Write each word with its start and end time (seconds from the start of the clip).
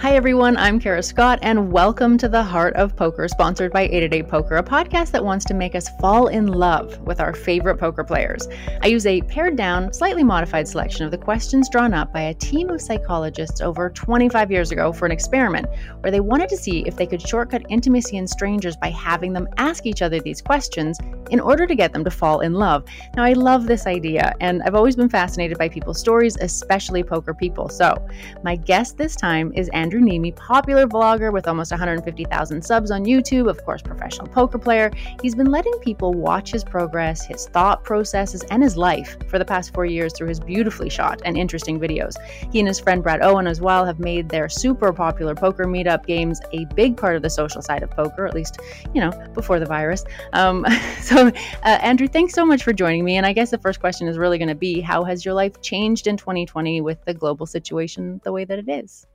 Hi, 0.00 0.14
everyone. 0.14 0.56
I'm 0.56 0.78
Kara 0.78 1.02
Scott, 1.02 1.40
and 1.42 1.72
welcome 1.72 2.16
to 2.18 2.28
the 2.28 2.40
Heart 2.40 2.76
of 2.76 2.94
Poker, 2.94 3.26
sponsored 3.26 3.72
by 3.72 3.82
888 3.82 4.28
Poker, 4.28 4.56
a 4.56 4.62
podcast 4.62 5.10
that 5.10 5.24
wants 5.24 5.44
to 5.46 5.54
make 5.54 5.74
us 5.74 5.88
fall 6.00 6.28
in 6.28 6.46
love 6.46 7.00
with 7.00 7.20
our 7.20 7.34
favorite 7.34 7.78
poker 7.78 8.04
players. 8.04 8.46
I 8.80 8.86
use 8.86 9.06
a 9.06 9.22
pared 9.22 9.56
down, 9.56 9.92
slightly 9.92 10.22
modified 10.22 10.68
selection 10.68 11.04
of 11.04 11.10
the 11.10 11.18
questions 11.18 11.68
drawn 11.68 11.94
up 11.94 12.12
by 12.12 12.20
a 12.20 12.34
team 12.34 12.70
of 12.70 12.80
psychologists 12.80 13.60
over 13.60 13.90
25 13.90 14.52
years 14.52 14.70
ago 14.70 14.92
for 14.92 15.04
an 15.04 15.10
experiment 15.10 15.66
where 15.98 16.12
they 16.12 16.20
wanted 16.20 16.48
to 16.50 16.56
see 16.56 16.84
if 16.86 16.94
they 16.94 17.06
could 17.06 17.20
shortcut 17.20 17.66
intimacy 17.68 18.18
in 18.18 18.28
strangers 18.28 18.76
by 18.76 18.90
having 18.90 19.32
them 19.32 19.48
ask 19.56 19.84
each 19.84 20.00
other 20.00 20.20
these 20.20 20.40
questions 20.40 21.00
in 21.30 21.40
order 21.40 21.66
to 21.66 21.74
get 21.74 21.92
them 21.92 22.04
to 22.04 22.10
fall 22.10 22.38
in 22.38 22.54
love. 22.54 22.84
Now, 23.16 23.24
I 23.24 23.32
love 23.32 23.66
this 23.66 23.84
idea, 23.84 24.32
and 24.40 24.62
I've 24.62 24.76
always 24.76 24.94
been 24.94 25.08
fascinated 25.08 25.58
by 25.58 25.68
people's 25.68 25.98
stories, 25.98 26.36
especially 26.40 27.02
poker 27.02 27.34
people. 27.34 27.68
So, 27.68 28.06
my 28.44 28.54
guest 28.54 28.96
this 28.96 29.16
time 29.16 29.52
is 29.54 29.68
Andrew. 29.70 29.87
Andrew 29.88 30.02
Neeme, 30.02 30.36
popular 30.36 30.86
vlogger 30.86 31.32
with 31.32 31.48
almost 31.48 31.70
150,000 31.70 32.62
subs 32.62 32.90
on 32.90 33.06
YouTube, 33.06 33.48
of 33.48 33.64
course, 33.64 33.80
professional 33.80 34.26
poker 34.26 34.58
player. 34.58 34.90
He's 35.22 35.34
been 35.34 35.50
letting 35.50 35.72
people 35.78 36.12
watch 36.12 36.50
his 36.50 36.62
progress, 36.62 37.24
his 37.24 37.48
thought 37.48 37.84
processes, 37.84 38.42
and 38.50 38.62
his 38.62 38.76
life 38.76 39.16
for 39.30 39.38
the 39.38 39.46
past 39.46 39.72
four 39.72 39.86
years 39.86 40.12
through 40.12 40.28
his 40.28 40.40
beautifully 40.40 40.90
shot 40.90 41.22
and 41.24 41.38
interesting 41.38 41.80
videos. 41.80 42.16
He 42.52 42.58
and 42.58 42.68
his 42.68 42.78
friend 42.78 43.02
Brad 43.02 43.22
Owen, 43.22 43.46
as 43.46 43.62
well, 43.62 43.86
have 43.86 43.98
made 43.98 44.28
their 44.28 44.50
super 44.50 44.92
popular 44.92 45.34
poker 45.34 45.64
meetup 45.64 46.04
games 46.04 46.38
a 46.52 46.66
big 46.74 46.98
part 46.98 47.16
of 47.16 47.22
the 47.22 47.30
social 47.30 47.62
side 47.62 47.82
of 47.82 47.90
poker, 47.90 48.26
at 48.26 48.34
least, 48.34 48.58
you 48.92 49.00
know, 49.00 49.10
before 49.32 49.58
the 49.58 49.64
virus. 49.64 50.04
Um, 50.34 50.66
so, 51.00 51.28
uh, 51.28 51.78
Andrew, 51.80 52.08
thanks 52.08 52.34
so 52.34 52.44
much 52.44 52.62
for 52.62 52.74
joining 52.74 53.06
me. 53.06 53.16
And 53.16 53.24
I 53.24 53.32
guess 53.32 53.50
the 53.50 53.56
first 53.56 53.80
question 53.80 54.06
is 54.06 54.18
really 54.18 54.36
going 54.36 54.48
to 54.48 54.54
be 54.54 54.82
how 54.82 55.02
has 55.04 55.24
your 55.24 55.32
life 55.32 55.62
changed 55.62 56.06
in 56.06 56.18
2020 56.18 56.82
with 56.82 57.02
the 57.06 57.14
global 57.14 57.46
situation 57.46 58.20
the 58.22 58.32
way 58.32 58.44
that 58.44 58.58
it 58.58 58.68
is? 58.68 59.06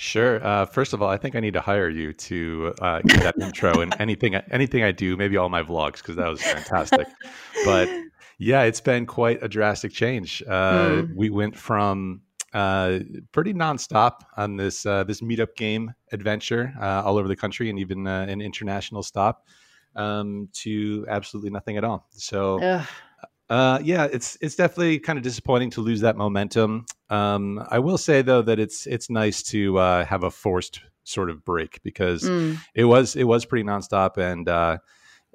Sure. 0.00 0.46
Uh, 0.46 0.64
first 0.64 0.92
of 0.92 1.02
all, 1.02 1.08
I 1.08 1.16
think 1.16 1.34
I 1.34 1.40
need 1.40 1.54
to 1.54 1.60
hire 1.60 1.88
you 1.88 2.12
to 2.12 2.72
uh, 2.80 3.00
get 3.00 3.20
that 3.24 3.34
intro 3.40 3.80
and 3.80 3.92
anything 3.98 4.36
anything 4.36 4.84
I 4.84 4.92
do, 4.92 5.16
maybe 5.16 5.36
all 5.36 5.48
my 5.48 5.64
vlogs 5.64 5.96
because 5.96 6.14
that 6.14 6.28
was 6.28 6.40
fantastic. 6.40 7.08
but 7.64 7.88
yeah, 8.38 8.62
it's 8.62 8.80
been 8.80 9.06
quite 9.06 9.42
a 9.42 9.48
drastic 9.48 9.92
change. 9.92 10.40
Uh, 10.46 10.88
mm. 10.88 11.16
We 11.16 11.30
went 11.30 11.56
from 11.56 12.20
uh, 12.54 13.00
pretty 13.32 13.52
nonstop 13.52 14.20
on 14.36 14.56
this 14.56 14.86
uh, 14.86 15.02
this 15.02 15.20
meetup 15.20 15.56
game 15.56 15.92
adventure 16.12 16.72
uh, 16.80 17.02
all 17.04 17.18
over 17.18 17.26
the 17.26 17.34
country 17.34 17.68
and 17.68 17.80
even 17.80 18.06
an 18.06 18.40
international 18.40 19.02
stop 19.02 19.48
um, 19.96 20.48
to 20.62 21.06
absolutely 21.08 21.50
nothing 21.50 21.76
at 21.76 21.82
all. 21.82 22.06
So. 22.12 22.62
Ugh 22.62 22.86
uh, 23.50 23.80
yeah, 23.82 24.04
it's 24.04 24.36
it's 24.40 24.56
definitely 24.56 24.98
kind 24.98 25.18
of 25.18 25.22
disappointing 25.22 25.70
to 25.70 25.80
lose 25.80 26.00
that 26.02 26.16
momentum. 26.16 26.86
Um, 27.08 27.64
I 27.70 27.78
will 27.78 27.98
say 27.98 28.22
though 28.22 28.42
that 28.42 28.58
it's 28.58 28.86
it's 28.86 29.08
nice 29.08 29.42
to 29.44 29.78
uh, 29.78 30.04
have 30.04 30.22
a 30.22 30.30
forced 30.30 30.80
sort 31.04 31.30
of 31.30 31.44
break 31.44 31.82
because 31.82 32.24
mm. 32.24 32.58
it 32.74 32.84
was 32.84 33.16
it 33.16 33.24
was 33.24 33.44
pretty 33.46 33.64
nonstop 33.64 34.18
and 34.18 34.48
uh, 34.48 34.78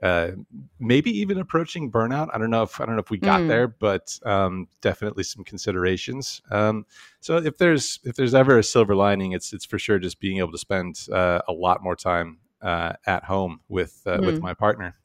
uh, 0.03 0.31
maybe 0.79 1.09
even 1.17 1.39
approaching 1.39 1.91
burnout. 1.91 2.29
I 2.33 2.37
don't 2.37 2.51
know 2.51 2.63
if 2.63 2.79
I 2.79 2.85
don't 2.85 2.95
know 2.95 3.01
if 3.01 3.09
we 3.09 3.17
got 3.17 3.41
mm. 3.41 3.47
there, 3.47 3.67
but 3.67 4.19
um, 4.25 4.67
definitely 4.81 5.23
some 5.23 5.43
considerations. 5.43 6.41
Um, 6.51 6.85
so 7.19 7.37
if 7.37 7.57
there's 7.57 7.99
if 8.03 8.15
there's 8.15 8.35
ever 8.35 8.59
a 8.59 8.63
silver 8.63 8.95
lining, 8.95 9.31
it's 9.31 9.53
it's 9.53 9.65
for 9.65 9.79
sure 9.79 9.99
just 9.99 10.19
being 10.19 10.37
able 10.37 10.51
to 10.51 10.57
spend 10.57 11.07
uh, 11.11 11.39
a 11.47 11.53
lot 11.53 11.81
more 11.81 11.95
time 11.95 12.39
uh, 12.61 12.93
at 13.07 13.23
home 13.23 13.61
with 13.69 14.01
uh, 14.05 14.17
mm. 14.17 14.25
with 14.25 14.41
my 14.41 14.53
partner. 14.53 14.95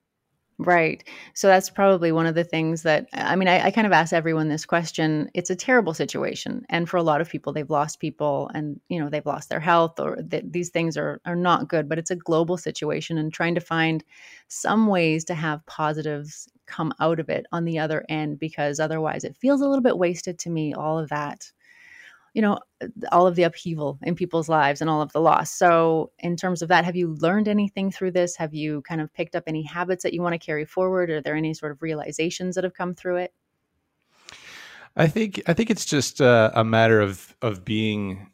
Right. 0.60 1.04
So 1.34 1.46
that's 1.46 1.70
probably 1.70 2.10
one 2.10 2.26
of 2.26 2.34
the 2.34 2.42
things 2.42 2.82
that 2.82 3.06
I 3.12 3.36
mean, 3.36 3.46
I, 3.46 3.66
I, 3.66 3.70
kind 3.70 3.86
of 3.86 3.92
ask 3.92 4.12
everyone 4.12 4.48
this 4.48 4.66
question. 4.66 5.30
It's 5.32 5.50
a 5.50 5.54
terrible 5.56 5.94
situation. 5.94 6.66
And 6.68 6.88
for 6.88 6.96
a 6.96 7.02
lot 7.04 7.20
of 7.20 7.28
people, 7.28 7.52
they've 7.52 7.70
lost 7.70 8.00
people 8.00 8.50
and, 8.54 8.80
you 8.88 8.98
know, 8.98 9.08
they've 9.08 9.24
lost 9.24 9.50
their 9.50 9.60
health 9.60 10.00
or 10.00 10.16
th- 10.16 10.42
these 10.50 10.70
things 10.70 10.96
are, 10.96 11.20
are 11.24 11.36
not 11.36 11.68
good, 11.68 11.88
but 11.88 11.96
it's 11.96 12.10
a 12.10 12.16
global 12.16 12.56
situation 12.56 13.18
and 13.18 13.32
trying 13.32 13.54
to 13.54 13.60
find 13.60 14.02
some 14.48 14.88
ways 14.88 15.24
to 15.26 15.34
have 15.34 15.64
positives 15.66 16.48
come 16.66 16.92
out 17.00 17.20
of 17.20 17.28
it 17.28 17.46
on 17.52 17.64
the 17.64 17.78
other 17.78 18.04
end, 18.08 18.40
because 18.40 18.80
otherwise 18.80 19.22
it 19.22 19.36
feels 19.36 19.60
a 19.60 19.68
little 19.68 19.82
bit 19.82 19.96
wasted 19.96 20.40
to 20.40 20.50
me, 20.50 20.74
all 20.74 20.98
of 20.98 21.08
that 21.08 21.52
you 22.38 22.42
know 22.42 22.56
all 23.10 23.26
of 23.26 23.34
the 23.34 23.42
upheaval 23.42 23.98
in 24.04 24.14
people's 24.14 24.48
lives 24.48 24.80
and 24.80 24.88
all 24.88 25.02
of 25.02 25.10
the 25.12 25.20
loss. 25.20 25.50
So 25.50 26.12
in 26.20 26.36
terms 26.36 26.62
of 26.62 26.68
that 26.68 26.84
have 26.84 26.94
you 26.94 27.16
learned 27.16 27.48
anything 27.48 27.90
through 27.90 28.12
this? 28.12 28.36
Have 28.36 28.54
you 28.54 28.80
kind 28.82 29.00
of 29.00 29.12
picked 29.12 29.34
up 29.34 29.42
any 29.48 29.64
habits 29.64 30.04
that 30.04 30.14
you 30.14 30.22
want 30.22 30.34
to 30.34 30.38
carry 30.38 30.64
forward? 30.64 31.10
Are 31.10 31.20
there 31.20 31.34
any 31.34 31.52
sort 31.52 31.72
of 31.72 31.82
realizations 31.82 32.54
that 32.54 32.62
have 32.62 32.74
come 32.74 32.94
through 32.94 33.16
it? 33.16 33.34
I 34.94 35.08
think 35.08 35.42
i 35.48 35.52
think 35.52 35.68
it's 35.68 35.84
just 35.84 36.20
uh, 36.20 36.52
a 36.54 36.62
matter 36.62 37.00
of 37.00 37.34
of 37.42 37.64
being 37.64 38.30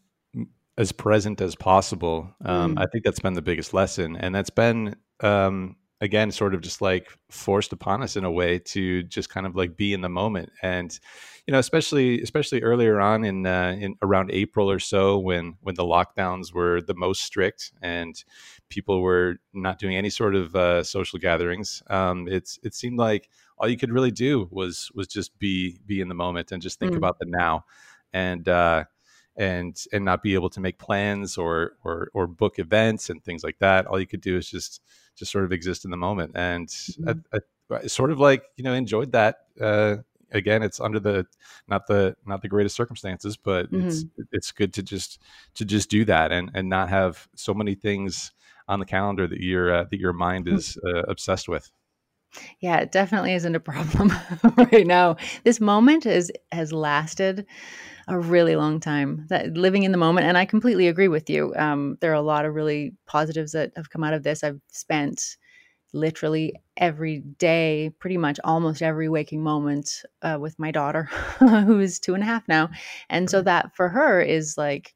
as 0.77 0.93
present 0.93 1.41
as 1.41 1.55
possible. 1.55 2.31
Um, 2.45 2.77
mm. 2.77 2.83
i 2.83 2.87
think 2.87 3.05
that's 3.05 3.21
been 3.21 3.33
the 3.33 3.49
biggest 3.51 3.73
lesson 3.73 4.17
and 4.17 4.35
that's 4.35 4.51
been 4.51 4.97
um, 5.21 5.77
again 6.01 6.31
sort 6.31 6.55
of 6.55 6.61
just 6.61 6.81
like 6.81 7.09
forced 7.31 7.73
upon 7.73 8.03
us 8.03 8.17
in 8.17 8.25
a 8.25 8.31
way 8.31 8.59
to 8.59 9.03
just 9.05 9.31
kind 9.31 9.47
of 9.47 9.55
like 9.57 9.77
be 9.77 9.93
in 9.93 10.01
the 10.01 10.09
moment 10.09 10.51
and 10.63 10.99
you 11.47 11.53
know 11.53 11.59
especially 11.59 12.21
especially 12.21 12.63
earlier 12.63 13.01
on 13.01 13.25
in 13.25 13.47
uh, 13.47 13.77
in 13.79 13.95
around 14.03 14.31
April 14.33 14.71
or 14.71 14.79
so 14.79 15.19
when 15.19 15.55
when 15.63 15.75
the 15.75 15.85
lockdowns 15.85 16.53
were 16.53 16.81
the 16.81 16.95
most 16.95 17.23
strict 17.23 17.73
and 17.81 18.25
people 18.69 19.01
were 19.01 19.37
not 19.53 19.79
doing 19.79 19.97
any 19.97 20.11
sort 20.11 20.35
of 20.35 20.55
uh, 20.57 20.83
social 20.83 21.19
gatherings 21.19 21.83
um, 21.89 22.27
it's 22.29 22.59
it 22.63 22.75
seemed 22.75 22.99
like 22.99 23.29
all 23.59 23.69
you 23.69 23.77
could 23.77 23.93
really 23.93 24.11
do 24.11 24.49
was 24.51 24.91
was 24.95 25.07
just 25.07 25.39
be 25.39 25.79
be 25.87 26.01
in 26.01 26.09
the 26.09 26.15
moment 26.15 26.51
and 26.51 26.63
just 26.63 26.79
think 26.79 26.93
mm. 26.93 26.97
about 26.97 27.19
the 27.19 27.27
now 27.27 27.65
and 28.13 28.49
uh, 28.49 28.85
and 29.37 29.85
and 29.93 30.05
not 30.05 30.23
be 30.23 30.35
able 30.35 30.51
to 30.51 30.61
make 30.61 30.79
plans 30.79 31.37
or 31.37 31.73
or 31.85 32.09
or 32.15 32.27
book 32.27 32.59
events 32.59 33.11
and 33.11 33.23
things 33.23 33.43
like 33.45 33.59
that 33.59 33.87
all 33.87 33.99
you 33.99 34.07
could 34.07 34.21
do 34.21 34.37
is 34.37 34.49
just 34.49 34.81
just 35.17 35.33
sort 35.33 35.45
of 35.45 35.53
exist 35.53 35.85
in 35.85 35.91
the 35.91 35.97
moment 35.97 36.33
and 36.35 36.69
mm-hmm. 36.69 37.21
I, 37.33 37.37
I, 37.37 37.77
I, 37.77 37.87
sort 37.87 38.11
of 38.11 38.19
like 38.19 38.45
you 38.57 38.65
know 38.65 38.75
enjoyed 38.75 39.13
that 39.13 39.37
uh, 39.61 39.97
again 40.33 40.63
it's 40.63 40.81
under 40.81 41.01
the 41.01 41.27
not 41.69 41.87
the 41.87 42.17
not 42.27 42.43
the 42.43 42.49
greatest 42.49 42.77
circumstances 42.77 43.37
but 43.37 43.71
mm-hmm. 43.71 43.89
it's 43.89 44.05
it's 44.33 44.53
good 44.53 44.73
to 44.75 44.83
just 44.83 45.21
to 45.55 45.65
just 45.65 45.91
do 45.91 46.05
that 46.05 46.33
and 46.33 46.51
and 46.55 46.69
not 46.69 46.89
have 46.89 47.29
so 47.35 47.55
many 47.55 47.75
things 47.75 48.33
on 48.69 48.79
the 48.79 48.87
calendar 48.87 49.27
that 49.27 49.41
your 49.41 49.75
uh, 49.75 49.85
that 49.91 50.01
your 50.01 50.13
mind 50.13 50.47
mm. 50.47 50.55
is 50.55 50.79
uh, 50.87 51.03
obsessed 51.03 51.49
with 51.49 51.71
yeah 52.61 52.79
it 52.79 52.93
definitely 52.93 53.33
isn't 53.35 53.55
a 53.55 53.61
problem 53.73 54.13
right 54.73 54.87
now 54.87 55.17
this 55.45 55.61
moment 55.61 56.07
is 56.07 56.31
has 56.53 56.73
lasted 56.73 57.47
a 58.09 58.19
really 58.19 58.57
long 58.57 58.81
time 58.81 59.27
that 59.29 59.55
living 59.57 59.85
in 59.85 59.93
the 59.93 59.99
moment 59.99 60.27
and 60.27 60.37
i 60.37 60.45
completely 60.45 60.89
agree 60.89 61.09
with 61.09 61.31
you 61.31 61.55
um, 61.57 61.97
there 62.01 62.11
are 62.11 62.15
a 62.15 62.21
lot 62.23 62.45
of 62.45 62.55
really 62.55 62.93
positives 63.07 63.53
that 63.53 63.73
have 63.77 63.91
come 63.91 64.05
out 64.05 64.15
of 64.15 64.23
this 64.23 64.45
i've 64.45 64.61
spent 64.69 65.37
literally 65.95 66.53
every 66.77 67.21
day, 67.21 67.91
pretty 68.01 68.19
much 68.19 68.39
almost 68.45 68.83
every 68.83 69.09
waking 69.09 69.43
moment 69.43 70.03
uh, 70.23 70.37
with 70.39 70.59
my 70.59 70.71
daughter, 70.71 71.05
who 71.39 71.81
is 71.81 72.01
two 72.01 72.15
and 72.15 72.23
a 72.23 72.27
half 72.27 72.47
now. 72.49 72.69
And 73.09 73.31
so 73.31 73.41
that 73.43 73.75
for 73.75 73.89
her 73.89 74.21
is 74.21 74.59
like 74.59 74.95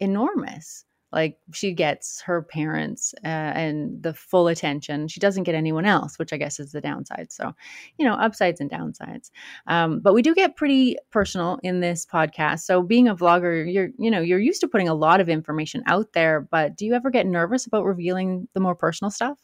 enormous. 0.00 0.84
Like 1.12 1.38
she 1.52 1.72
gets 1.72 2.20
her 2.22 2.42
parents 2.42 3.14
uh, 3.24 3.28
and 3.28 4.02
the 4.02 4.14
full 4.14 4.48
attention. 4.48 5.08
She 5.08 5.20
doesn't 5.20 5.44
get 5.44 5.54
anyone 5.54 5.86
else, 5.86 6.18
which 6.18 6.32
I 6.32 6.36
guess 6.36 6.60
is 6.60 6.72
the 6.72 6.80
downside. 6.80 7.32
So, 7.32 7.52
you 7.98 8.04
know, 8.04 8.14
upsides 8.14 8.60
and 8.60 8.70
downsides. 8.70 9.30
Um, 9.66 10.00
but 10.00 10.14
we 10.14 10.22
do 10.22 10.34
get 10.34 10.56
pretty 10.56 10.96
personal 11.10 11.58
in 11.62 11.80
this 11.80 12.06
podcast. 12.06 12.60
So, 12.60 12.82
being 12.82 13.08
a 13.08 13.16
vlogger, 13.16 13.72
you're 13.72 13.90
you 13.98 14.10
know 14.10 14.20
you're 14.20 14.38
used 14.38 14.60
to 14.60 14.68
putting 14.68 14.88
a 14.88 14.94
lot 14.94 15.20
of 15.20 15.28
information 15.28 15.82
out 15.86 16.12
there. 16.12 16.40
But 16.40 16.76
do 16.76 16.84
you 16.86 16.94
ever 16.94 17.10
get 17.10 17.26
nervous 17.26 17.66
about 17.66 17.84
revealing 17.84 18.48
the 18.54 18.60
more 18.60 18.74
personal 18.74 19.10
stuff? 19.10 19.38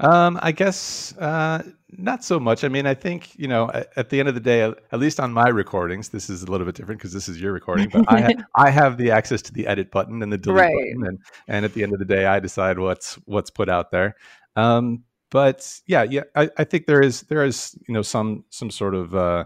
Um, 0.00 0.38
I 0.42 0.52
guess 0.52 1.14
uh, 1.18 1.62
not 1.90 2.24
so 2.24 2.40
much. 2.40 2.64
I 2.64 2.68
mean, 2.68 2.86
I 2.86 2.94
think 2.94 3.38
you 3.38 3.46
know, 3.46 3.70
at, 3.72 3.90
at, 3.96 4.08
the 4.08 4.18
end 4.18 4.28
of 4.28 4.34
the 4.34 4.40
day, 4.40 4.62
at 4.62 4.98
least 4.98 5.20
on 5.20 5.32
my 5.32 5.48
recordings, 5.48 6.08
this 6.08 6.30
is 6.30 6.42
a 6.42 6.46
little 6.50 6.64
bit 6.64 6.74
different 6.74 7.00
because 7.00 7.12
this 7.12 7.28
is 7.28 7.40
your 7.40 7.52
recording. 7.52 7.90
But 7.90 8.06
I, 8.08 8.20
ha- 8.20 8.44
I 8.56 8.70
have 8.70 8.96
the 8.96 9.10
access 9.10 9.42
to 9.42 9.52
the 9.52 9.66
edit 9.66 9.90
button 9.90 10.22
and 10.22 10.32
the 10.32 10.38
delete 10.38 10.60
right. 10.60 10.72
button, 10.72 11.06
and 11.06 11.18
and 11.48 11.64
at 11.64 11.74
the 11.74 11.82
end 11.82 11.92
of 11.92 11.98
the 11.98 12.06
day, 12.06 12.24
I 12.24 12.40
decide 12.40 12.78
what's 12.78 13.14
what's 13.26 13.50
put 13.50 13.68
out 13.68 13.90
there. 13.90 14.16
Um, 14.56 15.04
but 15.30 15.80
yeah, 15.86 16.02
yeah, 16.04 16.22
I, 16.34 16.48
I 16.56 16.64
think 16.64 16.86
there 16.86 17.02
is 17.02 17.22
there 17.22 17.44
is 17.44 17.78
you 17.86 17.92
know 17.92 18.02
some 18.02 18.44
some 18.48 18.70
sort 18.70 18.94
of 18.94 19.14
uh, 19.14 19.44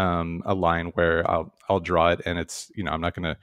um, 0.00 0.42
a 0.46 0.54
line 0.54 0.86
where 0.94 1.28
I'll 1.30 1.52
I'll 1.68 1.80
draw 1.80 2.10
it, 2.10 2.20
and 2.24 2.38
it's 2.38 2.70
you 2.74 2.84
know 2.84 2.92
I'm 2.92 3.00
not 3.00 3.14
going 3.14 3.34
to 3.34 3.36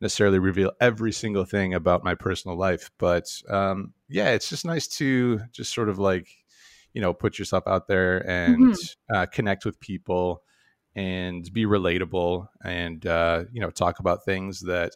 necessarily 0.00 0.38
reveal 0.38 0.72
every 0.80 1.12
single 1.12 1.44
thing 1.44 1.74
about 1.74 2.04
my 2.04 2.14
personal 2.14 2.56
life, 2.56 2.90
but 2.98 3.26
um, 3.48 3.92
yeah, 4.08 4.30
it's 4.30 4.48
just 4.48 4.64
nice 4.64 4.86
to 4.86 5.40
just 5.52 5.74
sort 5.74 5.88
of 5.88 5.98
like, 5.98 6.28
you 6.92 7.00
know, 7.00 7.12
put 7.12 7.38
yourself 7.38 7.64
out 7.66 7.88
there 7.88 8.18
and 8.28 8.74
mm-hmm. 8.74 9.14
uh, 9.16 9.26
connect 9.26 9.64
with 9.64 9.80
people 9.80 10.42
and 10.96 11.52
be 11.52 11.64
relatable 11.64 12.46
and 12.64 13.04
uh, 13.06 13.44
you 13.52 13.60
know 13.60 13.70
talk 13.70 13.98
about 13.98 14.24
things 14.24 14.60
that 14.60 14.92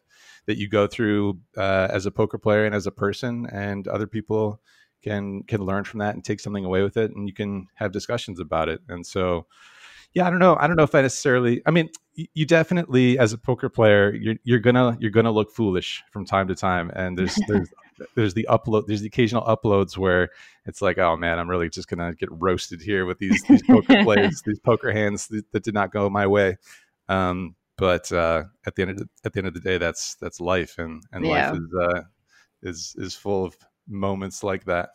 that 0.46 0.56
you 0.56 0.68
go 0.68 0.86
through 0.86 1.38
uh, 1.56 1.88
as 1.90 2.06
a 2.06 2.10
poker 2.10 2.38
player 2.38 2.64
and 2.64 2.74
as 2.74 2.86
a 2.86 2.92
person, 2.92 3.46
and 3.52 3.88
other 3.88 4.06
people 4.06 4.60
can 5.02 5.42
can 5.44 5.60
learn 5.60 5.84
from 5.84 5.98
that 5.98 6.14
and 6.14 6.24
take 6.24 6.40
something 6.40 6.64
away 6.64 6.82
with 6.82 6.96
it, 6.96 7.10
and 7.10 7.28
you 7.28 7.34
can 7.34 7.66
have 7.74 7.92
discussions 7.92 8.38
about 8.38 8.68
it. 8.68 8.80
And 8.88 9.04
so, 9.04 9.46
Yeah, 10.14 10.26
I 10.26 10.31
don't 10.31 10.38
know. 10.38 10.56
I 10.58 10.66
don't 10.66 10.76
know 10.76 10.84
if 10.84 10.94
I 10.94 11.02
necessarily. 11.02 11.62
I 11.66 11.70
mean, 11.70 11.90
you 12.14 12.46
definitely, 12.46 13.19
as 13.19 13.32
a 13.32 13.38
poker 13.38 13.69
player, 13.69 14.14
you're, 14.14 14.37
you're 14.43 14.58
gonna 14.58 14.96
you're 15.00 15.10
gonna 15.10 15.31
look 15.31 15.50
foolish 15.50 16.02
from 16.10 16.25
time 16.25 16.49
to 16.49 16.55
time, 16.55 16.90
and 16.94 17.16
there's 17.16 17.38
there's 17.49 17.69
there's 18.14 18.34
the 18.34 18.46
upload 18.49 18.87
there's 18.87 19.00
the 19.00 19.06
occasional 19.06 19.43
uploads 19.43 19.96
where 19.96 20.31
it's 20.66 20.81
like 20.81 20.99
oh 20.99 21.16
man 21.16 21.38
i'm 21.38 21.49
really 21.49 21.69
just 21.69 21.88
gonna 21.88 22.14
get 22.14 22.28
roasted 22.31 22.81
here 22.81 23.06
with 23.06 23.19
these 23.19 23.43
these 23.49 23.62
poker 23.62 24.02
plays 24.05 24.43
these 24.46 24.60
poker 24.60 24.93
hands 24.93 25.26
that, 25.28 25.50
that, 25.52 25.64
did 25.64 25.75
not 25.75 25.93
go 25.93 26.08
my 26.08 26.26
way 26.26 26.56
um, 27.08 27.54
but 27.76 28.11
uh, 28.12 28.44
at 28.66 28.75
the 28.75 28.82
end 28.82 28.90
of 28.93 28.99
the, 28.99 29.08
at 29.25 29.32
the 29.32 29.38
end 29.38 29.49
of 29.49 29.54
the 29.54 29.61
day 29.61 29.78
that's 29.78 30.16
that's 30.16 30.40
life 30.40 30.78
and 30.78 31.02
and 31.12 31.25
yeah. 31.25 31.50
life 31.50 31.58
is 31.58 31.75
uh, 31.81 32.02
is 32.62 32.94
is 32.99 33.14
full 33.14 33.44
of 33.44 33.56
moments 33.88 34.43
like 34.43 34.64
that 34.64 34.90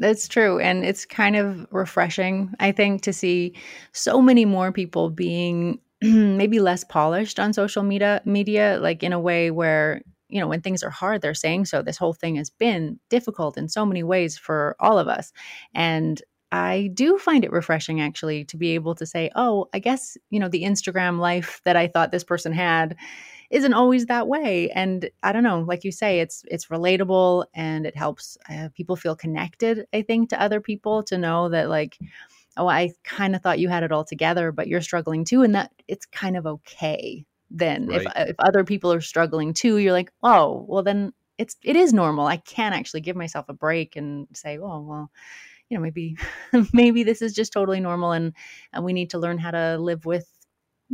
that's 0.00 0.28
true. 0.28 0.58
And 0.58 0.84
it's 0.84 1.04
kind 1.04 1.36
of 1.36 1.66
refreshing, 1.70 2.52
I 2.58 2.72
think, 2.72 3.02
to 3.02 3.12
see 3.12 3.54
so 3.92 4.20
many 4.20 4.44
more 4.44 4.72
people 4.72 5.10
being 5.10 5.78
maybe 6.02 6.58
less 6.60 6.84
polished 6.84 7.38
on 7.38 7.52
social 7.52 7.82
media 7.84 8.22
media, 8.24 8.78
like 8.80 9.02
in 9.02 9.12
a 9.12 9.20
way 9.20 9.50
where, 9.50 10.02
you 10.28 10.40
know, 10.40 10.48
when 10.48 10.62
things 10.62 10.82
are 10.82 10.90
hard, 10.90 11.22
they're 11.22 11.34
saying 11.34 11.66
so. 11.66 11.82
This 11.82 11.98
whole 11.98 12.14
thing 12.14 12.36
has 12.36 12.50
been 12.50 12.98
difficult 13.10 13.58
in 13.58 13.68
so 13.68 13.86
many 13.86 14.02
ways 14.02 14.38
for 14.38 14.76
all 14.80 14.98
of 14.98 15.08
us. 15.08 15.32
And 15.74 16.22
I 16.52 16.90
do 16.94 17.18
find 17.18 17.44
it 17.44 17.52
refreshing 17.52 18.00
actually 18.00 18.44
to 18.46 18.56
be 18.56 18.74
able 18.74 18.94
to 18.96 19.06
say, 19.06 19.30
oh, 19.36 19.68
I 19.72 19.78
guess, 19.78 20.16
you 20.30 20.40
know, 20.40 20.48
the 20.48 20.64
Instagram 20.64 21.18
life 21.18 21.60
that 21.64 21.76
I 21.76 21.86
thought 21.86 22.10
this 22.10 22.24
person 22.24 22.52
had 22.52 22.96
isn't 23.50 23.74
always 23.74 24.06
that 24.06 24.28
way. 24.28 24.70
And 24.70 25.10
i 25.22 25.32
don't 25.32 25.42
know 25.42 25.60
like 25.60 25.84
you 25.84 25.92
say 25.92 26.20
it's 26.20 26.44
it's 26.48 26.66
relatable 26.66 27.46
and 27.54 27.84
it 27.86 27.96
helps 27.96 28.38
uh, 28.48 28.68
people 28.74 28.96
feel 28.96 29.16
connected 29.16 29.86
i 29.92 30.02
think 30.02 30.30
to 30.30 30.40
other 30.40 30.60
people 30.60 31.02
to 31.04 31.18
know 31.18 31.48
that 31.48 31.68
like 31.68 31.98
oh 32.56 32.68
i 32.68 32.90
kind 33.02 33.34
of 33.34 33.42
thought 33.42 33.58
you 33.58 33.68
had 33.68 33.82
it 33.82 33.92
all 33.92 34.04
together 34.04 34.52
but 34.52 34.68
you're 34.68 34.80
struggling 34.80 35.24
too 35.24 35.42
and 35.42 35.54
that 35.54 35.72
it's 35.88 36.06
kind 36.06 36.36
of 36.36 36.46
okay 36.46 37.24
then. 37.50 37.88
Right. 37.88 38.02
if 38.02 38.28
if 38.30 38.36
other 38.38 38.64
people 38.64 38.92
are 38.92 39.00
struggling 39.00 39.52
too 39.52 39.78
you're 39.78 39.92
like 39.92 40.12
oh 40.22 40.64
well 40.68 40.82
then 40.82 41.12
it's 41.40 41.56
it 41.62 41.74
is 41.74 41.94
normal. 41.94 42.26
I 42.26 42.36
can 42.36 42.74
actually 42.74 43.00
give 43.00 43.16
myself 43.16 43.46
a 43.48 43.54
break 43.54 43.96
and 43.96 44.28
say 44.34 44.58
oh 44.58 44.80
well 44.80 45.10
you 45.70 45.76
know 45.76 45.82
maybe 45.82 46.16
maybe 46.72 47.02
this 47.02 47.22
is 47.22 47.32
just 47.32 47.52
totally 47.52 47.80
normal 47.80 48.12
and 48.12 48.34
and 48.72 48.84
we 48.84 48.92
need 48.92 49.10
to 49.10 49.18
learn 49.18 49.38
how 49.38 49.50
to 49.50 49.78
live 49.78 50.04
with 50.04 50.28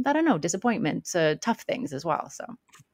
I 0.04 0.12
don't 0.12 0.26
know, 0.26 0.36
disappointments, 0.36 1.14
uh, 1.14 1.36
tough 1.40 1.62
things 1.62 1.92
as 1.92 2.04
well. 2.04 2.28
So 2.28 2.44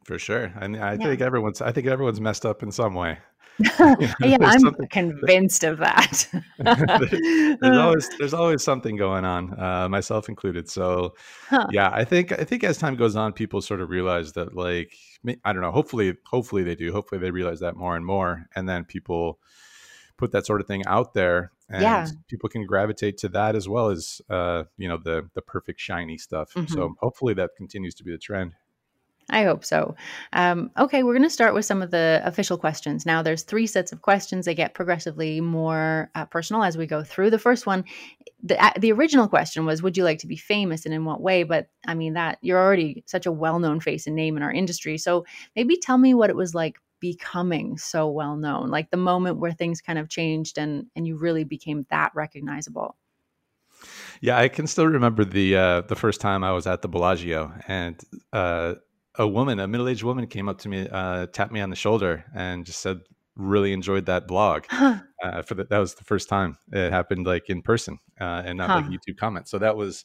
for 0.05 0.19
sure, 0.19 0.53
I, 0.57 0.67
I 0.67 0.93
yeah. 0.93 0.97
think 0.97 1.21
everyone's 1.21 1.61
I 1.61 1.73
think 1.73 1.87
everyone's 1.87 2.21
messed 2.21 2.47
up 2.47 2.63
in 2.63 2.71
some 2.71 2.95
way. 2.95 3.19
yeah, 4.21 4.37
I'm 4.41 4.75
convinced 4.91 5.65
of 5.65 5.79
that. 5.79 6.27
there's 6.59 7.77
always 7.77 8.09
there's 8.19 8.35
always 8.35 8.63
something 8.63 8.97
going 8.97 9.25
on, 9.25 9.59
uh, 9.61 9.89
myself 9.89 10.29
included. 10.29 10.71
So, 10.71 11.15
huh. 11.49 11.67
yeah, 11.71 11.91
I 11.93 12.05
think 12.05 12.33
I 12.33 12.45
think 12.45 12.65
as 12.65 12.79
time 12.79 12.97
goes 12.97 13.17
on, 13.17 13.33
people 13.33 13.61
sort 13.61 13.81
of 13.81 13.91
realize 13.91 14.33
that, 14.33 14.55
like, 14.55 14.95
I 15.45 15.53
don't 15.53 15.63
know. 15.63 15.73
Hopefully, 15.73 16.15
hopefully 16.27 16.63
they 16.63 16.75
do. 16.75 16.93
Hopefully 16.93 17.21
they 17.21 17.31
realize 17.31 17.61
that 17.61 17.77
more 17.77 17.97
and 17.97 18.07
more, 18.07 18.47
and 18.55 18.69
then 18.69 18.85
people 18.85 19.39
put 20.17 20.33
that 20.33 20.47
sort 20.47 20.61
of 20.61 20.67
thing 20.67 20.85
out 20.87 21.15
there 21.15 21.53
and 21.73 21.83
yeah. 21.83 22.07
people 22.29 22.49
can 22.49 22.67
gravitate 22.67 23.19
to 23.19 23.29
that 23.29 23.57
as 23.57 23.69
well 23.69 23.89
as 23.89 24.21
uh, 24.31 24.65
you 24.77 24.89
know 24.89 24.99
the 25.03 25.29
the 25.35 25.43
perfect 25.43 25.81
shiny 25.81 26.19
stuff 26.19 26.53
mm-hmm. 26.55 26.73
so 26.73 26.95
hopefully 27.01 27.35
that 27.35 27.51
continues 27.57 27.95
to 27.95 28.05
be 28.05 28.11
the 28.11 28.19
trend 28.19 28.53
I 29.31 29.45
hope 29.45 29.65
so. 29.65 29.95
Um, 30.33 30.71
okay, 30.79 31.03
we're 31.03 31.13
going 31.13 31.23
to 31.23 31.31
start 31.31 31.55
with 31.55 31.65
some 31.65 31.81
of 31.81 31.91
the 31.91 32.21
official 32.25 32.59
questions. 32.59 33.07
Now, 33.07 33.23
there's 33.23 33.43
three 33.43 33.67
sets 33.67 33.93
of 33.93 34.03
questions. 34.03 34.45
They 34.45 34.55
get 34.55 34.75
progressively 34.75 35.41
more 35.41 36.11
uh, 36.15 36.27
personal 36.27 36.65
as 36.65 36.77
we 36.77 36.87
go 36.87 37.05
through. 37.05 37.31
The 37.31 37.39
first 37.39 37.67
one, 37.67 37.85
the 38.43 38.63
uh, 38.63 38.73
the 38.79 38.93
original 38.93 39.29
question 39.29 39.65
was, 39.65 39.83
"Would 39.83 39.97
you 39.97 40.05
like 40.05 40.19
to 40.19 40.27
be 40.27 40.37
famous, 40.37 40.85
and 40.85 40.95
in 40.95 41.05
what 41.05 41.21
way?" 41.21 41.45
But 41.45 41.69
I 41.87 41.95
mean, 41.95 42.15
that 42.15 42.39
you're 42.43 42.63
already 42.63 43.05
such 43.07 43.27
a 43.27 43.33
well 43.33 43.59
known 43.59 43.81
face 43.81 44.07
and 44.07 44.17
name 44.17 44.37
in 44.37 44.43
our 44.43 44.53
industry. 44.53 44.99
So 44.99 45.25
maybe 45.55 45.77
tell 45.77 45.99
me 45.99 46.15
what 46.15 46.31
it 46.31 46.37
was 46.37 46.55
like 46.55 46.77
becoming 47.03 47.77
so 47.77 48.09
well 48.09 48.37
known 48.37 48.71
like 48.71 48.89
the 48.93 48.97
moment 48.97 49.39
where 49.39 49.51
things 49.51 49.81
kind 49.81 49.99
of 49.99 50.09
changed 50.09 50.57
and 50.57 50.87
and 50.95 51.05
you 51.05 51.17
really 51.17 51.43
became 51.43 51.85
that 51.91 52.13
recognizable 52.15 52.97
yeah 54.21 54.39
i 54.39 54.47
can 54.47 54.69
still 54.69 54.87
remember 54.87 55.25
the 55.25 55.57
uh 55.57 55.81
the 55.83 55.97
first 55.97 56.21
time 56.21 56.45
i 56.45 56.53
was 56.53 56.65
at 56.65 56.81
the 56.81 56.89
bellagio 56.89 57.53
and 57.67 58.01
uh 58.33 58.75
a 59.17 59.27
woman 59.27 59.59
a 59.59 59.67
middle-aged 59.67 60.05
woman 60.05 60.29
came 60.29 60.49
up 60.49 60.59
to 60.59 60.69
me 60.69 60.89
uh 60.93 61.27
tapped 61.27 61.51
me 61.51 61.61
on 61.61 61.71
the 61.71 61.77
shoulder 61.77 62.25
and 62.37 62.65
just 62.65 62.79
said 62.79 63.01
really 63.35 63.73
enjoyed 63.73 64.07
that 64.07 64.29
blog 64.29 64.63
huh. 64.69 65.01
uh, 65.25 65.43
for 65.43 65.55
the, 65.55 65.65
that 65.65 65.79
was 65.79 65.95
the 65.95 66.05
first 66.05 66.29
time 66.29 66.57
it 66.71 66.93
happened 66.93 67.27
like 67.27 67.51
in 67.51 67.63
person 67.63 67.99
uh, 68.21 68.43
and 68.47 68.59
not 68.59 68.71
huh. 68.71 68.77
like 68.77 68.85
youtube 68.85 69.17
comments 69.17 69.51
so 69.51 69.59
that 69.59 69.77
was 69.77 70.05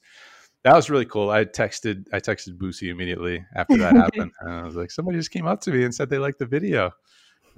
that 0.63 0.75
was 0.75 0.89
really 0.89 1.05
cool. 1.05 1.29
I 1.29 1.45
texted 1.45 2.05
I 2.13 2.19
texted 2.19 2.57
Boosie 2.57 2.89
immediately 2.89 3.45
after 3.55 3.77
that 3.77 3.95
happened. 4.03 4.31
And 4.41 4.53
I 4.53 4.63
was 4.63 4.75
like, 4.75 4.91
somebody 4.91 5.17
just 5.17 5.31
came 5.31 5.47
up 5.47 5.61
to 5.61 5.71
me 5.71 5.83
and 5.83 5.93
said 5.93 6.09
they 6.09 6.17
liked 6.17 6.39
the 6.39 6.45
video. 6.45 6.91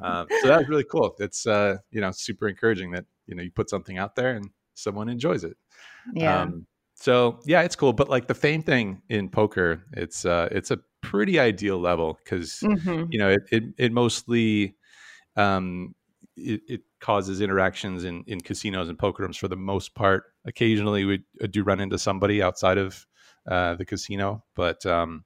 Um, 0.02 0.28
so 0.42 0.48
that 0.48 0.60
was 0.60 0.70
really 0.70 0.86
cool. 0.86 1.16
It's 1.20 1.46
uh, 1.46 1.78
you 1.92 2.02
know 2.02 2.12
super 2.12 2.48
encouraging 2.48 2.92
that 2.92 3.06
you 3.28 3.36
know 3.36 3.44
you 3.44 3.52
put 3.52 3.70
something 3.70 3.98
out 3.98 4.16
there 4.16 4.32
and 4.32 4.50
someone 4.76 5.10
enjoys 5.10 5.44
it. 5.44 5.58
Yeah. 6.14 6.42
Um, 6.42 6.66
so 6.96 7.40
yeah, 7.46 7.62
it's 7.62 7.76
cool. 7.76 7.94
But 7.94 8.10
like 8.10 8.28
the 8.28 8.36
fame 8.36 8.62
thing 8.62 9.02
in 9.10 9.30
poker, 9.30 9.84
it's 9.94 10.26
uh, 10.26 10.50
it's 10.52 10.72
a 10.72 10.80
pretty 11.02 11.40
ideal 11.40 11.80
level 11.80 12.20
because 12.24 12.60
mm-hmm. 12.64 13.06
you 13.10 13.20
know 13.20 13.30
it, 13.30 13.42
it, 13.52 13.64
it 13.78 13.92
mostly 13.92 14.76
um, 15.36 15.96
it, 16.36 16.62
it, 16.68 16.82
causes 17.00 17.42
interactions 17.42 18.04
in, 18.04 18.24
in 18.28 18.42
casinos 18.42 18.90
and 18.90 18.98
poker 18.98 19.24
rooms 19.24 19.38
for 19.38 19.48
the 19.48 19.56
most 19.56 19.96
part. 19.96 20.24
Occasionally, 20.46 21.06
we 21.06 21.24
uh, 21.42 21.48
do 21.48 21.64
run 21.64 21.80
into 21.80 21.98
somebody 21.98 22.42
outside 22.42 22.78
of 22.78 23.06
uh, 23.50 23.76
the 23.76 23.86
casino, 23.86 24.44
but 24.56 24.86
um, 24.86 25.24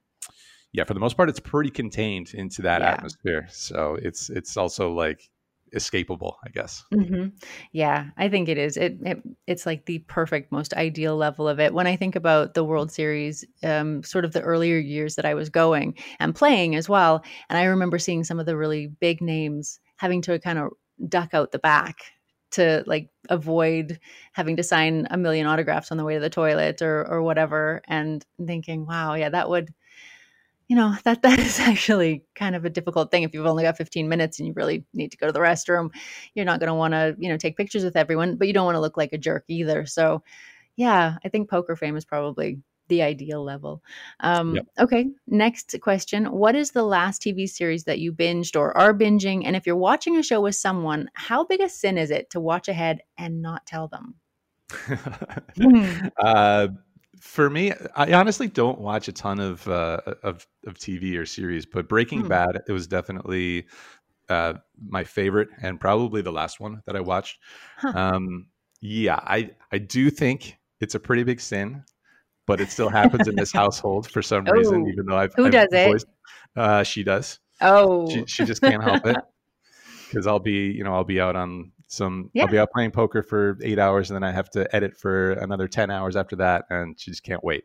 yeah, 0.72 0.84
for 0.84 0.94
the 0.94 1.00
most 1.00 1.16
part, 1.16 1.28
it's 1.28 1.40
pretty 1.40 1.70
contained 1.70 2.34
into 2.34 2.62
that 2.62 2.80
yeah. 2.80 2.92
atmosphere. 2.92 3.46
So 3.50 3.96
it's 4.00 4.30
it's 4.30 4.56
also 4.56 4.92
like 4.92 5.30
escapable, 5.74 6.34
I 6.44 6.50
guess. 6.50 6.84
Mm-hmm. 6.92 7.28
Yeah, 7.72 8.06
I 8.16 8.28
think 8.28 8.48
it 8.48 8.58
is. 8.58 8.76
It, 8.76 8.98
it, 9.02 9.22
it's 9.46 9.66
like 9.66 9.86
the 9.86 9.98
perfect, 10.00 10.52
most 10.52 10.72
ideal 10.74 11.16
level 11.16 11.48
of 11.48 11.60
it. 11.60 11.74
When 11.74 11.86
I 11.86 11.96
think 11.96 12.16
about 12.16 12.54
the 12.54 12.64
World 12.64 12.92
Series, 12.92 13.44
um, 13.62 14.02
sort 14.02 14.24
of 14.24 14.32
the 14.32 14.40
earlier 14.40 14.78
years 14.78 15.16
that 15.16 15.24
I 15.24 15.34
was 15.34 15.50
going 15.50 15.96
and 16.20 16.34
playing 16.34 16.76
as 16.76 16.88
well, 16.88 17.24
and 17.48 17.58
I 17.58 17.64
remember 17.64 17.98
seeing 17.98 18.24
some 18.24 18.38
of 18.38 18.46
the 18.46 18.56
really 18.56 18.86
big 18.86 19.20
names 19.20 19.80
having 19.96 20.22
to 20.22 20.38
kind 20.38 20.58
of 20.58 20.70
duck 21.08 21.34
out 21.34 21.52
the 21.52 21.58
back 21.58 21.96
to 22.52 22.84
like 22.86 23.08
avoid 23.28 23.98
having 24.32 24.56
to 24.56 24.62
sign 24.62 25.06
a 25.10 25.16
million 25.16 25.46
autographs 25.46 25.90
on 25.90 25.96
the 25.98 26.04
way 26.04 26.14
to 26.14 26.20
the 26.20 26.30
toilet 26.30 26.82
or 26.82 27.06
or 27.08 27.22
whatever 27.22 27.82
and 27.88 28.24
thinking 28.46 28.86
wow 28.86 29.14
yeah 29.14 29.28
that 29.28 29.48
would 29.48 29.74
you 30.68 30.76
know 30.76 30.94
that 31.04 31.22
that 31.22 31.38
is 31.38 31.58
actually 31.58 32.24
kind 32.34 32.54
of 32.54 32.64
a 32.64 32.70
difficult 32.70 33.10
thing. 33.10 33.22
If 33.22 33.34
you've 33.34 33.46
only 33.46 33.64
got 33.64 33.76
15 33.76 34.08
minutes 34.08 34.38
and 34.38 34.46
you 34.46 34.54
really 34.54 34.84
need 34.94 35.10
to 35.10 35.16
go 35.16 35.26
to 35.26 35.32
the 35.32 35.40
restroom 35.40 35.90
you're 36.34 36.44
not 36.44 36.60
going 36.60 36.68
to 36.68 36.74
want 36.74 36.92
to 36.92 37.16
you 37.18 37.28
know 37.28 37.36
take 37.36 37.56
pictures 37.56 37.84
with 37.84 37.96
everyone 37.96 38.36
but 38.36 38.46
you 38.46 38.54
don't 38.54 38.66
want 38.66 38.76
to 38.76 38.80
look 38.80 38.96
like 38.96 39.12
a 39.12 39.18
jerk 39.18 39.44
either. 39.48 39.86
So 39.86 40.22
yeah 40.76 41.18
i 41.24 41.28
think 41.28 41.48
poker 41.48 41.76
fame 41.76 41.96
is 41.96 42.04
probably 42.04 42.58
the 42.88 43.02
ideal 43.02 43.42
level. 43.42 43.82
Um, 44.20 44.56
yep. 44.56 44.66
Okay, 44.78 45.06
next 45.26 45.74
question. 45.80 46.26
What 46.26 46.54
is 46.54 46.70
the 46.70 46.82
last 46.82 47.22
TV 47.22 47.48
series 47.48 47.84
that 47.84 47.98
you 47.98 48.12
binged 48.12 48.58
or 48.58 48.76
are 48.76 48.94
binging? 48.94 49.42
And 49.44 49.56
if 49.56 49.66
you're 49.66 49.76
watching 49.76 50.16
a 50.16 50.22
show 50.22 50.40
with 50.40 50.54
someone, 50.54 51.08
how 51.14 51.44
big 51.44 51.60
a 51.60 51.68
sin 51.68 51.98
is 51.98 52.10
it 52.10 52.30
to 52.30 52.40
watch 52.40 52.68
ahead 52.68 53.00
and 53.18 53.42
not 53.42 53.66
tell 53.66 53.88
them? 53.88 54.14
Uh, 56.18 56.68
for 57.20 57.48
me, 57.48 57.72
I 57.96 58.12
honestly 58.12 58.48
don't 58.48 58.80
watch 58.80 59.08
a 59.08 59.12
ton 59.12 59.40
of 59.40 59.66
uh, 59.66 60.00
of, 60.22 60.46
of 60.66 60.74
TV 60.74 61.16
or 61.18 61.24
series, 61.24 61.64
but 61.64 61.88
Breaking 61.88 62.20
hmm. 62.20 62.28
Bad 62.28 62.62
it 62.68 62.72
was 62.72 62.86
definitely 62.86 63.66
uh, 64.28 64.54
my 64.86 65.04
favorite 65.04 65.48
and 65.62 65.80
probably 65.80 66.22
the 66.22 66.32
last 66.32 66.60
one 66.60 66.82
that 66.86 66.96
I 66.96 67.00
watched. 67.00 67.38
Huh. 67.78 67.92
Um, 67.94 68.48
yeah, 68.80 69.20
I 69.22 69.50
I 69.72 69.78
do 69.78 70.10
think 70.10 70.58
it's 70.80 70.94
a 70.94 71.00
pretty 71.00 71.24
big 71.24 71.40
sin 71.40 71.82
but 72.46 72.60
it 72.60 72.70
still 72.70 72.88
happens 72.88 73.28
in 73.28 73.36
this 73.36 73.52
household 73.62 74.10
for 74.10 74.22
some 74.22 74.44
reason, 74.44 74.84
oh, 74.86 74.88
even 74.88 75.06
though 75.06 75.16
I've 75.16 75.34
who 75.34 75.46
I've 75.46 75.52
does 75.52 75.68
voiced, 75.70 76.06
it? 76.06 76.60
Uh, 76.60 76.82
she 76.82 77.02
does. 77.02 77.38
Oh, 77.60 78.08
she, 78.10 78.24
she 78.26 78.44
just 78.44 78.60
can't 78.60 78.82
help 78.82 79.06
it 79.06 79.16
because 80.08 80.26
I'll 80.26 80.38
be, 80.38 80.72
you 80.72 80.84
know, 80.84 80.94
I'll 80.94 81.04
be 81.04 81.20
out 81.20 81.36
on 81.36 81.72
some, 81.86 82.30
yeah. 82.32 82.42
I'll 82.42 82.50
be 82.50 82.58
out 82.58 82.70
playing 82.72 82.90
poker 82.90 83.22
for 83.22 83.58
eight 83.62 83.78
hours, 83.78 84.10
and 84.10 84.16
then 84.16 84.24
I 84.24 84.32
have 84.32 84.50
to 84.50 84.74
edit 84.74 84.96
for 84.96 85.32
another 85.32 85.68
ten 85.68 85.90
hours 85.90 86.16
after 86.16 86.36
that, 86.36 86.64
and 86.70 86.98
she 86.98 87.10
just 87.10 87.22
can't 87.22 87.42
wait. 87.44 87.64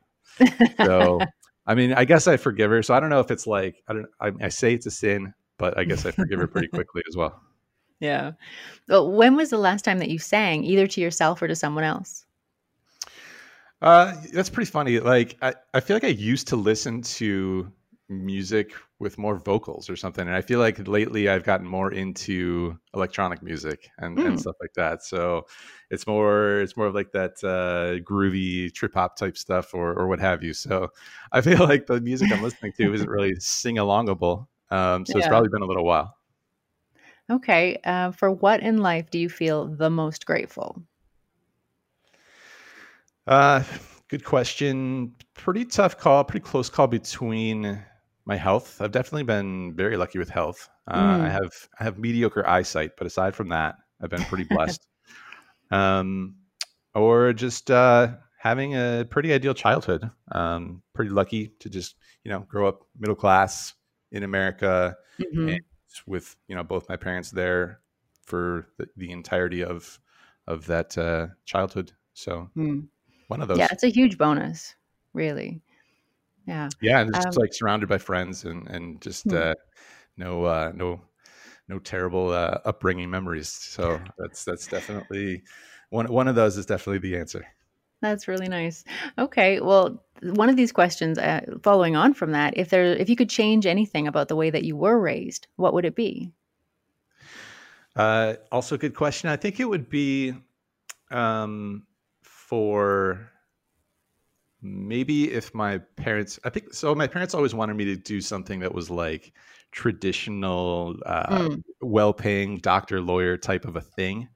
So, 0.77 1.19
I 1.65 1.75
mean, 1.75 1.93
I 1.93 2.05
guess 2.05 2.27
I 2.27 2.37
forgive 2.37 2.71
her. 2.71 2.81
So 2.81 2.93
I 2.93 2.99
don't 2.99 3.09
know 3.09 3.19
if 3.19 3.31
it's 3.31 3.47
like 3.47 3.83
I 3.87 3.93
don't. 3.93 4.07
I, 4.19 4.31
I 4.45 4.49
say 4.49 4.73
it's 4.73 4.85
a 4.85 4.91
sin, 4.91 5.33
but 5.57 5.77
I 5.77 5.83
guess 5.83 6.05
I 6.05 6.11
forgive 6.11 6.39
her 6.39 6.47
pretty 6.47 6.67
quickly 6.73 7.01
as 7.07 7.15
well. 7.15 7.41
Yeah. 7.99 8.31
Well, 8.87 9.11
when 9.11 9.35
was 9.35 9.49
the 9.49 9.57
last 9.57 9.83
time 9.83 9.99
that 9.99 10.09
you 10.09 10.19
sang, 10.19 10.63
either 10.63 10.87
to 10.87 11.01
yourself 11.01 11.41
or 11.41 11.47
to 11.47 11.55
someone 11.55 11.83
else? 11.83 12.25
Uh, 13.81 14.15
that's 14.33 14.49
pretty 14.49 14.69
funny. 14.69 14.99
Like, 14.99 15.37
I, 15.41 15.53
I 15.73 15.79
feel 15.79 15.95
like 15.95 16.03
I 16.03 16.07
used 16.07 16.47
to 16.49 16.55
listen 16.55 17.01
to 17.03 17.71
music 18.09 18.73
with 18.99 19.17
more 19.17 19.37
vocals 19.37 19.89
or 19.89 19.95
something. 19.95 20.27
And 20.27 20.35
I 20.35 20.41
feel 20.41 20.59
like 20.59 20.87
lately 20.87 21.29
I've 21.29 21.43
gotten 21.43 21.65
more 21.65 21.91
into 21.91 22.77
electronic 22.93 23.41
music 23.41 23.89
and, 23.99 24.17
mm. 24.17 24.25
and 24.25 24.33
hmm. 24.33 24.37
stuff 24.37 24.55
like 24.59 24.73
that. 24.75 25.03
So 25.03 25.45
it's 25.89 26.05
more 26.05 26.59
it's 26.59 26.75
more 26.75 26.87
of 26.87 26.95
like 26.95 27.11
that 27.13 27.33
uh, 27.43 28.03
groovy 28.03 28.73
trip 28.73 28.93
hop 28.93 29.15
type 29.15 29.37
stuff 29.37 29.73
or 29.73 29.93
or 29.93 30.07
what 30.07 30.19
have 30.19 30.43
you. 30.43 30.53
So 30.53 30.89
I 31.31 31.41
feel 31.41 31.59
like 31.59 31.85
the 31.85 32.01
music 32.01 32.31
I'm 32.31 32.43
listening 32.43 32.73
to 32.73 32.93
isn't 32.93 33.09
really 33.09 33.35
sing 33.39 33.75
alongable. 33.75 34.47
Um, 34.71 35.05
so 35.05 35.13
yeah. 35.13 35.19
it's 35.19 35.27
probably 35.27 35.49
been 35.49 35.61
a 35.61 35.67
little 35.67 35.85
while. 35.85 36.15
Okay. 37.31 37.79
Uh, 37.83 38.11
for 38.11 38.31
what 38.31 38.61
in 38.61 38.77
life 38.79 39.09
do 39.11 39.19
you 39.19 39.29
feel 39.29 39.67
the 39.67 39.89
most 39.89 40.25
grateful? 40.25 40.81
Uh, 43.29 43.61
good 44.07 44.25
question. 44.25 45.13
Pretty 45.35 45.63
tough 45.63 45.99
call. 45.99 46.23
Pretty 46.23 46.43
close 46.43 46.67
call 46.67 46.87
between 46.87 47.79
my 48.25 48.35
health. 48.35 48.81
I've 48.81 48.91
definitely 48.91 49.23
been 49.23 49.75
very 49.75 49.97
lucky 49.97 50.17
with 50.17 50.29
health. 50.29 50.67
Uh, 50.87 51.17
mm. 51.17 51.21
I 51.21 51.29
have 51.29 51.51
I 51.79 51.83
have 51.83 51.99
mediocre 51.99 52.45
eyesight, 52.47 52.91
but 52.97 53.05
aside 53.05 53.35
from 53.35 53.49
that, 53.49 53.75
I've 54.01 54.09
been 54.09 54.23
pretty 54.23 54.45
blessed. 54.45 54.87
um, 55.71 56.37
or 56.95 57.31
just 57.33 57.69
uh, 57.69 58.15
having 58.39 58.73
a 58.73 59.05
pretty 59.07 59.31
ideal 59.31 59.53
childhood. 59.53 60.09
Um, 60.31 60.81
pretty 60.95 61.11
lucky 61.11 61.53
to 61.59 61.69
just 61.69 61.97
you 62.23 62.31
know 62.31 62.39
grow 62.49 62.67
up 62.67 62.81
middle 62.97 63.15
class 63.15 63.75
in 64.11 64.23
America, 64.23 64.97
mm-hmm. 65.21 65.57
with 66.07 66.35
you 66.47 66.55
know 66.55 66.63
both 66.63 66.89
my 66.89 66.95
parents 66.95 67.29
there 67.29 67.81
for 68.25 68.69
the, 68.79 68.87
the 68.97 69.11
entirety 69.11 69.63
of 69.63 69.99
of 70.47 70.65
that 70.65 70.97
uh, 70.97 71.27
childhood. 71.45 71.91
So 72.15 72.49
mm. 72.57 72.87
One 73.29 73.41
of 73.41 73.47
those. 73.47 73.57
Yeah, 73.57 73.67
it's 73.71 73.83
a 73.83 73.89
huge 73.89 74.17
bonus, 74.17 74.75
really. 75.13 75.61
Yeah. 76.45 76.69
Yeah, 76.81 76.99
and 76.99 77.13
just 77.13 77.27
um, 77.27 77.33
like 77.37 77.53
surrounded 77.53 77.87
by 77.87 77.99
friends 77.99 78.43
and 78.43 78.67
and 78.67 79.01
just 79.01 79.27
mm. 79.27 79.37
uh, 79.37 79.55
no 80.17 80.43
uh, 80.43 80.71
no 80.75 81.01
no 81.67 81.79
terrible 81.79 82.31
uh, 82.31 82.59
upbringing 82.65 83.09
memories. 83.09 83.49
So 83.49 84.01
that's 84.17 84.43
that's 84.43 84.67
definitely 84.67 85.43
one 85.89 86.11
one 86.11 86.27
of 86.27 86.35
those 86.35 86.57
is 86.57 86.65
definitely 86.65 86.99
the 86.99 87.17
answer. 87.17 87.45
That's 88.01 88.27
really 88.27 88.47
nice. 88.47 88.83
Okay, 89.17 89.59
well, 89.59 90.01
one 90.21 90.49
of 90.49 90.55
these 90.55 90.71
questions, 90.71 91.17
uh, 91.17 91.41
following 91.63 91.97
on 91.97 92.13
from 92.13 92.31
that, 92.31 92.57
if 92.57 92.69
there, 92.69 92.85
if 92.85 93.09
you 93.09 93.17
could 93.17 93.29
change 93.29 93.65
anything 93.65 94.07
about 94.07 94.29
the 94.29 94.37
way 94.37 94.49
that 94.49 94.63
you 94.63 94.77
were 94.77 94.97
raised, 94.97 95.47
what 95.57 95.73
would 95.73 95.83
it 95.83 95.95
be? 95.95 96.31
Uh, 97.97 98.35
also, 98.53 98.75
a 98.75 98.77
good 98.77 98.95
question. 98.95 99.29
I 99.29 99.35
think 99.35 99.59
it 99.59 99.65
would 99.65 99.89
be 99.89 100.33
um, 101.11 101.83
for 102.49 103.29
maybe 104.61 105.31
if 105.31 105.53
my 105.53 105.77
parents. 105.95 106.39
I 106.43 106.49
think 106.49 106.73
so. 106.73 106.93
My 106.95 107.07
parents 107.07 107.33
always 107.33 107.53
wanted 107.53 107.75
me 107.75 107.85
to 107.85 107.95
do 107.95 108.19
something 108.21 108.59
that 108.59 108.73
was 108.73 108.89
like 108.89 109.33
traditional, 109.71 110.97
uh, 111.05 111.37
mm. 111.37 111.63
well-paying 111.81 112.57
doctor, 112.57 112.99
lawyer 112.99 113.37
type 113.37 113.65
of 113.65 113.75
a 113.75 113.81
thing 113.81 114.27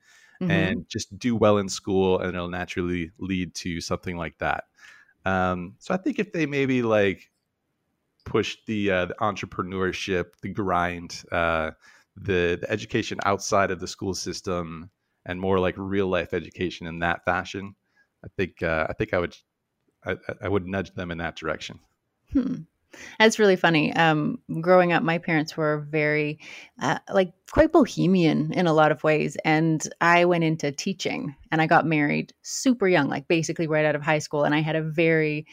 mm-hmm. 0.43 0.51
and 0.51 0.89
just 0.89 1.17
do 1.17 1.36
well 1.36 1.58
in 1.58 1.70
school 1.70 2.20
and 2.20 2.36
it'll 2.36 2.50
naturally 2.50 3.12
lead 3.17 3.53
to 3.55 3.82
something 3.82 4.17
like 4.17 4.38
that 4.39 4.65
um, 5.25 5.75
so 5.79 5.93
i 5.93 5.98
think 5.98 6.20
if 6.20 6.32
they 6.32 6.46
maybe 6.46 6.82
like 6.82 7.29
push 8.25 8.58
the, 8.67 8.89
uh, 8.89 9.05
the 9.05 9.15
entrepreneurship 9.15 10.38
the 10.41 10.50
grind 10.50 11.24
uh, 11.32 11.72
the, 12.15 12.58
the 12.62 12.72
education 12.72 13.20
outside 13.25 13.72
of 13.72 13.79
the 13.79 13.88
school 13.88 14.13
system 14.13 14.89
and 15.25 15.39
more 15.39 15.60
like 15.60 15.75
real 15.77 16.08
life 16.08 16.34
education 16.34 16.88
in 16.88 17.00
that 17.00 17.24
fashion 17.25 17.75
i 18.23 18.27
think 18.37 18.61
uh, 18.63 18.87
i 18.89 18.93
think 18.93 19.13
i 19.13 19.19
would 19.19 19.35
I, 20.05 20.17
I 20.41 20.49
would 20.49 20.67
nudge 20.67 20.93
them 20.93 21.11
in 21.11 21.17
that 21.19 21.35
direction 21.35 21.79
hmm. 22.31 22.55
That's 23.19 23.39
really 23.39 23.55
funny. 23.55 23.93
Um, 23.93 24.39
growing 24.61 24.93
up, 24.93 25.03
my 25.03 25.17
parents 25.17 25.57
were 25.57 25.87
very, 25.89 26.39
uh, 26.81 26.99
like, 27.11 27.33
quite 27.51 27.71
bohemian 27.71 28.53
in 28.53 28.67
a 28.67 28.73
lot 28.73 28.91
of 28.91 29.03
ways. 29.03 29.37
And 29.43 29.87
I 30.01 30.25
went 30.25 30.43
into 30.43 30.71
teaching 30.71 31.35
and 31.51 31.61
I 31.61 31.67
got 31.67 31.85
married 31.85 32.33
super 32.41 32.87
young, 32.87 33.09
like, 33.09 33.27
basically 33.27 33.67
right 33.67 33.85
out 33.85 33.95
of 33.95 34.01
high 34.01 34.19
school. 34.19 34.43
And 34.43 34.53
I 34.53 34.61
had 34.61 34.75
a 34.75 34.83
very, 34.83 35.47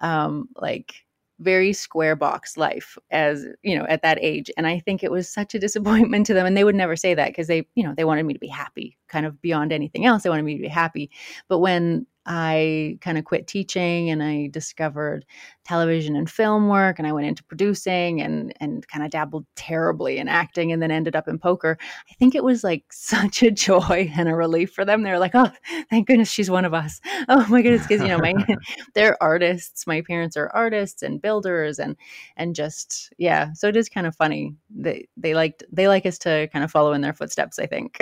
um, 0.00 0.48
like, 0.56 0.94
very 1.40 1.72
square 1.72 2.14
box 2.14 2.56
life 2.56 2.96
as 3.10 3.44
you 3.62 3.76
know 3.76 3.84
at 3.86 4.02
that 4.02 4.18
age 4.22 4.52
and 4.56 4.68
i 4.68 4.78
think 4.78 5.02
it 5.02 5.10
was 5.10 5.28
such 5.28 5.52
a 5.52 5.58
disappointment 5.58 6.24
to 6.24 6.32
them 6.32 6.46
and 6.46 6.56
they 6.56 6.62
would 6.62 6.76
never 6.76 6.94
say 6.94 7.12
that 7.12 7.26
because 7.26 7.48
they 7.48 7.66
you 7.74 7.82
know 7.82 7.92
they 7.96 8.04
wanted 8.04 8.24
me 8.24 8.32
to 8.32 8.38
be 8.38 8.46
happy 8.46 8.96
kind 9.08 9.26
of 9.26 9.42
beyond 9.42 9.72
anything 9.72 10.06
else 10.06 10.22
they 10.22 10.30
wanted 10.30 10.44
me 10.44 10.56
to 10.56 10.62
be 10.62 10.68
happy 10.68 11.10
but 11.48 11.58
when 11.58 12.06
I 12.26 12.98
kind 13.00 13.18
of 13.18 13.24
quit 13.24 13.46
teaching 13.46 14.10
and 14.10 14.22
I 14.22 14.48
discovered 14.50 15.26
television 15.64 16.16
and 16.16 16.28
film 16.30 16.68
work 16.68 16.98
and 16.98 17.06
I 17.06 17.12
went 17.12 17.26
into 17.26 17.44
producing 17.44 18.20
and 18.20 18.52
and 18.60 18.86
kind 18.88 19.04
of 19.04 19.10
dabbled 19.10 19.46
terribly 19.56 20.18
in 20.18 20.28
acting 20.28 20.72
and 20.72 20.82
then 20.82 20.90
ended 20.90 21.16
up 21.16 21.28
in 21.28 21.38
poker. 21.38 21.76
I 22.10 22.14
think 22.14 22.34
it 22.34 22.44
was 22.44 22.64
like 22.64 22.84
such 22.92 23.42
a 23.42 23.50
joy 23.50 24.10
and 24.16 24.28
a 24.28 24.34
relief 24.34 24.72
for 24.72 24.84
them. 24.84 25.02
They 25.02 25.10
were 25.10 25.18
like, 25.18 25.34
"Oh, 25.34 25.50
thank 25.90 26.06
goodness 26.06 26.30
she's 26.30 26.50
one 26.50 26.64
of 26.64 26.74
us." 26.74 27.00
Oh 27.26 27.46
my 27.48 27.62
goodness, 27.62 27.82
because 27.86 28.02
you 28.02 28.08
know, 28.08 28.18
my 28.18 28.34
they're 28.94 29.20
artists. 29.22 29.86
My 29.86 30.02
parents 30.02 30.36
are 30.36 30.50
artists 30.50 31.02
and 31.02 31.22
builders 31.22 31.78
and 31.78 31.96
and 32.36 32.54
just 32.54 33.12
yeah. 33.18 33.52
So 33.54 33.68
it 33.68 33.76
is 33.76 33.88
kind 33.88 34.06
of 34.06 34.14
funny. 34.14 34.54
They 34.70 35.08
they 35.16 35.34
liked 35.34 35.64
they 35.72 35.88
like 35.88 36.06
us 36.06 36.18
to 36.20 36.48
kind 36.52 36.64
of 36.64 36.70
follow 36.70 36.92
in 36.92 37.00
their 37.00 37.12
footsteps, 37.12 37.58
I 37.58 37.66
think. 37.66 37.98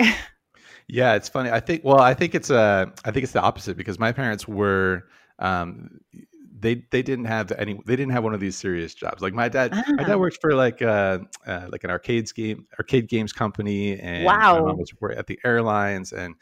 Yeah, 0.87 1.15
it's 1.15 1.29
funny. 1.29 1.49
I 1.49 1.59
think. 1.59 1.83
Well, 1.83 1.99
I 1.99 2.13
think 2.13 2.35
it's 2.35 2.51
uh, 2.51 2.87
I 3.05 3.11
think 3.11 3.23
it's 3.23 3.33
the 3.33 3.41
opposite 3.41 3.77
because 3.77 3.99
my 3.99 4.11
parents 4.11 4.47
were. 4.47 5.03
Um, 5.39 5.99
they 6.59 6.85
they 6.91 7.01
didn't 7.01 7.25
have 7.25 7.51
any. 7.53 7.79
They 7.85 7.95
didn't 7.95 8.13
have 8.13 8.23
one 8.23 8.33
of 8.33 8.39
these 8.39 8.55
serious 8.55 8.93
jobs. 8.93 9.21
Like 9.21 9.33
my 9.33 9.49
dad. 9.49 9.71
Ah. 9.73 9.83
My 9.91 10.03
dad 10.03 10.13
ah. 10.13 10.17
worked 10.17 10.39
for 10.39 10.55
like 10.55 10.81
uh, 10.81 11.19
uh, 11.45 11.67
like 11.69 11.83
an 11.83 11.89
arcades 11.89 12.31
game 12.31 12.65
arcade 12.79 13.09
games 13.09 13.33
company, 13.33 13.99
and 13.99 14.25
wow, 14.25 14.59
my 14.59 14.67
mom 14.67 14.77
was 14.77 14.93
at 15.15 15.27
the 15.27 15.39
airlines, 15.43 16.13
and 16.13 16.35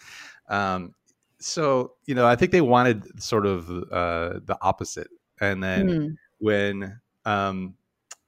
um, 0.50 0.94
so 1.40 1.94
you 2.06 2.16
know, 2.16 2.26
I 2.26 2.36
think 2.36 2.52
they 2.52 2.62
wanted 2.62 3.22
sort 3.22 3.46
of 3.46 3.70
uh, 3.70 4.40
the 4.46 4.58
opposite. 4.62 5.10
And 5.40 5.64
then 5.64 5.88
mm. 5.88 6.16
when 6.38 7.00
um, 7.26 7.76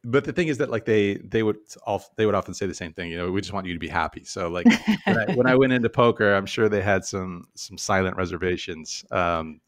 but 0.04 0.26
the 0.26 0.34
thing 0.34 0.48
is 0.48 0.58
that 0.58 0.70
like 0.70 0.86
they 0.86 1.16
they 1.16 1.44
would 1.44 1.58
all 1.86 2.04
they 2.18 2.26
would 2.26 2.36
often 2.36 2.54
say 2.54 2.66
the 2.66 2.74
same 2.74 2.94
thing 2.94 3.10
you 3.10 3.18
know 3.18 3.32
we 3.32 3.42
just 3.42 3.54
want 3.54 3.66
you 3.66 3.74
to 3.74 3.80
be 3.80 3.88
happy 3.88 4.24
so 4.24 4.50
like 4.50 4.66
when, 5.06 5.18
I, 5.18 5.36
when, 5.36 5.48
I, 5.48 5.56
went 5.56 5.74
into 5.74 5.90
poker 5.90 6.34
i'm 6.34 6.46
sure 6.46 6.70
they 6.70 6.82
had 6.82 7.06
some 7.06 7.46
some 7.56 7.78
silent 7.78 8.18
reservations 8.18 9.06
um 9.12 9.62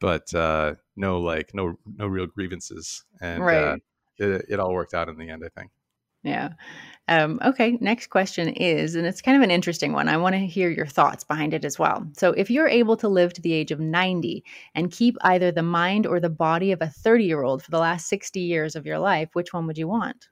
but 0.00 0.32
uh 0.34 0.74
no 0.96 1.20
like 1.20 1.54
no 1.54 1.74
no 1.96 2.06
real 2.06 2.26
grievances 2.26 3.04
and 3.20 3.42
uh, 3.42 3.44
right. 3.44 3.64
uh, 3.64 3.76
it, 4.18 4.46
it 4.48 4.60
all 4.60 4.72
worked 4.72 4.94
out 4.94 5.08
in 5.08 5.16
the 5.16 5.28
end 5.28 5.42
i 5.44 5.60
think 5.60 5.70
yeah 6.22 6.50
um, 7.08 7.40
okay, 7.44 7.76
next 7.80 8.08
question 8.08 8.48
is, 8.48 8.94
and 8.94 9.06
it's 9.06 9.20
kind 9.20 9.36
of 9.36 9.42
an 9.42 9.50
interesting 9.50 9.92
one. 9.92 10.08
I 10.08 10.16
want 10.16 10.34
to 10.34 10.46
hear 10.46 10.70
your 10.70 10.86
thoughts 10.86 11.24
behind 11.24 11.52
it 11.52 11.64
as 11.64 11.78
well. 11.78 12.06
So, 12.16 12.30
if 12.30 12.48
you're 12.48 12.68
able 12.68 12.96
to 12.98 13.08
live 13.08 13.32
to 13.34 13.42
the 13.42 13.52
age 13.52 13.72
of 13.72 13.80
90 13.80 14.44
and 14.74 14.90
keep 14.90 15.16
either 15.22 15.50
the 15.50 15.64
mind 15.64 16.06
or 16.06 16.20
the 16.20 16.30
body 16.30 16.70
of 16.70 16.80
a 16.80 16.86
30 16.86 17.24
year 17.24 17.42
old 17.42 17.62
for 17.62 17.72
the 17.72 17.80
last 17.80 18.06
60 18.08 18.38
years 18.40 18.76
of 18.76 18.86
your 18.86 19.00
life, 19.00 19.30
which 19.32 19.52
one 19.52 19.66
would 19.66 19.78
you 19.78 19.88
want? 19.88 20.28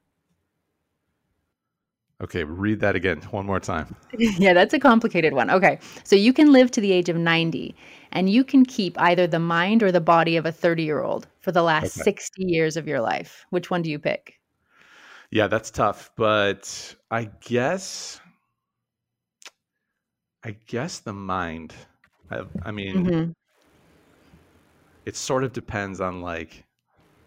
Okay, 2.22 2.44
read 2.44 2.80
that 2.80 2.94
again 2.94 3.20
one 3.30 3.46
more 3.46 3.60
time. 3.60 3.94
yeah, 4.18 4.52
that's 4.52 4.74
a 4.74 4.78
complicated 4.78 5.32
one. 5.32 5.50
Okay, 5.50 5.78
so 6.04 6.14
you 6.14 6.32
can 6.32 6.52
live 6.52 6.70
to 6.70 6.80
the 6.80 6.92
age 6.92 7.08
of 7.08 7.16
90 7.16 7.74
and 8.12 8.30
you 8.30 8.44
can 8.44 8.64
keep 8.64 8.98
either 9.00 9.26
the 9.26 9.38
mind 9.38 9.82
or 9.82 9.90
the 9.90 10.00
body 10.00 10.36
of 10.36 10.46
a 10.46 10.52
30 10.52 10.84
year 10.84 11.02
old 11.02 11.26
for 11.40 11.50
the 11.50 11.62
last 11.62 11.96
okay. 11.96 12.04
60 12.04 12.44
years 12.44 12.76
of 12.76 12.86
your 12.86 13.00
life. 13.00 13.44
Which 13.50 13.70
one 13.70 13.82
do 13.82 13.90
you 13.90 13.98
pick? 13.98 14.39
Yeah, 15.30 15.46
that's 15.46 15.70
tough, 15.70 16.10
but 16.16 16.96
I 17.10 17.30
guess 17.40 18.20
I 20.44 20.56
guess 20.66 21.00
the 21.00 21.12
mind. 21.12 21.74
I, 22.30 22.42
I 22.62 22.70
mean, 22.70 22.94
mm-hmm. 23.04 23.30
it 25.04 25.16
sort 25.16 25.44
of 25.44 25.52
depends 25.52 26.00
on 26.00 26.22
like 26.22 26.64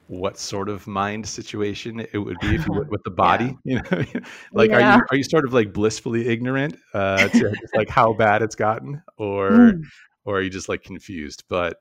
what 0.08 0.38
sort 0.38 0.68
of 0.68 0.86
mind 0.86 1.26
situation 1.26 2.06
it 2.12 2.18
would 2.18 2.38
be 2.40 2.56
if 2.56 2.68
you 2.68 2.74
went 2.74 2.90
with 2.90 3.04
the 3.04 3.12
body. 3.26 3.58
Yeah. 3.64 3.82
You 3.92 4.20
know, 4.20 4.22
like 4.52 4.70
yeah. 4.72 4.76
are 4.76 4.98
you 4.98 5.04
are 5.12 5.18
you 5.18 5.24
sort 5.24 5.46
of 5.46 5.54
like 5.54 5.74
blissfully 5.74 6.28
ignorant 6.28 6.76
uh, 6.94 7.28
to 7.30 7.54
like 7.76 7.90
how 7.90 8.14
bad 8.14 8.42
it's 8.42 8.56
gotten, 8.56 9.02
or 9.18 9.50
mm. 9.52 9.84
or 10.26 10.38
are 10.38 10.42
you 10.42 10.50
just 10.50 10.70
like 10.70 10.84
confused? 10.84 11.44
But 11.48 11.78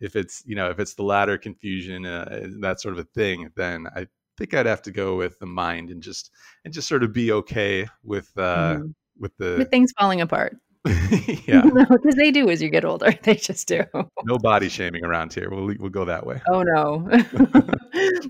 if 0.00 0.16
it's 0.16 0.42
you 0.46 0.56
know 0.56 0.70
if 0.70 0.78
it's 0.78 0.94
the 0.94 1.02
latter 1.02 1.36
confusion 1.36 2.06
uh, 2.06 2.46
that 2.60 2.80
sort 2.80 2.94
of 2.94 3.00
a 3.00 3.04
thing, 3.04 3.50
then 3.56 3.86
I 3.94 4.06
think 4.36 4.54
I'd 4.54 4.66
have 4.66 4.82
to 4.82 4.90
go 4.90 5.16
with 5.16 5.38
the 5.38 5.46
mind 5.46 5.90
and 5.90 6.02
just 6.02 6.30
and 6.64 6.72
just 6.72 6.88
sort 6.88 7.02
of 7.02 7.12
be 7.12 7.32
okay 7.32 7.86
with 8.02 8.30
uh 8.36 8.76
mm. 8.76 8.94
with 9.18 9.36
the 9.38 9.56
with 9.58 9.70
things 9.70 9.92
falling 9.98 10.20
apart. 10.20 10.56
yeah, 11.46 11.62
because 11.62 12.14
they 12.14 12.30
do 12.30 12.48
as 12.48 12.62
you 12.62 12.68
get 12.68 12.84
older. 12.84 13.12
They 13.22 13.34
just 13.34 13.66
do. 13.66 13.82
No 14.24 14.38
body 14.38 14.68
shaming 14.68 15.04
around 15.04 15.32
here. 15.32 15.50
We'll 15.50 15.74
we'll 15.78 15.90
go 15.90 16.04
that 16.04 16.24
way. 16.24 16.40
Oh 16.48 16.62
no, 16.62 17.08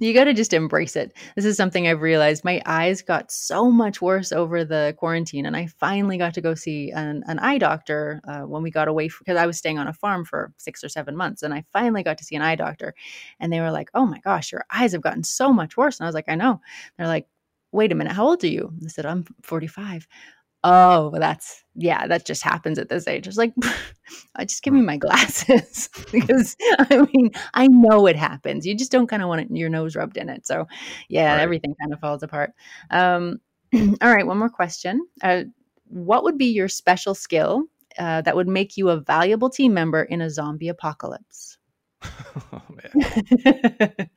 you 0.01 0.15
got 0.15 0.25
to 0.25 0.33
just 0.33 0.55
embrace 0.55 0.97
it. 0.97 1.15
This 1.35 1.45
is 1.45 1.57
something 1.57 1.87
I've 1.87 2.01
realized. 2.01 2.45
My 2.45 2.63
eyes 2.65 3.03
got 3.03 3.31
so 3.31 3.71
much 3.71 4.01
worse 4.01 4.33
over 4.33 4.65
the 4.65 4.95
quarantine, 4.97 5.45
and 5.45 5.57
I 5.57 5.67
finally 5.67 6.17
got 6.17 6.33
to 6.35 6.41
go 6.41 6.55
see 6.55 6.93
an, 6.93 7.25
an 7.27 7.39
eye 7.41 7.59
doctor 7.59 8.23
uh, 8.27 8.43
when 8.43 8.63
we 8.63 8.71
got 8.71 8.89
away 8.89 9.09
because 9.19 9.37
I 9.37 9.47
was 9.47 9.59
staying 9.59 9.79
on 9.79 9.89
a 9.89 9.93
farm 9.93 10.25
for 10.25 10.53
six 10.57 10.83
or 10.83 10.89
seven 10.89 11.17
months, 11.17 11.43
and 11.43 11.53
I 11.53 11.65
finally 11.73 12.03
got 12.03 12.17
to 12.19 12.25
see 12.25 12.37
an 12.37 12.43
eye 12.43 12.57
doctor, 12.57 12.95
and 13.39 13.53
they 13.53 13.61
were 13.61 13.73
like, 13.73 13.91
"Oh 13.93 14.07
my 14.07 14.21
gosh, 14.21 14.53
your 14.53 14.65
eyes 14.73 14.93
have 14.93 15.03
gotten 15.03 15.25
so 15.25 15.53
much 15.53 15.77
worse," 15.77 15.99
and 15.99 16.07
I 16.07 16.09
was 16.09 16.15
like, 16.15 16.29
"I 16.29 16.37
know." 16.37 16.61
They're 16.97 17.09
like, 17.09 17.27
wait 17.73 17.93
a 17.93 17.95
minute, 17.95 18.13
how 18.13 18.27
old 18.27 18.43
are 18.43 18.49
you? 18.49 18.73
I 18.85 18.89
said, 18.89 19.07
I'm 19.07 19.25
45 19.43 20.09
oh, 20.67 21.13
that's 21.17 21.63
yeah, 21.77 22.09
that 22.09 22.27
just 22.27 22.43
happens 22.43 22.79
at 22.79 22.89
this 22.89 23.07
age. 23.07 23.29
It's 23.29 23.37
like, 23.37 23.55
I 24.37 24.45
just 24.45 24.63
give 24.63 24.75
me 24.75 24.81
my 24.81 24.97
glasses 24.97 25.89
because 26.13 26.57
I 26.79 27.07
mean, 27.13 27.31
I 27.55 27.69
know 27.69 28.07
it 28.07 28.17
happens. 28.17 28.67
You 28.67 28.75
just 28.75 28.91
don't 28.91 29.07
kind 29.07 29.23
of 29.23 29.29
want 29.29 29.43
it, 29.43 29.49
your 29.51 29.69
nose 29.69 29.95
rubbed 29.95 30.17
in 30.17 30.29
it. 30.29 30.47
So, 30.47 30.67
yeah, 31.09 31.35
right. 31.35 31.41
everything 31.41 31.75
kind 31.81 31.93
of 31.93 32.01
falls 32.01 32.23
apart. 32.23 32.53
Um, 32.91 33.41
all 33.75 34.15
right, 34.15 34.27
one 34.27 34.39
more 34.39 34.51
question. 34.51 35.07
Uh, 35.23 35.45
what 35.89 36.25
would 36.25 36.37
be 36.37 36.47
your 36.47 36.69
special 36.69 37.15
skill 37.15 37.63
uh, 37.99 38.23
that 38.23 38.35
would 38.35 38.49
make 38.49 38.77
you 38.77 38.89
a 38.89 39.01
valuable 39.01 39.49
team 39.49 39.73
member 39.73 40.03
in 40.03 40.21
a 40.21 40.29
zombie 40.31 40.69
apocalypse? 40.69 41.59
oh, 42.03 42.63
man. 42.71 44.11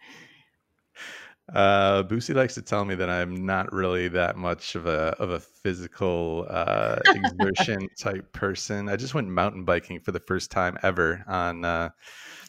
Uh, 1.54 2.04
Boosie 2.04 2.36
likes 2.36 2.54
to 2.56 2.62
tell 2.62 2.86
me 2.86 2.96
that 2.96 3.10
I'm 3.10 3.46
not 3.46 3.72
really 3.74 4.08
that 4.10 4.36
much 4.36 4.76
of 4.76 4.86
a 4.86 5.16
of 5.20 5.32
a 5.32 5.40
physical 5.40 6.46
uh, 6.50 7.00
exertion 7.14 7.88
type 7.98 8.32
person. 8.34 8.90
I 8.90 8.96
just 8.96 9.14
went 9.14 9.28
mountain 9.28 9.66
biking 9.66 10.00
for 10.00 10.12
the 10.12 10.20
first 10.20 10.52
time 10.52 10.78
ever 10.84 11.24
on 11.28 11.66
uh, 11.66 11.90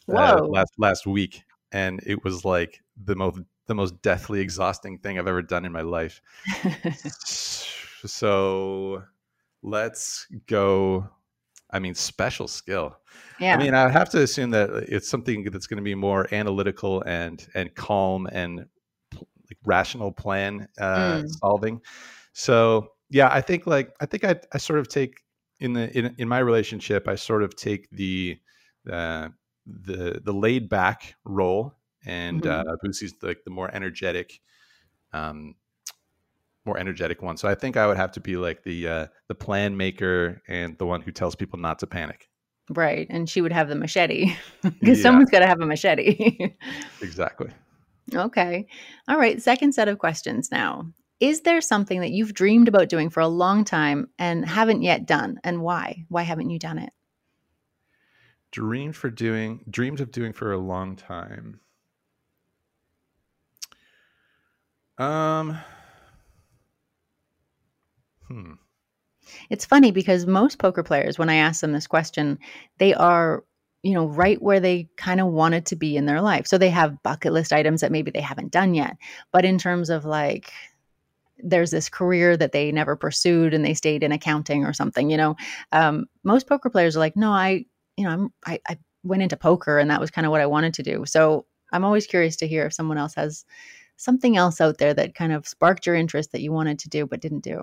uh, 0.08 0.44
last 0.44 0.72
last 0.78 1.06
week, 1.06 1.42
and 1.72 2.00
it 2.04 2.24
was 2.24 2.44
like 2.44 2.80
the 3.04 3.16
most 3.16 3.40
the 3.66 3.74
most 3.74 4.02
deathly 4.02 4.40
exhausting 4.40 4.98
thing 4.98 5.18
I've 5.18 5.28
ever 5.28 5.42
done 5.42 5.64
in 5.64 5.72
my 5.72 5.82
life. 5.82 6.20
so 8.04 9.02
let's 9.62 10.26
go. 10.46 11.08
I 11.72 11.78
mean, 11.78 11.94
special 11.94 12.48
skill. 12.48 12.96
Yeah. 13.38 13.54
I 13.54 13.56
mean, 13.56 13.74
I 13.74 13.88
have 13.88 14.10
to 14.10 14.22
assume 14.22 14.50
that 14.50 14.70
it's 14.88 15.08
something 15.08 15.44
that's 15.44 15.68
going 15.68 15.76
to 15.76 15.84
be 15.84 15.94
more 15.94 16.26
analytical 16.34 17.02
and 17.06 17.46
and 17.54 17.74
calm 17.74 18.26
and 18.26 18.66
like 19.50 19.58
rational 19.64 20.12
plan 20.12 20.68
uh, 20.78 21.22
mm. 21.22 21.28
solving. 21.40 21.80
So 22.32 22.88
yeah, 23.08 23.28
I 23.30 23.40
think 23.40 23.66
like 23.66 23.92
I 24.00 24.06
think 24.06 24.24
I 24.24 24.36
I 24.52 24.58
sort 24.58 24.78
of 24.78 24.88
take 24.88 25.20
in 25.58 25.72
the 25.72 25.96
in 25.96 26.14
in 26.18 26.28
my 26.28 26.38
relationship 26.38 27.08
I 27.08 27.16
sort 27.16 27.42
of 27.42 27.56
take 27.56 27.88
the 27.90 28.38
uh, 28.90 29.28
the 29.66 30.20
the 30.24 30.32
laid 30.32 30.68
back 30.68 31.16
role 31.24 31.74
and 32.06 32.42
mm-hmm. 32.42 32.68
uh, 32.68 32.76
Boosie's 32.84 33.14
like 33.22 33.44
the 33.44 33.50
more 33.50 33.70
energetic 33.74 34.40
um 35.12 35.54
more 36.64 36.78
energetic 36.78 37.22
one. 37.22 37.36
So 37.36 37.48
I 37.48 37.54
think 37.54 37.76
I 37.76 37.86
would 37.86 37.96
have 37.96 38.12
to 38.12 38.20
be 38.20 38.36
like 38.36 38.62
the 38.62 38.88
uh, 38.88 39.06
the 39.28 39.34
plan 39.34 39.76
maker 39.76 40.42
and 40.48 40.76
the 40.78 40.86
one 40.86 41.00
who 41.00 41.10
tells 41.10 41.34
people 41.34 41.58
not 41.58 41.78
to 41.80 41.86
panic. 41.86 42.28
Right, 42.70 43.06
and 43.10 43.28
she 43.28 43.40
would 43.40 43.52
have 43.52 43.68
the 43.68 43.74
machete 43.74 44.36
because 44.62 44.98
yeah. 44.98 45.02
someone's 45.02 45.30
got 45.30 45.40
to 45.40 45.46
have 45.46 45.60
a 45.60 45.66
machete. 45.66 46.54
exactly. 47.02 47.50
Okay. 48.14 48.66
All 49.08 49.18
right. 49.18 49.40
Second 49.40 49.72
set 49.72 49.88
of 49.88 49.98
questions 49.98 50.50
now. 50.50 50.92
Is 51.20 51.42
there 51.42 51.60
something 51.60 52.00
that 52.00 52.12
you've 52.12 52.32
dreamed 52.32 52.66
about 52.66 52.88
doing 52.88 53.10
for 53.10 53.20
a 53.20 53.28
long 53.28 53.64
time 53.64 54.08
and 54.18 54.44
haven't 54.44 54.82
yet 54.82 55.06
done? 55.06 55.38
And 55.44 55.60
why? 55.60 56.06
Why 56.08 56.22
haven't 56.22 56.50
you 56.50 56.58
done 56.58 56.78
it? 56.78 56.90
Dreamed 58.52 58.96
for 58.96 59.10
doing, 59.10 59.64
dreamed 59.68 60.00
of 60.00 60.10
doing 60.10 60.32
for 60.32 60.52
a 60.52 60.58
long 60.58 60.96
time. 60.96 61.60
Um, 64.98 65.58
hmm. 68.28 68.52
It's 69.48 69.64
funny 69.64 69.92
because 69.92 70.26
most 70.26 70.58
poker 70.58 70.82
players, 70.82 71.18
when 71.18 71.30
I 71.30 71.36
ask 71.36 71.60
them 71.60 71.72
this 71.72 71.86
question, 71.86 72.38
they 72.78 72.94
are 72.94 73.44
you 73.82 73.94
know, 73.94 74.06
right 74.06 74.40
where 74.42 74.60
they 74.60 74.88
kind 74.96 75.20
of 75.20 75.28
wanted 75.28 75.66
to 75.66 75.76
be 75.76 75.96
in 75.96 76.06
their 76.06 76.20
life. 76.20 76.46
So 76.46 76.58
they 76.58 76.70
have 76.70 77.02
bucket 77.02 77.32
list 77.32 77.52
items 77.52 77.80
that 77.80 77.92
maybe 77.92 78.10
they 78.10 78.20
haven't 78.20 78.52
done 78.52 78.74
yet. 78.74 78.96
But 79.32 79.44
in 79.44 79.58
terms 79.58 79.88
of 79.88 80.04
like, 80.04 80.52
there's 81.38 81.70
this 81.70 81.88
career 81.88 82.36
that 82.36 82.52
they 82.52 82.70
never 82.70 82.96
pursued 82.96 83.54
and 83.54 83.64
they 83.64 83.72
stayed 83.72 84.02
in 84.02 84.12
accounting 84.12 84.64
or 84.64 84.74
something, 84.74 85.08
you 85.10 85.16
know, 85.16 85.36
um, 85.72 86.06
most 86.24 86.46
poker 86.46 86.68
players 86.68 86.96
are 86.96 87.00
like, 87.00 87.16
no, 87.16 87.30
I, 87.30 87.64
you 87.96 88.04
know, 88.04 88.10
I'm, 88.10 88.32
I, 88.46 88.60
I 88.68 88.78
went 89.02 89.22
into 89.22 89.36
poker 89.36 89.78
and 89.78 89.90
that 89.90 90.00
was 90.00 90.10
kind 90.10 90.26
of 90.26 90.30
what 90.30 90.42
I 90.42 90.46
wanted 90.46 90.74
to 90.74 90.82
do. 90.82 91.04
So 91.06 91.46
I'm 91.72 91.84
always 91.84 92.06
curious 92.06 92.36
to 92.36 92.48
hear 92.48 92.66
if 92.66 92.74
someone 92.74 92.98
else 92.98 93.14
has 93.14 93.46
something 93.96 94.36
else 94.36 94.60
out 94.60 94.78
there 94.78 94.92
that 94.94 95.14
kind 95.14 95.32
of 95.32 95.46
sparked 95.46 95.86
your 95.86 95.94
interest 95.94 96.32
that 96.32 96.40
you 96.42 96.52
wanted 96.52 96.78
to 96.80 96.88
do 96.88 97.06
but 97.06 97.20
didn't 97.20 97.44
do. 97.44 97.62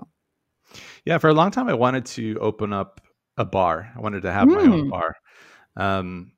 Yeah, 1.04 1.18
for 1.18 1.28
a 1.28 1.34
long 1.34 1.50
time 1.50 1.68
I 1.68 1.74
wanted 1.74 2.06
to 2.06 2.38
open 2.40 2.72
up 2.72 3.00
a 3.36 3.44
bar. 3.44 3.92
I 3.96 4.00
wanted 4.00 4.22
to 4.22 4.32
have 4.32 4.48
mm. 4.48 4.56
my 4.56 4.62
own 4.62 4.82
hmm. 4.84 4.90
bar. 4.90 5.16
Um, 5.78 6.32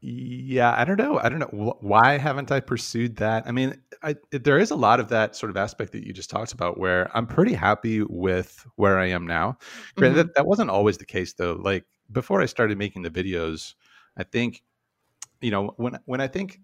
yeah, 0.00 0.74
I 0.76 0.84
don't 0.84 0.98
know. 0.98 1.18
I 1.18 1.28
don't 1.28 1.40
know 1.40 1.76
why 1.80 2.18
haven't 2.18 2.52
I 2.52 2.60
pursued 2.60 3.16
that. 3.16 3.44
I 3.46 3.50
mean, 3.50 3.80
I, 4.02 4.14
there 4.30 4.58
is 4.58 4.70
a 4.70 4.76
lot 4.76 5.00
of 5.00 5.08
that 5.08 5.34
sort 5.34 5.50
of 5.50 5.56
aspect 5.56 5.90
that 5.92 6.06
you 6.06 6.12
just 6.12 6.30
talked 6.30 6.52
about, 6.52 6.78
where 6.78 7.10
I'm 7.16 7.26
pretty 7.26 7.54
happy 7.54 8.02
with 8.02 8.64
where 8.76 8.98
I 8.98 9.06
am 9.06 9.26
now. 9.26 9.58
Mm-hmm. 9.96 10.14
That, 10.14 10.34
that 10.36 10.46
wasn't 10.46 10.70
always 10.70 10.98
the 10.98 11.06
case, 11.06 11.32
though. 11.32 11.54
Like 11.54 11.84
before 12.12 12.40
I 12.40 12.46
started 12.46 12.78
making 12.78 13.02
the 13.02 13.10
videos, 13.10 13.74
I 14.16 14.22
think, 14.22 14.62
you 15.40 15.50
know, 15.50 15.74
when 15.76 15.98
when 16.04 16.20
I 16.20 16.28
think 16.28 16.60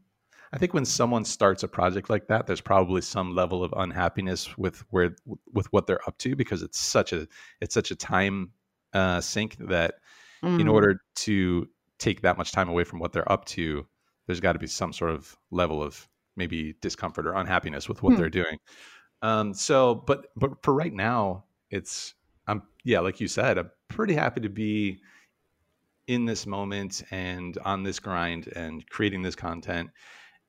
I 0.53 0.59
think 0.59 0.75
when 0.75 0.85
someone 0.85 1.25
starts 1.25 1.63
a 1.63 1.69
project 1.69 2.11
like 2.11 2.29
that, 2.29 2.47
there's 2.47 2.61
probably 2.61 3.01
some 3.01 3.35
level 3.35 3.65
of 3.65 3.73
unhappiness 3.77 4.57
with 4.59 4.85
where 4.91 5.17
with 5.53 5.73
what 5.73 5.87
they're 5.87 6.07
up 6.07 6.19
to 6.19 6.37
because 6.37 6.63
it's 6.63 6.79
such 6.79 7.13
a 7.13 7.27
it's 7.61 7.75
such 7.75 7.91
a 7.91 7.97
time 7.97 8.53
uh, 8.93 9.21
sink 9.21 9.57
that 9.59 9.95
mm. 10.43 10.61
in 10.61 10.69
order 10.69 11.01
to 11.15 11.69
take 11.99 12.23
that 12.23 12.39
much 12.39 12.53
time 12.53 12.69
away 12.69 12.85
from 12.85 12.99
what 12.99 13.13
they're 13.13 13.31
up 13.31 13.45
to, 13.45 13.87
there's 14.27 14.41
got 14.41 14.53
to 14.53 14.59
be 14.59 14.67
some 14.67 14.93
sort 14.93 15.11
of 15.11 15.37
level 15.51 15.83
of 15.83 16.09
maybe 16.37 16.75
discomfort 16.81 17.27
or 17.27 17.35
unhappiness 17.35 17.89
with 17.89 18.03
what 18.03 18.15
mm. 18.15 18.17
they're 18.19 18.31
doing. 18.31 18.59
Um, 19.23 19.55
so, 19.55 19.95
but 19.95 20.27
but 20.37 20.63
for 20.63 20.75
right 20.75 20.93
now, 20.93 21.45
it's 21.71 22.15
I'm 22.47 22.63
yeah, 22.85 23.01
like 23.01 23.21
you 23.21 23.29
said, 23.29 23.59
I'm 23.59 23.71
pretty 23.89 24.15
happy 24.15 24.41
to 24.41 24.49
be 24.49 24.99
in 26.09 26.25
this 26.25 26.47
moment 26.47 27.03
and 27.11 27.57
on 27.65 27.85
this 27.85 28.01
grind 28.01 28.49
and 28.57 28.87
creating 28.89 29.23
this 29.23 29.37
content 29.37 29.91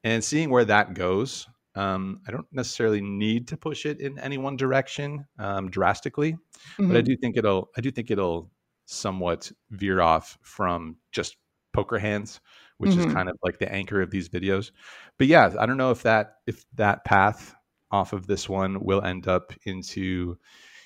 and 0.03 0.23
seeing 0.23 0.49
where 0.49 0.65
that 0.65 0.95
goes. 0.95 1.47
Um, 1.75 2.21
I 2.27 2.31
don't 2.31 2.47
necessarily 2.51 3.01
need 3.01 3.47
to 3.49 3.57
push 3.57 3.85
it 3.85 3.99
in 3.99 4.19
any 4.19 4.37
one 4.37 4.57
direction 4.57 5.25
um, 5.39 5.69
drastically, 5.69 6.33
mm-hmm. 6.33 6.87
but 6.87 6.97
I 6.97 6.99
mm-hmm. 6.99 7.05
do 7.05 7.17
think 7.17 7.37
it'll 7.37 7.69
I 7.77 7.81
do 7.81 7.91
think 7.91 8.11
it'll 8.11 8.49
somewhat 8.93 9.51
veer 9.71 10.01
off 10.01 10.37
from 10.41 10.95
just 11.11 11.37
poker 11.73 11.97
hands 11.97 12.39
which 12.77 12.91
mm-hmm. 12.91 13.07
is 13.07 13.13
kind 13.13 13.29
of 13.29 13.37
like 13.43 13.59
the 13.59 13.71
anchor 13.71 14.01
of 14.01 14.11
these 14.11 14.29
videos 14.29 14.71
but 15.17 15.27
yeah 15.27 15.53
i 15.59 15.65
don't 15.65 15.77
know 15.77 15.91
if 15.91 16.03
that 16.03 16.35
if 16.47 16.65
that 16.75 17.03
path 17.05 17.55
off 17.91 18.13
of 18.13 18.27
this 18.27 18.49
one 18.49 18.83
will 18.83 19.03
end 19.03 19.27
up 19.27 19.53
into 19.65 20.37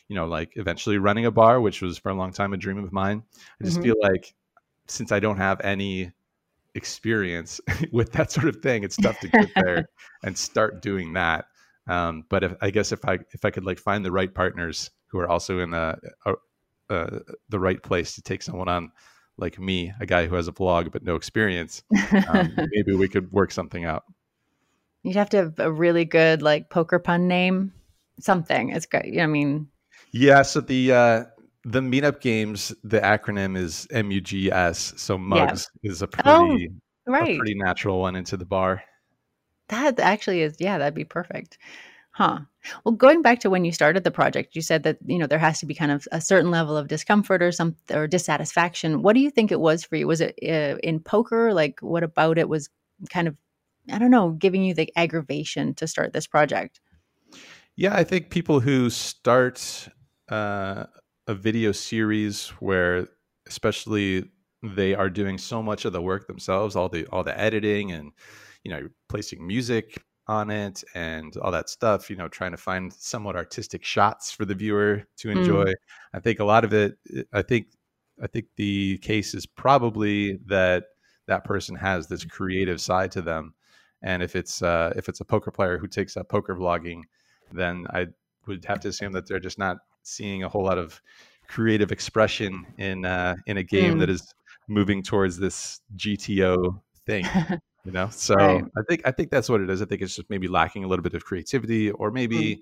you 0.07 0.15
know 0.15 0.25
like 0.25 0.51
eventually 0.55 0.97
running 0.97 1.25
a 1.25 1.31
bar 1.31 1.59
which 1.61 1.81
was 1.81 1.97
for 1.97 2.09
a 2.09 2.13
long 2.13 2.31
time 2.31 2.53
a 2.53 2.57
dream 2.57 2.83
of 2.83 2.91
mine 2.91 3.23
i 3.59 3.63
just 3.63 3.77
mm-hmm. 3.77 3.85
feel 3.85 3.95
like 4.01 4.33
since 4.87 5.11
i 5.11 5.19
don't 5.19 5.37
have 5.37 5.59
any 5.61 6.11
experience 6.75 7.59
with 7.91 8.11
that 8.11 8.31
sort 8.31 8.47
of 8.47 8.57
thing 8.57 8.83
it's 8.83 8.97
tough 8.97 9.19
to 9.19 9.27
get 9.29 9.49
there 9.55 9.89
and 10.23 10.37
start 10.37 10.81
doing 10.81 11.13
that 11.13 11.45
um, 11.87 12.25
but 12.29 12.43
if, 12.43 12.53
i 12.61 12.69
guess 12.69 12.91
if 12.91 13.03
i 13.05 13.17
if 13.31 13.43
i 13.43 13.49
could 13.49 13.65
like 13.65 13.79
find 13.79 14.03
the 14.05 14.11
right 14.11 14.33
partners 14.33 14.91
who 15.07 15.19
are 15.19 15.29
also 15.29 15.59
in 15.59 15.73
a, 15.73 15.97
uh, 16.89 17.19
the 17.49 17.59
right 17.59 17.81
place 17.81 18.15
to 18.15 18.21
take 18.21 18.41
someone 18.41 18.67
on 18.67 18.91
like 19.37 19.59
me, 19.59 19.93
a 19.99 20.05
guy 20.05 20.25
who 20.27 20.35
has 20.35 20.47
a 20.47 20.51
blog 20.51 20.91
but 20.91 21.03
no 21.03 21.15
experience. 21.15 21.83
Um, 22.29 22.53
maybe 22.71 22.95
we 22.95 23.07
could 23.07 23.31
work 23.31 23.51
something 23.51 23.85
out. 23.85 24.03
You'd 25.03 25.15
have 25.15 25.29
to 25.29 25.37
have 25.37 25.59
a 25.59 25.71
really 25.71 26.05
good 26.05 26.41
like 26.41 26.69
poker 26.69 26.99
pun 26.99 27.27
name, 27.27 27.73
something. 28.19 28.69
It's 28.69 28.85
great. 28.85 29.19
I 29.19 29.27
mean, 29.27 29.67
yeah. 30.11 30.41
So 30.41 30.59
the 30.61 30.91
uh, 30.91 31.23
the 31.63 31.81
meetup 31.81 32.21
games, 32.21 32.73
the 32.83 32.99
acronym 32.99 33.57
is 33.57 33.87
MUGS. 33.91 34.99
So 34.99 35.17
mugs 35.17 35.69
yeah. 35.81 35.91
is 35.91 36.01
a 36.01 36.05
oh, 36.05 36.07
pretty 36.07 36.69
oh, 37.07 37.11
right. 37.11 37.35
a 37.35 37.37
pretty 37.37 37.55
natural 37.55 37.99
one 37.99 38.15
into 38.15 38.37
the 38.37 38.45
bar. 38.45 38.83
That 39.69 39.99
actually 39.99 40.41
is, 40.41 40.55
yeah, 40.59 40.77
that'd 40.77 40.93
be 40.93 41.03
perfect. 41.03 41.57
Huh. 42.17 42.39
Well, 42.83 42.95
going 42.95 43.21
back 43.21 43.41
to 43.41 43.49
when 43.51 43.63
you 43.63 43.71
started 43.71 44.03
the 44.03 44.09
project, 44.09 44.55
you 44.55 44.63
said 44.63 44.81
that 44.81 44.97
you 45.05 45.19
know 45.19 45.27
there 45.27 45.37
has 45.37 45.59
to 45.59 45.67
be 45.67 45.75
kind 45.75 45.91
of 45.91 46.07
a 46.11 46.19
certain 46.19 46.49
level 46.49 46.75
of 46.75 46.87
discomfort 46.87 47.43
or 47.43 47.51
some 47.51 47.75
or 47.93 48.07
dissatisfaction. 48.07 49.03
What 49.03 49.13
do 49.13 49.19
you 49.19 49.29
think 49.29 49.51
it 49.51 49.59
was 49.59 49.83
for 49.83 49.97
you? 49.97 50.07
Was 50.07 50.21
it 50.21 50.33
uh, 50.41 50.79
in 50.81 50.99
poker? 50.99 51.53
Like, 51.53 51.79
what 51.81 52.01
about 52.01 52.39
it 52.39 52.49
was 52.49 52.69
kind 53.11 53.27
of 53.27 53.37
I 53.93 53.99
don't 53.99 54.09
know, 54.09 54.31
giving 54.31 54.63
you 54.63 54.73
the 54.73 54.91
aggravation 54.95 55.75
to 55.75 55.85
start 55.85 56.11
this 56.11 56.25
project? 56.25 56.79
Yeah, 57.75 57.93
I 57.93 58.03
think 58.03 58.31
people 58.31 58.61
who 58.61 58.89
start 58.89 59.87
uh, 60.27 60.85
a 61.27 61.35
video 61.35 61.71
series 61.71 62.47
where 62.59 63.09
especially 63.47 64.25
they 64.63 64.95
are 64.95 65.11
doing 65.11 65.37
so 65.37 65.61
much 65.61 65.85
of 65.85 65.93
the 65.93 66.01
work 66.01 66.25
themselves, 66.25 66.75
all 66.75 66.89
the 66.89 67.05
all 67.11 67.23
the 67.23 67.39
editing 67.39 67.91
and 67.91 68.11
you 68.63 68.71
know 68.71 68.89
placing 69.07 69.45
music 69.45 70.01
on 70.27 70.49
it 70.49 70.83
and 70.93 71.35
all 71.37 71.51
that 71.51 71.69
stuff, 71.69 72.09
you 72.09 72.15
know, 72.15 72.27
trying 72.27 72.51
to 72.51 72.57
find 72.57 72.91
somewhat 72.91 73.35
artistic 73.35 73.83
shots 73.83 74.31
for 74.31 74.45
the 74.45 74.55
viewer 74.55 75.03
to 75.17 75.31
hmm. 75.31 75.37
enjoy. 75.37 75.65
Mm. 75.65 75.73
I 76.13 76.19
think 76.19 76.39
a 76.39 76.45
lot 76.45 76.65
of 76.65 76.73
it 76.73 76.97
I 77.33 77.41
think 77.41 77.67
I 78.21 78.27
think 78.27 78.47
the 78.55 78.97
case 78.99 79.33
is 79.33 79.45
probably 79.45 80.39
that 80.47 80.85
that 81.27 81.43
person 81.43 81.75
has 81.75 82.07
this 82.07 82.25
creative 82.25 82.81
side 82.81 83.11
to 83.11 83.21
them. 83.21 83.53
And 84.01 84.23
if 84.23 84.35
it's 84.35 84.61
uh, 84.61 84.93
if 84.95 85.09
it's 85.09 85.21
a 85.21 85.25
poker 85.25 85.51
player 85.51 85.77
who 85.77 85.87
takes 85.87 86.17
up 86.17 86.29
poker 86.29 86.55
vlogging, 86.55 87.01
then 87.51 87.85
I 87.91 88.07
would 88.47 88.65
have 88.65 88.79
to 88.81 88.89
assume 88.89 89.11
that 89.13 89.27
they're 89.27 89.39
just 89.39 89.59
not 89.59 89.77
seeing 90.03 90.43
a 90.43 90.49
whole 90.49 90.63
lot 90.63 90.77
of 90.77 91.01
creative 91.47 91.91
expression 91.91 92.65
in 92.77 93.05
uh, 93.05 93.35
in 93.45 93.57
a 93.57 93.63
game 93.63 93.95
mm. 93.95 93.99
that 93.99 94.09
is 94.09 94.33
moving 94.67 95.01
towards 95.01 95.37
this 95.37 95.81
GTO 95.95 96.79
thing. 97.05 97.25
you 97.87 97.93
know, 97.93 98.09
so 98.11 98.35
right. 98.35 98.63
I 98.77 98.81
think 98.89 99.01
I 99.05 99.11
think 99.11 99.31
that's 99.31 99.47
what 99.47 99.61
it 99.61 99.69
is. 99.69 99.81
I 99.81 99.85
think 99.85 100.01
it's 100.01 100.13
just 100.13 100.29
maybe 100.29 100.49
lacking 100.49 100.83
a 100.83 100.87
little 100.87 101.03
bit 101.03 101.13
of 101.13 101.23
creativity, 101.23 101.89
or 101.89 102.11
maybe 102.11 102.61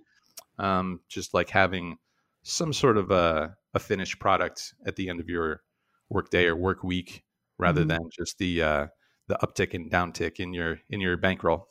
mm. 0.59 0.63
um, 0.63 0.99
just 1.09 1.33
like 1.33 1.49
having 1.49 1.97
some 2.43 2.71
sort 2.71 2.95
of 2.95 3.09
a, 3.09 3.57
a 3.73 3.79
finished 3.79 4.19
product 4.19 4.75
at 4.85 4.95
the 4.95 5.09
end 5.09 5.19
of 5.19 5.27
your 5.27 5.63
work 6.09 6.29
day 6.29 6.45
or 6.45 6.55
work 6.55 6.83
week, 6.83 7.23
rather 7.57 7.83
mm. 7.83 7.87
than 7.87 8.09
just 8.15 8.37
the 8.37 8.61
uh, 8.61 8.87
the 9.25 9.35
uptick 9.41 9.73
and 9.73 9.89
downtick 9.89 10.39
in 10.39 10.53
your 10.53 10.79
in 10.91 11.01
your 11.01 11.17
bankroll. 11.17 11.69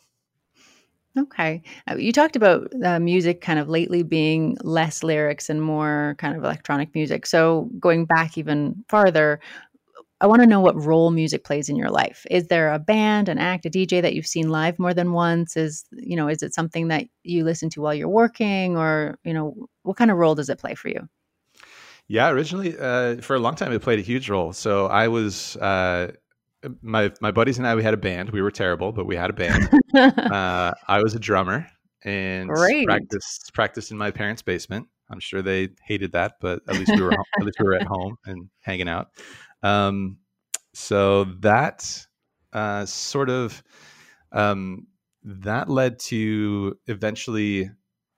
Okay. 1.16 1.62
Uh, 1.88 1.94
you 1.94 2.10
talked 2.10 2.34
about 2.34 2.72
uh, 2.84 2.98
music 2.98 3.40
kind 3.40 3.60
of 3.60 3.68
lately 3.68 4.02
being 4.02 4.56
less 4.64 5.04
lyrics 5.04 5.48
and 5.48 5.62
more 5.62 6.16
kind 6.18 6.36
of 6.36 6.42
electronic 6.42 6.92
music. 6.92 7.24
So, 7.24 7.70
going 7.78 8.04
back 8.04 8.36
even 8.36 8.84
farther, 8.88 9.38
I 10.20 10.26
want 10.26 10.42
to 10.42 10.46
know 10.46 10.60
what 10.60 10.80
role 10.80 11.10
music 11.10 11.44
plays 11.44 11.68
in 11.68 11.76
your 11.76 11.90
life. 11.90 12.24
Is 12.30 12.46
there 12.46 12.72
a 12.72 12.78
band, 12.78 13.28
an 13.28 13.38
act, 13.38 13.66
a 13.66 13.70
DJ 13.70 14.00
that 14.00 14.14
you've 14.14 14.26
seen 14.26 14.48
live 14.48 14.78
more 14.78 14.94
than 14.94 15.12
once? 15.12 15.56
Is, 15.56 15.84
you 15.92 16.16
know, 16.16 16.28
is 16.28 16.42
it 16.42 16.54
something 16.54 16.88
that 16.88 17.06
you 17.24 17.44
listen 17.44 17.68
to 17.70 17.80
while 17.80 17.94
you're 17.94 18.08
working 18.08 18.76
or, 18.76 19.18
you 19.24 19.34
know, 19.34 19.68
what 19.82 19.96
kind 19.96 20.10
of 20.10 20.16
role 20.16 20.34
does 20.34 20.48
it 20.48 20.58
play 20.58 20.74
for 20.74 20.88
you? 20.88 21.08
Yeah, 22.06 22.28
originally, 22.30 22.76
uh, 22.78 23.16
for 23.22 23.34
a 23.34 23.38
long 23.38 23.54
time, 23.54 23.72
it 23.72 23.82
played 23.82 23.98
a 23.98 24.02
huge 24.02 24.28
role. 24.30 24.52
So 24.52 24.86
I 24.86 25.08
was, 25.08 25.56
uh, 25.56 26.12
my 26.82 27.12
my 27.20 27.30
buddies 27.30 27.58
and 27.58 27.66
I 27.66 27.74
we 27.74 27.82
had 27.82 27.94
a 27.94 27.98
band. 27.98 28.30
We 28.30 28.42
were 28.42 28.50
terrible, 28.50 28.92
but 28.92 29.06
we 29.06 29.16
had 29.16 29.30
a 29.30 29.32
band. 29.32 29.68
uh, 29.94 30.72
I 30.88 31.02
was 31.02 31.14
a 31.14 31.18
drummer 31.18 31.66
and 32.04 32.48
Great. 32.48 32.86
practiced 32.86 33.52
practiced 33.54 33.90
in 33.90 33.98
my 33.98 34.10
parents' 34.10 34.42
basement. 34.42 34.88
I'm 35.10 35.20
sure 35.20 35.42
they 35.42 35.70
hated 35.84 36.12
that, 36.12 36.34
but 36.40 36.62
at 36.68 36.74
least 36.74 36.92
we 36.94 37.02
were 37.02 37.12
at 37.12 37.42
least 37.42 37.58
we 37.60 37.66
were 37.66 37.74
at 37.74 37.86
home 37.86 38.16
and 38.24 38.48
hanging 38.60 38.88
out. 38.88 39.08
Um, 39.64 40.18
so 40.74 41.24
that 41.40 42.06
uh, 42.52 42.84
sort 42.84 43.30
of 43.30 43.62
um, 44.32 44.86
that 45.24 45.68
led 45.68 45.98
to 46.00 46.76
eventually 46.86 47.70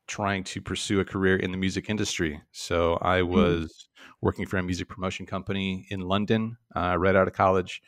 trying 0.09 0.45
to 0.45 0.61
pursue 0.61 1.01
a 1.01 1.05
career 1.05 1.37
in 1.37 1.51
the 1.51 1.57
music 1.57 1.89
industry. 1.89 2.41
So 2.53 2.99
I 3.03 3.21
hmm. 3.21 3.29
was 3.29 3.65
mm. 3.65 4.05
working 4.21 4.47
for 4.47 4.57
a 4.59 4.63
music 4.63 4.89
promotion 4.89 5.27
company 5.27 5.87
in 5.91 6.01
London 6.01 6.57
uh, 6.75 6.97
right 6.99 7.17
out 7.17 7.27
of 7.27 7.35
college 7.35 7.83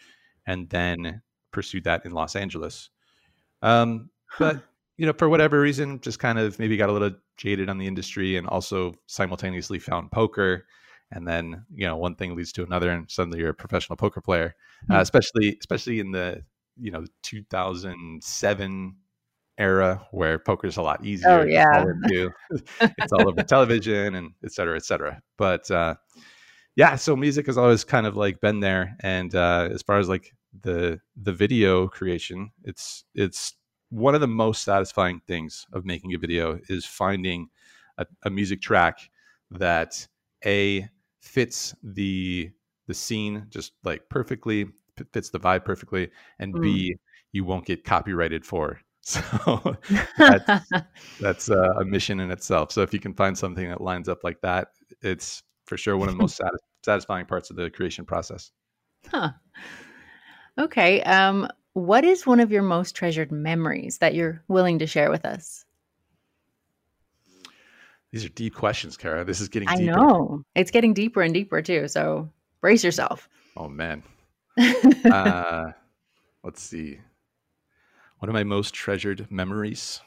and 0.47 0.69
then 0.71 1.23
pursued 1.53 1.85
that 1.85 2.05
in 2.05 2.13
Los 2.13 2.35
Angeles. 2.35 2.91
Um, 3.63 4.11
but 4.39 4.63
you 4.97 5.07
know, 5.07 5.13
for 5.13 5.29
whatever 5.29 5.61
reason, 5.61 6.01
just 6.01 6.19
kind 6.19 6.39
of 6.39 6.59
maybe 6.59 6.77
got 6.77 6.89
a 6.89 6.93
little 6.93 7.13
jaded 7.37 7.69
on 7.69 7.79
the 7.79 7.87
industry, 7.87 8.37
and 8.37 8.47
also 8.49 8.95
simultaneously 9.07 9.79
found 9.79 10.11
poker. 10.11 10.67
And 11.11 11.27
then 11.27 11.65
you 11.73 11.87
know, 11.87 11.97
one 11.97 12.15
thing 12.15 12.37
leads 12.37 12.53
to 12.53 12.65
another, 12.65 12.91
and 12.91 13.11
suddenly 13.11 13.39
you're 13.39 13.51
a 13.51 13.55
professional 13.55 13.97
poker 13.97 14.21
player. 14.21 14.55
Mm-hmm. 14.85 14.93
Uh, 14.93 14.97
hmm. 14.97 15.03
especially, 15.03 15.57
especially 15.61 16.01
in 16.01 16.13
the 16.13 16.43
you 16.81 16.91
know 16.91 17.05
2007 17.23 18.97
era 19.59 20.07
where 20.13 20.39
poker 20.39 20.69
is 20.69 20.77
a 20.77 20.83
lot 20.83 21.05
easier. 21.05 21.41
Oh 21.41 21.45
yeah, 21.45 21.85
it's 22.99 23.13
all 23.13 23.29
over 23.29 23.43
television 23.43 24.15
and 24.15 24.33
et 24.45 24.53
cetera, 24.53 24.77
et 24.77 24.85
cetera. 24.85 25.21
But 25.37 25.71
uh, 25.71 25.97
yeah, 26.77 26.97
so 26.97 27.17
music 27.17 27.47
has 27.47 27.59
always 27.59 27.85
kind 27.85 28.07
of 28.07 28.17
like 28.17 28.41
been 28.41 28.61
there, 28.61 28.97
and 29.01 29.35
uh, 29.35 29.69
as 29.73 29.83
far 29.83 29.99
as 29.99 30.09
like 30.09 30.33
the 30.63 31.01
the 31.17 31.33
video 31.33 31.89
creation 31.89 32.51
it's 32.65 33.05
it's 33.15 33.55
one 33.91 34.15
of 34.15 34.21
the 34.21 34.29
most 34.29 34.65
satisfying 34.65 35.21
things 35.27 35.67
of 35.73 35.85
making 35.85 36.15
a 36.15 36.19
video 36.19 36.59
is 36.69 36.85
finding 36.85 37.49
a, 37.97 38.07
a 38.25 38.31
music 38.31 38.61
track 38.61 38.99
that 39.51 40.07
a 40.45 40.89
fits 41.21 41.75
the 41.83 42.51
the 42.87 42.95
scene 42.95 43.47
just 43.51 43.73
like 43.85 44.09
perfectly 44.09 44.67
fits 45.13 45.31
the 45.31 45.39
vibe 45.39 45.65
perfectly 45.65 46.11
and 46.39 46.55
mm. 46.55 46.63
b 46.63 46.97
you 47.33 47.45
won't 47.45 47.67
get 47.67 47.85
copyrighted 47.85 48.45
for 48.45 48.81
so 49.09 49.77
that's, 50.19 50.71
that's 51.21 51.51
uh, 51.51 51.73
a 51.81 51.85
mission 51.85 52.21
in 52.21 52.31
itself 52.31 52.73
so 52.73 52.83
if 52.83 52.93
you 52.93 53.01
can 53.01 53.15
find 53.15 53.37
something 53.37 53.69
that 53.69 53.81
lines 53.81 54.09
up 54.09 54.19
like 54.25 54.41
that 54.43 54.69
it's 55.03 55.43
for 55.67 55.77
sure 55.77 55.97
one 55.97 56.09
of 56.09 56.15
the 56.15 56.21
most 56.21 56.41
satisfying 56.85 57.25
parts 57.25 57.51
of 57.51 57.57
the 57.57 57.71
creation 57.71 58.05
process 58.05 58.51
huh 59.07 59.31
Okay. 60.59 61.03
Um, 61.03 61.49
what 61.75 62.05
is 62.05 62.27
one 62.27 62.41
of 62.41 62.51
your 62.51 62.63
most 62.63 62.97
treasured 62.97 63.31
memories 63.31 63.99
that 63.99 64.15
you're 64.15 64.43
willing 64.49 64.81
to 64.81 64.87
share 64.87 65.11
with 65.11 65.25
us? 65.25 65.65
These 68.13 68.25
are 68.25 68.31
deep 68.31 68.55
questions, 68.55 68.97
Kara. 68.97 69.25
This 69.25 69.41
is 69.41 69.49
getting 69.49 69.69
I 69.69 69.77
deeper. 69.77 69.97
know. 69.97 70.43
It's 70.55 70.71
getting 70.71 70.95
deeper 70.95 71.23
and 71.23 71.35
deeper 71.35 71.61
too. 71.61 71.89
So 71.89 72.31
brace 72.61 72.83
yourself. 72.83 73.29
Oh 73.57 73.69
man. 73.69 74.03
uh, 75.11 75.73
let's 76.43 76.63
see. 76.63 77.01
One 78.19 78.29
of 78.29 78.33
my 78.33 78.45
most 78.45 78.75
treasured 78.75 79.31
memories. 79.31 80.01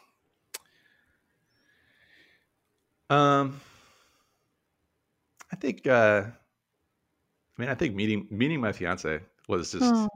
Um 3.09 3.59
I 5.51 5.57
think 5.57 5.85
uh 5.85 6.23
I 6.25 7.61
mean 7.61 7.69
I 7.69 7.75
think 7.75 7.93
meeting 7.93 8.25
meeting 8.31 8.61
my 8.61 8.71
fiance 8.71 9.19
was 9.49 9.73
just 9.73 9.93
oh 9.93 10.07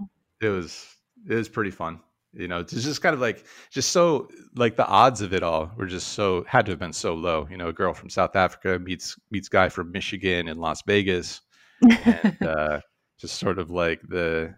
it 0.41 0.47
was 0.47 0.95
it 1.27 1.35
was 1.35 1.49
pretty 1.49 1.71
fun. 1.71 1.99
You 2.35 2.47
know, 2.47 2.59
it's 2.59 2.73
just 2.73 3.01
kind 3.01 3.13
of 3.13 3.21
like 3.21 3.45
just 3.69 3.91
so 3.91 4.29
like 4.55 4.75
the 4.75 4.85
odds 4.85 5.21
of 5.21 5.33
it 5.33 5.43
all 5.43 5.71
were 5.77 5.85
just 5.85 6.09
so 6.09 6.43
had 6.47 6.65
to 6.65 6.71
have 6.73 6.79
been 6.79 6.93
so 6.93 7.13
low. 7.13 7.47
You 7.49 7.57
know, 7.57 7.69
a 7.69 7.73
girl 7.73 7.93
from 7.93 8.09
South 8.09 8.35
Africa 8.35 8.79
meets 8.79 9.17
meets 9.31 9.49
guy 9.49 9.69
from 9.69 9.91
Michigan 9.91 10.47
in 10.47 10.57
Las 10.57 10.81
Vegas, 10.85 11.41
and 11.81 12.37
uh, 12.47 12.81
just 13.17 13.39
sort 13.39 13.59
of 13.59 13.71
like 13.71 14.01
the 14.07 14.53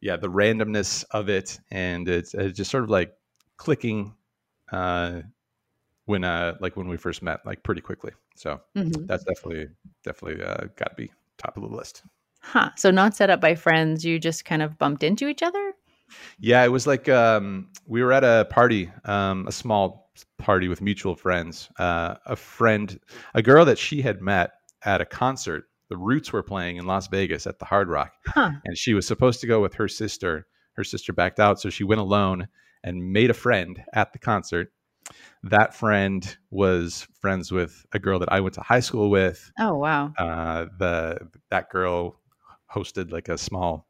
yeah 0.00 0.16
the 0.16 0.28
randomness 0.28 1.04
of 1.10 1.28
it, 1.28 1.58
and 1.70 2.08
it's, 2.08 2.34
it's 2.34 2.56
just 2.56 2.70
sort 2.70 2.84
of 2.84 2.90
like 2.90 3.12
clicking 3.56 4.14
uh, 4.70 5.20
when 6.06 6.24
uh 6.24 6.54
like 6.60 6.76
when 6.76 6.88
we 6.88 6.96
first 6.96 7.22
met, 7.22 7.44
like 7.44 7.62
pretty 7.62 7.80
quickly. 7.80 8.12
So 8.36 8.60
mm-hmm. 8.76 9.06
that's 9.06 9.24
definitely 9.24 9.68
definitely 10.04 10.44
uh, 10.44 10.66
got 10.76 10.90
to 10.90 10.94
be 10.96 11.10
top 11.38 11.56
of 11.56 11.62
the 11.62 11.76
list. 11.76 12.02
Huh. 12.42 12.70
So 12.76 12.90
not 12.90 13.14
set 13.14 13.30
up 13.30 13.40
by 13.40 13.54
friends, 13.54 14.04
you 14.04 14.18
just 14.18 14.44
kind 14.44 14.62
of 14.62 14.76
bumped 14.78 15.02
into 15.02 15.28
each 15.28 15.42
other? 15.42 15.71
Yeah, 16.38 16.64
it 16.64 16.68
was 16.68 16.86
like 16.86 17.08
um, 17.08 17.68
we 17.86 18.02
were 18.02 18.12
at 18.12 18.24
a 18.24 18.46
party, 18.50 18.90
um, 19.04 19.46
a 19.46 19.52
small 19.52 20.10
party 20.38 20.68
with 20.68 20.80
mutual 20.80 21.16
friends. 21.16 21.68
Uh, 21.78 22.16
a 22.26 22.36
friend, 22.36 22.98
a 23.34 23.42
girl 23.42 23.64
that 23.64 23.78
she 23.78 24.02
had 24.02 24.20
met 24.20 24.52
at 24.84 25.00
a 25.00 25.06
concert. 25.06 25.64
The 25.88 25.96
Roots 25.96 26.32
were 26.32 26.42
playing 26.42 26.76
in 26.76 26.86
Las 26.86 27.08
Vegas 27.08 27.46
at 27.46 27.58
the 27.58 27.66
Hard 27.66 27.88
Rock, 27.88 28.12
huh. 28.26 28.52
and 28.64 28.78
she 28.78 28.94
was 28.94 29.06
supposed 29.06 29.40
to 29.42 29.46
go 29.46 29.60
with 29.60 29.74
her 29.74 29.88
sister. 29.88 30.46
Her 30.74 30.84
sister 30.84 31.12
backed 31.12 31.38
out, 31.38 31.60
so 31.60 31.68
she 31.68 31.84
went 31.84 32.00
alone 32.00 32.48
and 32.82 33.12
made 33.12 33.30
a 33.30 33.34
friend 33.34 33.82
at 33.92 34.12
the 34.12 34.18
concert. 34.18 34.72
That 35.42 35.74
friend 35.74 36.36
was 36.50 37.06
friends 37.20 37.52
with 37.52 37.84
a 37.92 37.98
girl 37.98 38.18
that 38.20 38.32
I 38.32 38.40
went 38.40 38.54
to 38.54 38.62
high 38.62 38.80
school 38.80 39.10
with. 39.10 39.52
Oh 39.58 39.74
wow! 39.76 40.12
Uh, 40.18 40.66
the 40.78 41.28
that 41.50 41.68
girl 41.70 42.20
hosted 42.72 43.12
like 43.12 43.28
a 43.28 43.36
small 43.36 43.86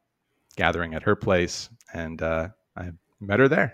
gathering 0.55 0.93
at 0.93 1.03
her 1.03 1.15
place, 1.15 1.69
and 1.93 2.21
uh, 2.21 2.49
I 2.75 2.91
met 3.19 3.39
her 3.39 3.47
there. 3.47 3.73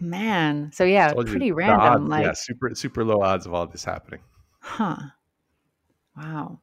Man, 0.00 0.70
so 0.72 0.84
yeah, 0.84 1.12
pretty 1.12 1.52
random. 1.52 1.80
Odds, 1.80 2.08
like 2.08 2.24
yeah, 2.24 2.32
super 2.32 2.74
super 2.74 3.04
low 3.04 3.22
odds 3.22 3.46
of 3.46 3.54
all 3.54 3.66
this 3.66 3.84
happening. 3.84 4.20
Huh. 4.60 4.96
Wow. 6.16 6.60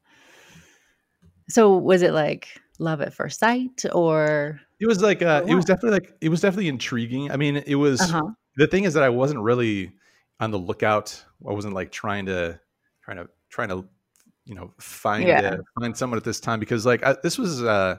So 1.48 1.76
was 1.76 2.02
it 2.02 2.12
like 2.12 2.48
love 2.78 3.00
at 3.00 3.14
first 3.14 3.40
sight, 3.40 3.84
or 3.92 4.60
it 4.78 4.86
was 4.86 5.02
like 5.02 5.22
uh, 5.22 5.44
it 5.46 5.54
was 5.54 5.64
definitely 5.64 6.00
like 6.00 6.16
it 6.20 6.28
was 6.28 6.40
definitely 6.40 6.68
intriguing. 6.68 7.30
I 7.30 7.36
mean, 7.36 7.56
it 7.56 7.76
was 7.76 8.00
uh-huh. 8.00 8.30
the 8.56 8.66
thing 8.66 8.84
is 8.84 8.94
that 8.94 9.02
I 9.02 9.08
wasn't 9.08 9.40
really 9.40 9.92
on 10.38 10.50
the 10.50 10.58
lookout. 10.58 11.24
I 11.48 11.52
wasn't 11.52 11.74
like 11.74 11.92
trying 11.92 12.26
to 12.26 12.60
trying 13.02 13.18
to 13.18 13.28
trying 13.48 13.68
to 13.68 13.86
you 14.44 14.54
know 14.54 14.72
find 14.78 15.26
yeah. 15.26 15.56
find 15.78 15.96
someone 15.96 16.16
at 16.16 16.24
this 16.24 16.40
time 16.40 16.60
because 16.60 16.84
like 16.84 17.04
I, 17.04 17.16
this 17.22 17.38
was 17.38 17.62
uh 17.62 17.98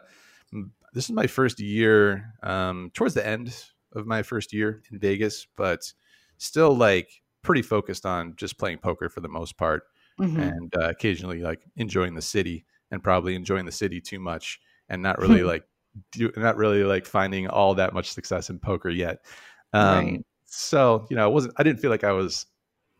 this 0.93 1.05
is 1.05 1.11
my 1.11 1.27
first 1.27 1.59
year 1.59 2.33
um 2.43 2.91
towards 2.93 3.13
the 3.13 3.25
end 3.25 3.53
of 3.93 4.05
my 4.05 4.21
first 4.23 4.53
year 4.53 4.81
in 4.91 4.99
Vegas 4.99 5.47
but 5.55 5.91
still 6.37 6.75
like 6.75 7.21
pretty 7.41 7.61
focused 7.61 8.05
on 8.05 8.33
just 8.35 8.57
playing 8.57 8.77
poker 8.77 9.09
for 9.09 9.19
the 9.19 9.27
most 9.27 9.57
part 9.57 9.83
mm-hmm. 10.19 10.39
and 10.39 10.75
uh, 10.75 10.89
occasionally 10.89 11.41
like 11.41 11.61
enjoying 11.75 12.13
the 12.13 12.21
city 12.21 12.65
and 12.91 13.03
probably 13.03 13.35
enjoying 13.35 13.65
the 13.65 13.71
city 13.71 13.99
too 13.99 14.19
much 14.19 14.59
and 14.89 15.01
not 15.01 15.19
really 15.19 15.43
like 15.43 15.63
do, 16.11 16.31
not 16.37 16.57
really 16.57 16.83
like 16.83 17.05
finding 17.05 17.47
all 17.47 17.75
that 17.75 17.93
much 17.93 18.11
success 18.11 18.49
in 18.49 18.59
poker 18.59 18.89
yet. 18.89 19.25
Um, 19.73 20.05
right. 20.05 20.25
So 20.45 21.05
you 21.09 21.15
know, 21.15 21.23
I 21.23 21.27
wasn't. 21.27 21.53
I 21.57 21.63
didn't 21.63 21.79
feel 21.79 21.89
like 21.89 22.03
I 22.03 22.11
was 22.11 22.45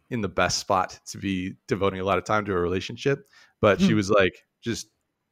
in 0.10 0.22
the 0.22 0.30
best 0.30 0.58
spot 0.58 1.00
to 1.08 1.18
be 1.18 1.56
devoting 1.68 2.00
a 2.00 2.04
lot 2.04 2.18
of 2.18 2.24
time 2.24 2.46
to 2.46 2.54
a 2.54 2.60
relationship. 2.60 3.28
But 3.60 3.80
she 3.80 3.90
hmm. 3.90 3.96
was 3.96 4.10
like, 4.10 4.46
just 4.62 4.88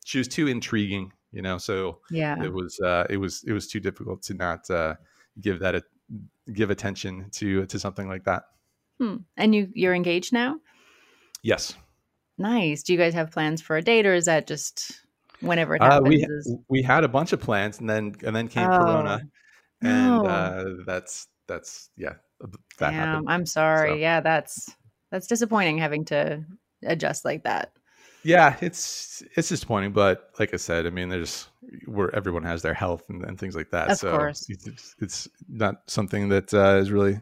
she 0.06 0.18
was 0.18 0.28
too 0.28 0.48
intriguing, 0.48 1.12
you 1.32 1.42
know. 1.42 1.58
So 1.58 2.00
yeah, 2.10 2.42
it 2.44 2.54
was 2.54 2.80
uh, 2.80 3.06
it 3.10 3.18
was 3.18 3.44
it 3.46 3.54
was 3.54 3.68
too 3.68 3.80
difficult 3.80 4.22
to 4.24 4.34
not 4.34 4.70
uh, 4.70 4.96
give 5.42 5.60
that 5.60 5.76
a, 5.76 5.84
give 6.54 6.70
attention 6.70 7.30
to 7.32 7.66
to 7.66 7.80
something 7.80 8.08
like 8.08 8.24
that. 8.26 8.44
Hmm. 9.00 9.18
And 9.38 9.56
you 9.56 9.70
you're 9.74 9.96
engaged 9.96 10.34
now? 10.34 10.58
Yes. 11.42 11.76
Nice. 12.38 12.84
Do 12.84 12.94
you 12.94 13.00
guys 13.00 13.14
have 13.14 13.32
plans 13.32 13.62
for 13.62 13.78
a 13.78 13.82
date, 13.82 14.06
or 14.06 14.14
is 14.14 14.26
that 14.26 14.48
just 14.48 15.04
whenever 15.42 15.76
it 15.76 15.84
happens? 15.84 16.08
Uh, 16.08 16.10
we 16.10 16.16
is... 16.24 16.56
we 16.70 16.82
had 16.82 17.04
a 17.04 17.10
bunch 17.10 17.34
of 17.34 17.42
plans, 17.42 17.80
and 17.80 17.90
then 17.90 18.16
and 18.26 18.36
then 18.36 18.48
came 18.48 18.70
oh, 18.70 18.78
Corona, 18.78 19.22
and 19.82 20.24
no. 20.24 20.26
uh, 20.26 20.66
that's 20.86 21.28
that's 21.48 21.90
yeah. 21.98 22.14
That 22.40 22.92
Damn, 22.92 22.94
happened. 22.94 23.28
I'm 23.30 23.46
sorry. 23.46 23.92
So. 23.92 23.96
Yeah, 23.96 24.22
that's 24.22 24.74
that's 25.12 25.28
disappointing 25.28 25.78
having 25.80 26.06
to 26.06 26.46
adjust 26.86 27.26
like 27.26 27.44
that. 27.44 27.74
Yeah, 28.24 28.58
it's 28.62 29.24
it's 29.36 29.50
disappointing, 29.50 29.94
but 29.94 30.32
like 30.40 30.54
I 30.54 30.58
said, 30.58 30.86
I 30.86 30.90
mean, 30.90 31.10
there's 31.10 31.48
where 31.86 32.14
everyone 32.16 32.44
has 32.44 32.62
their 32.62 32.74
health 32.74 33.10
and, 33.10 33.24
and 33.24 33.40
things 33.40 33.56
like 33.56 33.70
that. 33.72 33.92
Of 33.92 33.98
so 33.98 34.12
course. 34.12 34.46
It's, 34.50 34.96
it's 35.00 35.28
not 35.48 35.84
something 35.88 36.30
that 36.30 36.54
uh, 36.54 36.78
is 36.82 36.92
really 36.92 37.22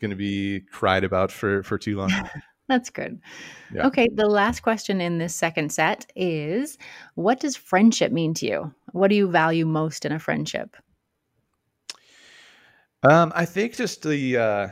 going 0.00 0.10
to 0.10 0.16
be 0.16 0.60
cried 0.60 1.04
about 1.04 1.30
for 1.30 1.62
for 1.62 1.78
too 1.78 1.96
long. 1.96 2.10
That's 2.68 2.90
good. 2.90 3.20
Yeah. 3.72 3.86
Okay, 3.86 4.08
the 4.12 4.26
last 4.26 4.60
question 4.60 5.00
in 5.00 5.18
this 5.18 5.36
second 5.36 5.70
set 5.70 6.10
is 6.16 6.78
what 7.14 7.38
does 7.38 7.54
friendship 7.54 8.10
mean 8.10 8.34
to 8.34 8.46
you? 8.46 8.74
What 8.92 9.08
do 9.08 9.14
you 9.14 9.28
value 9.30 9.66
most 9.66 10.04
in 10.04 10.10
a 10.10 10.18
friendship? 10.18 10.76
Um, 13.08 13.32
I 13.36 13.44
think 13.44 13.76
just 13.76 14.02
the 14.02 14.36
uh 14.36 14.68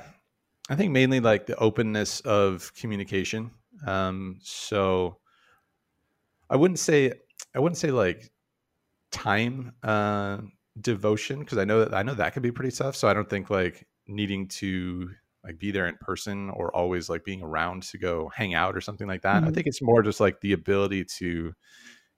I 0.68 0.76
think 0.76 0.92
mainly 0.92 1.20
like 1.20 1.46
the 1.46 1.56
openness 1.56 2.20
of 2.20 2.72
communication. 2.74 3.52
Um, 3.86 4.38
so 4.42 5.18
I 6.48 6.56
wouldn't 6.56 6.78
say 6.78 7.12
I 7.54 7.58
wouldn't 7.58 7.78
say 7.78 7.90
like 7.90 8.30
time 9.10 9.72
uh 9.82 10.38
devotion 10.80 11.38
because 11.38 11.58
I 11.58 11.64
know 11.64 11.84
that 11.84 11.94
I 11.94 12.02
know 12.02 12.14
that 12.14 12.32
can 12.32 12.42
be 12.42 12.52
pretty 12.52 12.74
tough. 12.74 12.96
So 12.96 13.08
I 13.08 13.14
don't 13.14 13.28
think 13.28 13.50
like 13.50 13.86
needing 14.06 14.48
to 14.48 15.10
like 15.44 15.58
be 15.58 15.70
there 15.70 15.86
in 15.86 15.96
person 15.96 16.50
or 16.50 16.74
always 16.74 17.08
like 17.08 17.24
being 17.24 17.42
around 17.42 17.82
to 17.84 17.98
go 17.98 18.30
hang 18.34 18.54
out 18.54 18.76
or 18.76 18.80
something 18.80 19.06
like 19.06 19.22
that. 19.22 19.36
Mm-hmm. 19.36 19.48
I 19.48 19.50
think 19.52 19.66
it's 19.66 19.82
more 19.82 20.02
just 20.02 20.20
like 20.20 20.40
the 20.40 20.52
ability 20.52 21.04
to 21.18 21.52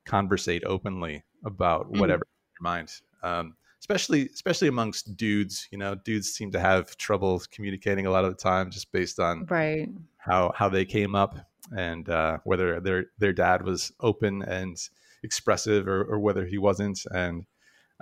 conversate 0.05 0.63
openly 0.65 1.25
about 1.45 1.87
mm-hmm. 1.87 2.01
whatever 2.01 2.23
your 2.55 2.63
mind. 2.63 2.93
Um, 3.23 3.57
especially 3.87 4.29
especially 4.35 4.67
amongst 4.67 5.17
dudes, 5.17 5.69
you 5.71 5.79
know, 5.79 5.95
dudes 5.95 6.33
seem 6.33 6.51
to 6.51 6.59
have 6.59 6.97
trouble 6.97 7.41
communicating 7.53 8.07
a 8.07 8.11
lot 8.11 8.25
of 8.25 8.31
the 8.31 8.43
time 8.43 8.71
just 8.71 8.91
based 8.91 9.21
on 9.21 9.47
right 9.47 9.89
how 10.19 10.53
how 10.57 10.69
they 10.69 10.85
came 10.85 11.15
up 11.15 11.39
and 11.77 12.09
uh, 12.09 12.39
whether 12.43 12.81
their 12.81 13.07
their 13.19 13.33
dad 13.33 13.63
was 13.63 13.93
open 14.01 14.43
and 14.43 14.77
expressive 15.23 15.87
or, 15.87 16.03
or 16.05 16.19
whether 16.19 16.45
he 16.45 16.59
wasn't. 16.59 16.99
And 17.13 17.47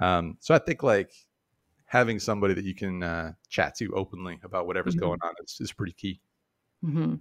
um, 0.01 0.38
so 0.40 0.55
I 0.55 0.59
think 0.59 0.83
like 0.83 1.12
having 1.85 2.18
somebody 2.18 2.55
that 2.55 2.64
you 2.64 2.75
can 2.75 3.03
uh, 3.03 3.33
chat 3.51 3.77
to 3.77 3.92
openly 3.94 4.40
about 4.42 4.66
whatever's 4.66 4.94
mm-hmm. 4.94 5.05
going 5.05 5.20
on 5.23 5.35
is, 5.44 5.59
is 5.61 5.73
pretty 5.73 5.92
key. 5.92 6.20
Mm-hmm. 6.83 7.16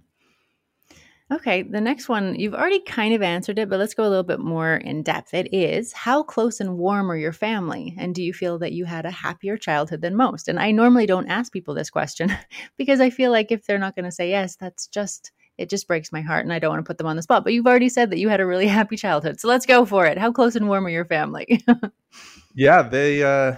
Okay, 1.32 1.62
the 1.62 1.80
next 1.80 2.10
one, 2.10 2.38
you've 2.38 2.54
already 2.54 2.80
kind 2.80 3.14
of 3.14 3.22
answered 3.22 3.58
it, 3.58 3.70
but 3.70 3.78
let's 3.78 3.94
go 3.94 4.02
a 4.02 4.08
little 4.10 4.22
bit 4.22 4.40
more 4.40 4.76
in 4.76 5.02
depth. 5.02 5.32
It 5.32 5.54
is 5.54 5.90
how 5.92 6.22
close 6.22 6.60
and 6.60 6.76
warm 6.76 7.10
are 7.10 7.16
your 7.16 7.32
family? 7.32 7.94
And 7.98 8.14
do 8.14 8.22
you 8.22 8.34
feel 8.34 8.58
that 8.58 8.72
you 8.72 8.84
had 8.84 9.06
a 9.06 9.10
happier 9.10 9.56
childhood 9.56 10.02
than 10.02 10.16
most? 10.16 10.48
And 10.48 10.60
I 10.60 10.70
normally 10.70 11.06
don't 11.06 11.28
ask 11.28 11.50
people 11.50 11.72
this 11.72 11.88
question 11.88 12.30
because 12.76 13.00
I 13.00 13.08
feel 13.08 13.32
like 13.32 13.50
if 13.50 13.64
they're 13.64 13.78
not 13.78 13.96
going 13.96 14.04
to 14.04 14.12
say 14.12 14.28
yes, 14.28 14.56
that's 14.56 14.86
just, 14.86 15.32
it 15.56 15.70
just 15.70 15.88
breaks 15.88 16.12
my 16.12 16.20
heart 16.20 16.44
and 16.44 16.52
I 16.52 16.58
don't 16.58 16.70
want 16.70 16.84
to 16.84 16.88
put 16.88 16.98
them 16.98 17.06
on 17.06 17.16
the 17.16 17.22
spot. 17.22 17.42
But 17.42 17.54
you've 17.54 17.66
already 17.66 17.88
said 17.88 18.10
that 18.10 18.18
you 18.18 18.28
had 18.28 18.40
a 18.40 18.46
really 18.46 18.66
happy 18.80 18.96
childhood. 18.96 19.40
So 19.40 19.48
let's 19.48 19.66
go 19.66 19.86
for 19.86 20.04
it. 20.04 20.18
How 20.18 20.30
close 20.30 20.56
and 20.56 20.68
warm 20.68 20.84
are 20.84 20.90
your 20.90 21.06
family? 21.06 21.64
yeah, 22.54 22.82
they, 22.82 23.22
uh, 23.22 23.56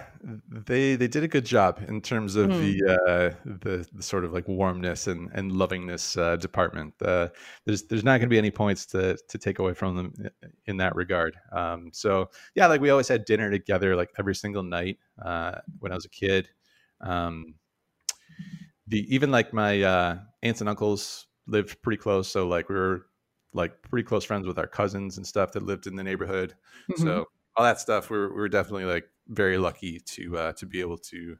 they 0.48 0.96
they 0.96 1.06
did 1.06 1.22
a 1.22 1.28
good 1.28 1.44
job 1.44 1.80
in 1.86 2.00
terms 2.00 2.34
of 2.34 2.50
mm. 2.50 2.60
the, 2.60 2.94
uh, 2.94 3.34
the, 3.44 3.86
the 3.92 4.02
sort 4.02 4.24
of 4.24 4.32
like 4.32 4.48
warmness 4.48 5.06
and 5.06 5.30
and 5.32 5.52
lovingness 5.52 6.16
uh, 6.16 6.36
department. 6.36 6.94
Uh, 7.00 7.28
there's 7.64 7.84
there's 7.84 8.02
not 8.02 8.18
going 8.18 8.28
to 8.28 8.34
be 8.34 8.38
any 8.38 8.50
points 8.50 8.86
to 8.86 9.16
to 9.28 9.38
take 9.38 9.60
away 9.60 9.72
from 9.72 9.96
them 9.96 10.12
in 10.66 10.78
that 10.78 10.96
regard. 10.96 11.36
Um, 11.52 11.90
so 11.92 12.30
yeah, 12.56 12.66
like 12.66 12.80
we 12.80 12.90
always 12.90 13.06
had 13.06 13.24
dinner 13.24 13.50
together 13.50 13.94
like 13.94 14.10
every 14.18 14.34
single 14.34 14.64
night 14.64 14.98
uh, 15.24 15.58
when 15.78 15.92
I 15.92 15.94
was 15.94 16.06
a 16.06 16.10
kid. 16.10 16.48
Um, 17.00 17.54
the 18.88 19.06
even 19.14 19.30
like 19.30 19.52
my 19.52 19.82
uh, 19.82 20.18
aunts 20.42 20.60
and 20.60 20.68
uncles 20.68 21.28
lived 21.46 21.80
pretty 21.82 21.98
close, 21.98 22.28
so 22.28 22.48
like 22.48 22.68
we 22.68 22.74
were 22.74 23.06
like 23.52 23.80
pretty 23.82 24.04
close 24.04 24.24
friends 24.24 24.46
with 24.46 24.58
our 24.58 24.66
cousins 24.66 25.18
and 25.18 25.26
stuff 25.26 25.52
that 25.52 25.62
lived 25.62 25.86
in 25.86 25.94
the 25.94 26.04
neighborhood. 26.04 26.54
Mm-hmm. 26.90 27.02
So 27.04 27.26
all 27.56 27.64
that 27.64 27.80
stuff, 27.80 28.10
we 28.10 28.18
were, 28.18 28.28
we 28.28 28.36
were 28.36 28.48
definitely 28.48 28.84
like 28.84 29.08
very 29.28 29.58
lucky 29.58 30.00
to 30.00 30.36
uh, 30.36 30.52
to 30.52 30.66
be 30.66 30.80
able 30.80 30.98
to 30.98 31.36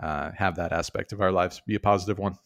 uh, 0.00 0.30
have 0.32 0.56
that 0.56 0.72
aspect 0.72 1.12
of 1.12 1.20
our 1.20 1.32
lives 1.32 1.60
be 1.66 1.74
a 1.74 1.80
positive 1.80 2.18
one. 2.18 2.38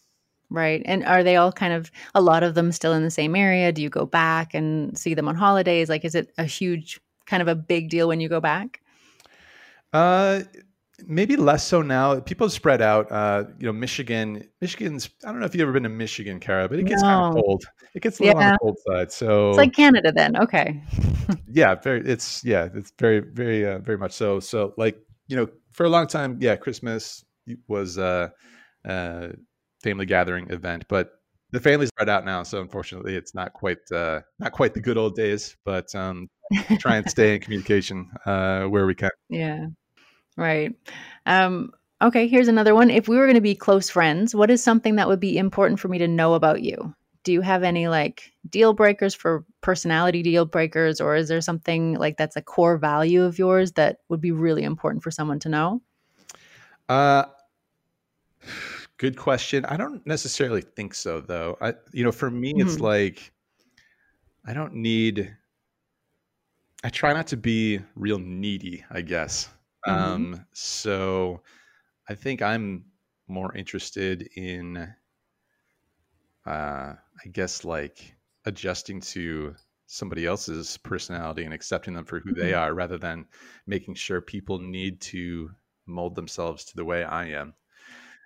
Right. 0.50 0.82
And 0.84 1.04
are 1.04 1.22
they 1.22 1.36
all 1.36 1.50
kind 1.50 1.72
of 1.72 1.90
a 2.14 2.20
lot 2.20 2.42
of 2.42 2.54
them 2.54 2.72
still 2.72 2.92
in 2.92 3.02
the 3.02 3.10
same 3.10 3.34
area? 3.34 3.72
Do 3.72 3.80
you 3.80 3.88
go 3.88 4.04
back 4.04 4.52
and 4.52 4.96
see 4.98 5.14
them 5.14 5.26
on 5.26 5.34
holidays? 5.34 5.88
Like, 5.88 6.04
is 6.04 6.14
it 6.14 6.30
a 6.36 6.44
huge 6.44 7.00
kind 7.26 7.40
of 7.40 7.48
a 7.48 7.54
big 7.54 7.88
deal 7.88 8.08
when 8.08 8.20
you 8.20 8.28
go 8.28 8.40
back? 8.40 8.82
Uh, 9.94 10.42
maybe 11.06 11.36
less 11.36 11.66
so 11.66 11.82
now. 11.82 12.20
People 12.20 12.48
spread 12.50 12.82
out. 12.82 13.10
Uh, 13.10 13.44
you 13.58 13.66
know, 13.66 13.72
Michigan. 13.72 14.48
Michigan's. 14.60 15.10
I 15.24 15.28
don't 15.30 15.40
know 15.40 15.46
if 15.46 15.54
you've 15.54 15.62
ever 15.62 15.72
been 15.72 15.82
to 15.84 15.88
Michigan, 15.88 16.40
Kara, 16.40 16.68
but 16.68 16.78
it 16.78 16.86
gets 16.86 17.02
no. 17.02 17.08
kind 17.08 17.38
of 17.38 17.44
cold. 17.44 17.64
It 17.94 18.02
gets 18.02 18.20
a 18.20 18.24
little 18.24 18.40
yeah. 18.40 18.46
on 18.46 18.52
the 18.52 18.58
cold 18.58 18.78
side. 18.86 19.12
So 19.12 19.50
it's 19.50 19.58
like 19.58 19.74
Canada, 19.74 20.12
then. 20.12 20.36
Okay. 20.36 20.82
yeah, 21.48 21.74
very. 21.74 22.00
It's 22.06 22.44
yeah. 22.44 22.68
It's 22.74 22.92
very, 22.98 23.20
very, 23.20 23.66
uh, 23.66 23.78
very 23.78 23.98
much 23.98 24.12
so. 24.12 24.40
So 24.40 24.74
like 24.76 24.98
you 25.28 25.36
know, 25.36 25.48
for 25.72 25.84
a 25.84 25.88
long 25.88 26.06
time, 26.06 26.38
yeah, 26.40 26.56
Christmas 26.56 27.24
was 27.68 27.98
uh, 27.98 28.28
uh 28.84 29.28
family 29.82 30.06
gathering 30.06 30.48
event, 30.50 30.84
but 30.88 31.12
the 31.52 31.60
family's 31.60 31.88
spread 31.88 32.08
out 32.08 32.24
now. 32.24 32.42
So 32.42 32.60
unfortunately, 32.60 33.14
it's 33.14 33.34
not 33.34 33.52
quite 33.52 33.90
uh, 33.92 34.20
not 34.38 34.52
quite 34.52 34.74
the 34.74 34.80
good 34.80 34.96
old 34.96 35.14
days. 35.14 35.56
But 35.64 35.94
um, 35.94 36.28
try 36.78 36.96
and 36.96 37.08
stay 37.08 37.34
in 37.34 37.40
communication 37.40 38.10
uh, 38.26 38.64
where 38.64 38.86
we 38.86 38.94
can. 38.94 39.10
Yeah. 39.28 39.66
Right. 40.36 40.74
Um, 41.26 41.72
okay, 42.00 42.26
here's 42.26 42.48
another 42.48 42.74
one. 42.74 42.90
If 42.90 43.08
we 43.08 43.16
were 43.16 43.26
going 43.26 43.34
to 43.34 43.40
be 43.40 43.54
close 43.54 43.90
friends, 43.90 44.34
what 44.34 44.50
is 44.50 44.62
something 44.62 44.96
that 44.96 45.08
would 45.08 45.20
be 45.20 45.38
important 45.38 45.80
for 45.80 45.88
me 45.88 45.98
to 45.98 46.08
know 46.08 46.34
about 46.34 46.62
you? 46.62 46.94
Do 47.24 47.32
you 47.32 47.40
have 47.40 47.62
any 47.62 47.86
like 47.86 48.32
deal 48.48 48.72
breakers 48.72 49.14
for 49.14 49.44
personality 49.60 50.22
deal 50.22 50.44
breakers, 50.44 51.00
or 51.00 51.14
is 51.14 51.28
there 51.28 51.40
something 51.40 51.94
like 51.94 52.16
that's 52.16 52.36
a 52.36 52.42
core 52.42 52.76
value 52.76 53.22
of 53.22 53.38
yours 53.38 53.72
that 53.72 53.98
would 54.08 54.20
be 54.20 54.32
really 54.32 54.64
important 54.64 55.04
for 55.04 55.12
someone 55.12 55.38
to 55.40 55.48
know? 55.48 55.82
Uh, 56.88 57.24
good 58.96 59.16
question. 59.16 59.64
I 59.66 59.76
don't 59.76 60.04
necessarily 60.04 60.62
think 60.62 60.94
so, 60.94 61.20
though. 61.20 61.56
I, 61.60 61.74
you 61.92 62.02
know, 62.02 62.12
for 62.12 62.30
me, 62.30 62.54
mm-hmm. 62.54 62.66
it's 62.66 62.80
like 62.80 63.32
I 64.44 64.54
don't 64.54 64.74
need. 64.74 65.36
I 66.84 66.88
try 66.88 67.12
not 67.12 67.28
to 67.28 67.36
be 67.36 67.78
real 67.94 68.18
needy, 68.18 68.84
I 68.90 69.02
guess. 69.02 69.48
Mm-hmm. 69.86 70.12
Um, 70.12 70.46
so 70.52 71.42
I 72.08 72.14
think 72.14 72.42
I'm 72.42 72.84
more 73.28 73.54
interested 73.54 74.28
in, 74.36 74.76
uh, 76.46 76.94
I 76.94 77.28
guess, 77.32 77.64
like 77.64 78.14
adjusting 78.44 79.00
to 79.00 79.54
somebody 79.86 80.26
else's 80.26 80.78
personality 80.78 81.44
and 81.44 81.52
accepting 81.52 81.94
them 81.94 82.04
for 82.04 82.20
who 82.20 82.30
mm-hmm. 82.30 82.40
they 82.40 82.54
are 82.54 82.74
rather 82.74 82.98
than 82.98 83.26
making 83.66 83.94
sure 83.94 84.20
people 84.20 84.58
need 84.58 85.00
to 85.00 85.50
mold 85.86 86.14
themselves 86.14 86.64
to 86.64 86.76
the 86.76 86.84
way 86.84 87.04
I 87.04 87.26
am. 87.26 87.54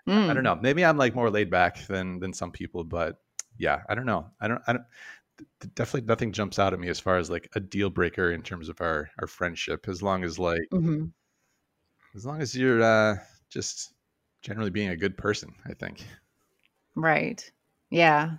Mm. 0.08 0.30
I 0.30 0.34
don't 0.34 0.36
mm. 0.38 0.42
know. 0.44 0.58
Maybe 0.60 0.84
I'm 0.84 0.96
like 0.96 1.16
more 1.16 1.30
laid 1.30 1.50
back 1.50 1.84
than 1.88 2.20
than 2.20 2.32
some 2.32 2.52
people, 2.52 2.84
but 2.84 3.18
yeah, 3.58 3.82
I 3.88 3.96
don't 3.96 4.06
know. 4.06 4.30
I 4.40 4.46
don't. 4.46 4.62
I 4.68 4.74
don't. 4.74 4.84
Definitely, 5.74 6.06
nothing 6.06 6.32
jumps 6.32 6.60
out 6.60 6.72
at 6.72 6.78
me 6.78 6.88
as 6.88 7.00
far 7.00 7.18
as 7.18 7.28
like 7.28 7.48
a 7.56 7.60
deal 7.60 7.90
breaker 7.90 8.30
in 8.30 8.42
terms 8.42 8.68
of 8.68 8.80
our 8.80 9.10
our 9.18 9.26
friendship. 9.26 9.88
As 9.88 10.02
long 10.02 10.22
as 10.22 10.38
like 10.38 10.68
mm-hmm 10.72 11.06
as 12.16 12.24
long 12.24 12.40
as 12.40 12.56
you're 12.56 12.82
uh, 12.82 13.16
just 13.50 13.92
generally 14.42 14.70
being 14.70 14.88
a 14.88 14.96
good 14.96 15.16
person, 15.16 15.54
I 15.68 15.74
think. 15.74 16.04
Right. 16.94 17.48
Yeah. 17.90 18.36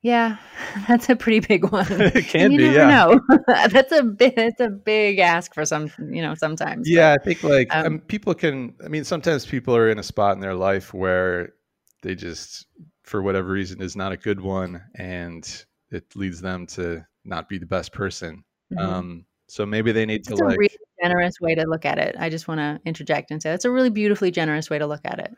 Yeah, 0.00 0.36
that's 0.88 1.08
a 1.08 1.16
pretty 1.16 1.40
big 1.40 1.70
one. 1.72 1.86
it 1.90 2.26
can 2.26 2.52
you 2.52 2.58
be. 2.58 2.64
Never 2.64 2.76
yeah. 2.76 2.88
know. 2.88 3.20
that's 3.68 3.90
a 3.90 4.04
big. 4.04 4.36
That's 4.36 4.60
a 4.60 4.68
big 4.68 5.18
ask 5.18 5.52
for 5.52 5.64
some. 5.64 5.90
You 5.98 6.22
know, 6.22 6.34
sometimes. 6.36 6.88
Yeah, 6.88 7.14
but, 7.14 7.20
I 7.20 7.24
think 7.24 7.42
like 7.42 7.74
um, 7.74 7.86
um, 7.86 7.98
people 7.98 8.32
can. 8.34 8.74
I 8.84 8.86
mean, 8.86 9.02
sometimes 9.02 9.44
people 9.44 9.74
are 9.74 9.88
in 9.88 9.98
a 9.98 10.04
spot 10.04 10.34
in 10.34 10.40
their 10.40 10.54
life 10.54 10.94
where 10.94 11.54
they 12.02 12.14
just, 12.14 12.66
for 13.02 13.22
whatever 13.22 13.48
reason, 13.50 13.82
is 13.82 13.96
not 13.96 14.12
a 14.12 14.16
good 14.16 14.40
one, 14.40 14.80
and 14.94 15.64
it 15.90 16.04
leads 16.14 16.40
them 16.40 16.66
to 16.68 17.04
not 17.24 17.48
be 17.48 17.58
the 17.58 17.66
best 17.66 17.92
person. 17.92 18.44
Mhm. 18.72 18.80
Um, 18.80 19.24
so 19.48 19.66
maybe 19.66 19.90
they 19.90 20.06
need 20.06 20.24
That's 20.26 20.38
to 20.38 20.46
like 20.46 20.78
generous 21.02 21.34
way 21.40 21.54
to 21.54 21.64
look 21.66 21.84
at 21.84 21.98
it. 21.98 22.16
I 22.18 22.28
just 22.30 22.48
want 22.48 22.58
to 22.60 22.80
interject 22.86 23.30
and 23.30 23.42
say 23.42 23.50
that's 23.50 23.64
a 23.64 23.70
really 23.70 23.90
beautifully 23.90 24.30
generous 24.30 24.70
way 24.70 24.78
to 24.78 24.86
look 24.86 25.02
at 25.04 25.18
it. 25.18 25.34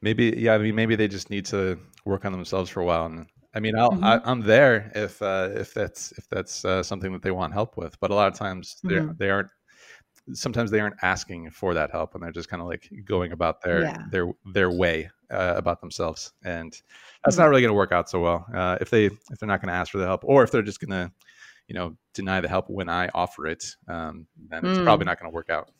maybe 0.00 0.34
yeah 0.36 0.54
i 0.54 0.58
mean 0.58 0.74
maybe 0.74 0.96
they 0.96 1.08
just 1.08 1.30
need 1.30 1.44
to 1.44 1.78
work 2.04 2.24
on 2.24 2.32
themselves 2.32 2.70
for 2.70 2.80
a 2.80 2.84
while 2.84 3.06
and 3.06 3.26
i 3.54 3.60
mean 3.60 3.76
I'll, 3.76 3.90
Mhm. 3.92 4.04
I, 4.04 4.20
i'm 4.24 4.40
there 4.40 4.90
if 4.94 5.20
uh 5.22 5.50
if 5.54 5.74
that's 5.74 6.12
if 6.12 6.28
that's 6.28 6.64
uh, 6.64 6.82
something 6.82 7.12
that 7.12 7.22
they 7.22 7.30
want 7.30 7.52
help 7.52 7.76
with 7.76 7.98
but 8.00 8.10
a 8.10 8.14
lot 8.14 8.28
of 8.28 8.34
times 8.38 8.76
Mhm. 8.84 9.18
they 9.18 9.30
aren't 9.30 9.50
sometimes 10.34 10.70
they 10.70 10.80
aren't 10.80 10.96
asking 11.02 11.50
for 11.50 11.74
that 11.74 11.90
help 11.90 12.14
and 12.14 12.22
they're 12.22 12.32
just 12.32 12.48
kind 12.50 12.62
of 12.62 12.68
like 12.68 12.90
going 13.04 13.32
about 13.32 13.62
their 13.62 13.82
Yeah. 13.82 14.02
their 14.10 14.32
their 14.52 14.70
way 14.70 15.10
uh, 15.30 15.54
about 15.56 15.80
themselves 15.80 16.32
and 16.44 16.82
that's 17.24 17.36
Mhm. 17.36 17.40
not 17.40 17.48
really 17.48 17.62
going 17.62 17.70
to 17.70 17.74
work 17.74 17.92
out 17.92 18.08
so 18.10 18.20
well 18.20 18.46
uh, 18.54 18.78
if 18.80 18.90
they 18.90 19.06
if 19.06 19.38
they're 19.40 19.48
not 19.48 19.60
going 19.62 19.68
to 19.72 19.74
ask 19.74 19.92
for 19.92 19.98
the 19.98 20.06
help 20.06 20.22
or 20.24 20.42
if 20.44 20.50
they're 20.50 20.62
just 20.62 20.80
going 20.80 20.90
to 20.90 21.12
you 21.68 21.74
know 21.74 21.96
deny 22.14 22.40
the 22.40 22.48
help 22.48 22.68
when 22.68 22.88
i 22.88 23.08
offer 23.14 23.46
it 23.46 23.64
um, 23.88 24.26
then 24.50 24.64
it's 24.66 24.78
Mm. 24.78 24.84
probably 24.84 25.04
not 25.04 25.20
going 25.20 25.30
to 25.30 25.34
work 25.34 25.50
out 25.50 25.70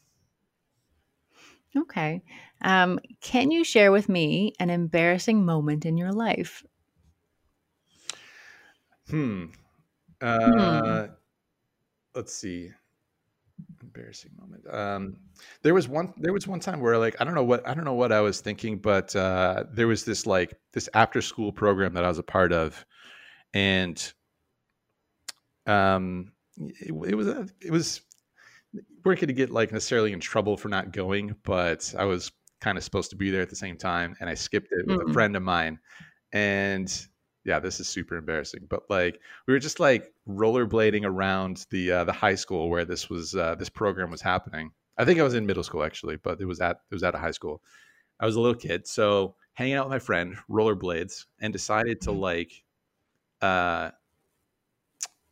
Okay. 1.77 2.22
Um, 2.62 2.98
can 3.20 3.51
you 3.51 3.62
share 3.64 3.92
with 3.92 4.09
me 4.09 4.55
an 4.59 4.70
embarrassing 4.70 5.44
moment 5.44 5.85
in 5.85 5.98
your 5.98 6.12
life? 6.12 6.64
Hmm. 9.09 9.46
Uh, 10.20 11.09
let's 12.14 12.35
see. 12.35 12.70
Embarrassing 13.83 14.33
moment. 14.38 14.66
Um, 14.72 15.16
there 15.62 15.74
was 15.74 15.88
one. 15.88 16.12
There 16.16 16.33
was 16.33 16.46
one 16.46 16.61
time 16.61 16.81
where, 16.81 16.98
like, 16.98 17.20
I 17.20 17.24
don't 17.24 17.35
know 17.35 17.44
what 17.44 17.66
I 17.66 17.74
don't 17.74 17.85
know 17.85 17.94
what 17.94 18.12
I 18.12 18.20
was 18.20 18.40
thinking, 18.40 18.79
but 18.79 19.14
uh, 19.16 19.64
there 19.72 19.87
was 19.87 20.05
this 20.05 20.27
like 20.27 20.55
this 20.72 20.88
after 20.94 21.20
school 21.22 21.53
program 21.53 21.94
that 21.94 22.05
I 22.05 22.09
was 22.09 22.18
a 22.18 22.22
part 22.24 22.53
of, 22.53 22.85
and 23.55 24.12
um, 25.68 26.33
it, 26.59 26.92
it 27.11 27.14
was 27.14 27.28
a, 27.28 27.48
it 27.61 27.70
was 27.70 28.00
we 28.72 28.81
weren't 29.04 29.20
going 29.20 29.28
to 29.28 29.33
get 29.33 29.50
like 29.50 29.72
necessarily 29.72 30.12
in 30.12 30.20
trouble 30.20 30.57
for 30.57 30.68
not 30.68 30.92
going, 30.92 31.35
but 31.44 31.94
I 31.98 32.04
was 32.04 32.31
kind 32.61 32.76
of 32.76 32.85
supposed 32.85 33.11
to 33.11 33.16
be 33.16 33.31
there 33.31 33.42
at 33.42 33.50
the 33.50 33.57
same 33.57 33.76
time, 33.76 34.16
and 34.20 34.28
I 34.28 34.35
skipped 34.35 34.68
it 34.72 34.87
with 34.87 35.00
a 35.00 35.04
Mm. 35.04 35.12
friend 35.12 35.37
of 35.37 35.42
mine, 35.42 35.78
and 36.33 37.07
yeah, 37.44 37.59
this 37.61 37.81
is 37.81 37.88
super 37.88 38.16
embarrassing. 38.16 38.66
But 38.68 38.83
like 38.90 39.20
we 39.46 39.54
were 39.54 39.59
just 39.61 39.81
like 39.81 40.12
rollerblading 40.28 41.04
around 41.04 41.66
the 41.70 41.92
uh, 41.92 42.04
the 42.04 42.12
high 42.12 42.35
school 42.35 42.68
where 42.68 42.85
this 42.85 43.09
was 43.09 43.35
uh, 43.35 43.54
this 43.54 43.68
program 43.70 44.11
was 44.11 44.20
happening. 44.20 44.72
I 44.98 45.04
think 45.04 45.20
I 45.20 45.22
was 45.22 45.35
in 45.35 45.46
middle 45.46 45.62
school 45.62 45.85
actually, 45.85 46.16
but 46.16 46.40
it 46.40 46.46
was 46.46 46.61
at 46.61 46.81
it 46.90 46.94
was 46.94 47.02
at 47.04 47.14
a 47.14 47.18
high 47.18 47.31
school. 47.31 47.62
I 48.20 48.26
was 48.26 48.35
a 48.37 48.40
little 48.40 48.59
kid, 48.59 48.87
so 48.87 49.37
hanging 49.54 49.74
out 49.74 49.87
with 49.87 49.92
my 49.92 49.98
friend, 50.00 50.37
rollerblades, 50.50 51.26
and 51.40 51.52
decided 51.52 52.00
to 52.02 52.12
like, 52.12 52.64
uh, 53.40 53.90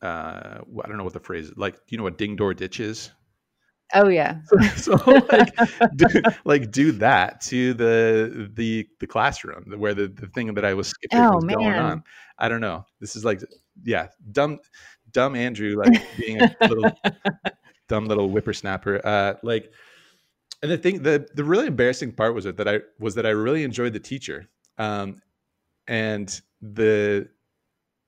uh, 0.03 0.61
I 0.83 0.89
don't 0.89 0.97
know 0.97 1.05
what 1.05 1.13
the 1.13 1.21
phrase 1.21 1.49
is. 1.49 1.57
Like, 1.57 1.79
you 1.89 1.99
know 1.99 2.05
what 2.05 2.19
ding 2.19 2.37
door 2.37 2.55
ditch 2.55 2.81
is? 2.81 3.11
Oh 3.95 4.09
yeah. 4.09 4.39
so 4.77 4.95
like 5.31 5.55
do, 5.95 6.07
like 6.45 6.71
do 6.73 6.93
that 6.93 7.41
to 7.43 7.73
the 7.75 8.51
the 8.53 8.89
the 8.99 9.07
classroom 9.07 9.73
where 9.79 9.95
the, 9.95 10.09
the 10.09 10.27
thing 10.27 10.53
that 10.55 10.65
I 10.65 10.75
was 10.75 10.89
skipping 10.89 11.21
Oh, 11.21 11.37
was 11.37 11.45
going 11.45 11.75
on. 11.75 12.03
I 12.39 12.49
don't 12.49 12.61
know. 12.61 12.85
This 13.01 13.15
is 13.15 13.25
like 13.25 13.41
yeah, 13.85 14.09
dumb 14.33 14.59
dumb 15.13 15.37
Andrew 15.37 15.77
like 15.77 16.03
being 16.19 16.41
a 16.41 16.57
little 16.63 16.91
dumb 17.89 18.07
little 18.07 18.29
whippersnapper. 18.29 19.01
Uh 19.05 19.35
like 19.45 19.71
and 20.63 20.71
the 20.73 20.79
thing 20.79 21.03
the 21.03 21.29
the 21.35 21.45
really 21.45 21.69
embarrassing 21.69 22.13
part 22.13 22.35
was 22.35 22.45
it 22.45 22.57
that 22.57 22.67
I 22.67 22.81
was 22.99 23.15
that 23.15 23.27
I 23.27 23.31
really 23.31 23.63
enjoyed 23.63 23.93
the 23.93 24.01
teacher. 24.01 24.49
Um 24.79 25.23
and 25.87 26.41
the 26.61 27.29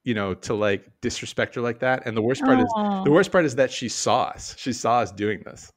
you 0.09 0.14
know 0.14 0.33
to 0.33 0.55
like 0.55 0.90
disrespect 1.03 1.55
her 1.55 1.61
like 1.61 1.81
that 1.81 2.07
and 2.07 2.16
the 2.16 2.23
worst 2.23 2.42
part 2.42 2.59
is 2.59 2.64
the 2.64 3.05
oh. 3.07 3.11
worst 3.11 3.31
part 3.31 3.44
is 3.44 3.57
that 3.57 3.71
she 3.71 3.90
saw 3.90 4.23
us. 4.23 4.55
She 4.57 4.73
saw 4.73 5.01
us 5.01 5.12
doing 5.12 5.42
this. 5.44 5.71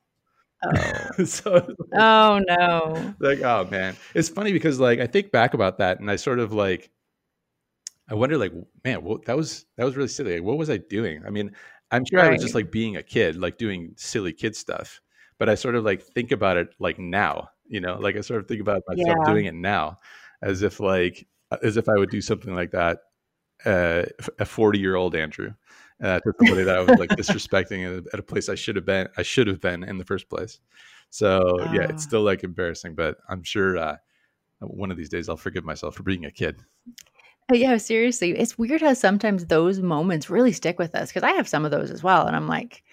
Oh. 0.63 1.23
so 1.25 1.67
oh 1.93 2.41
no. 2.47 3.13
like 3.19 3.41
oh 3.41 3.67
man 3.69 3.97
it's 4.13 4.29
funny 4.29 4.53
because 4.53 4.79
like 4.79 4.99
i 4.99 5.07
think 5.07 5.31
back 5.31 5.53
about 5.55 5.79
that 5.79 5.99
and 5.99 6.09
i 6.09 6.15
sort 6.15 6.37
of 6.37 6.53
like 6.53 6.91
i 8.09 8.13
wonder 8.13 8.37
like 8.37 8.53
man 8.85 9.03
what 9.03 9.25
that 9.25 9.35
was 9.35 9.65
that 9.75 9.85
was 9.85 9.97
really 9.97 10.07
silly 10.07 10.35
like, 10.35 10.43
what 10.43 10.59
was 10.59 10.69
i 10.69 10.77
doing 10.77 11.23
i 11.25 11.31
mean 11.31 11.51
i'm 11.89 12.05
sure 12.05 12.19
i 12.19 12.29
was 12.29 12.43
just 12.43 12.53
like 12.53 12.71
being 12.71 12.95
a 12.95 13.01
kid 13.01 13.37
like 13.37 13.57
doing 13.57 13.91
silly 13.97 14.31
kid 14.31 14.55
stuff 14.55 15.01
but 15.39 15.49
i 15.49 15.55
sort 15.55 15.73
of 15.73 15.83
like 15.83 16.03
think 16.13 16.31
about 16.31 16.57
it 16.57 16.67
like 16.77 16.99
now 16.99 17.49
you 17.65 17.81
know 17.81 17.97
like 17.99 18.15
i 18.15 18.21
sort 18.21 18.39
of 18.39 18.47
think 18.47 18.61
about 18.61 18.83
myself 18.87 19.17
Yeah. 19.25 19.33
doing 19.33 19.45
it 19.45 19.55
now 19.55 19.97
as 20.43 20.61
if 20.61 20.79
like 20.79 21.27
as 21.63 21.75
if 21.75 21.89
i 21.89 21.95
would 21.95 22.11
do 22.11 22.21
something 22.21 22.53
like 22.53 22.69
that 22.69 22.99
uh 23.65 24.03
a 24.39 24.45
40 24.45 24.79
year 24.79 24.95
old 24.95 25.15
andrew 25.15 25.53
uh, 26.03 26.19
to 26.19 26.33
somebody 26.39 26.63
that 26.63 26.75
I 26.75 26.79
was 26.79 26.99
like 26.99 27.09
disrespecting 27.17 28.05
at 28.11 28.19
a, 28.19 28.23
place 28.23 28.49
I 28.49 28.55
should 28.55 28.75
have 28.75 28.85
been 28.85 29.07
I 29.17 29.21
should 29.21 29.47
have 29.47 29.61
been 29.61 29.83
in 29.83 29.97
the 29.97 30.05
first 30.05 30.29
place. 30.29 30.59
So 31.09 31.59
yeah, 31.73 31.83
it's 31.83 32.03
Ah. 32.05 32.07
still 32.07 32.21
like 32.23 32.43
embarrassing, 32.43 32.95
but 32.95 33.17
I'm 33.29 33.43
sure 33.43 33.77
uh, 33.77 33.97
one 34.61 34.91
of 34.91 34.97
these 34.97 35.09
days 35.09 35.29
I'll 35.29 35.37
forgive 35.37 35.63
myself 35.63 35.95
for 35.95 36.03
being 36.03 36.25
a 36.25 36.31
kid. 36.31 36.57
Yeah, 37.51 37.77
seriously, 37.77 38.31
it's 38.31 38.57
weird 38.57 38.81
how 38.81 38.93
sometimes 38.93 39.45
those 39.45 39.79
moments 39.79 40.29
really 40.29 40.53
stick 40.53 40.79
with 40.79 40.95
us 40.95 41.09
because 41.09 41.23
I 41.23 41.31
have 41.31 41.47
some 41.49 41.65
of 41.65 41.71
those 41.71 41.91
as 41.91 42.01
well. 42.01 42.25
And 42.25 42.35
I'm 42.35 42.47
like, 42.47 42.83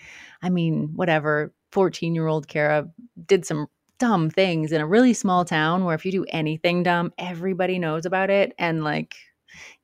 I 0.42 0.50
mean, 0.50 0.90
whatever, 0.96 1.52
14 1.70 2.14
year 2.14 2.26
old 2.26 2.48
Kara 2.48 2.88
did 3.26 3.46
some 3.46 3.68
dumb 3.98 4.30
things 4.30 4.72
in 4.72 4.80
a 4.80 4.86
really 4.86 5.14
small 5.14 5.44
town 5.44 5.84
where 5.84 5.94
if 5.94 6.04
you 6.04 6.10
do 6.12 6.24
anything 6.30 6.82
dumb, 6.82 7.12
everybody 7.18 7.78
knows 7.78 8.04
about 8.04 8.30
it. 8.30 8.52
And 8.58 8.82
like, 8.82 9.14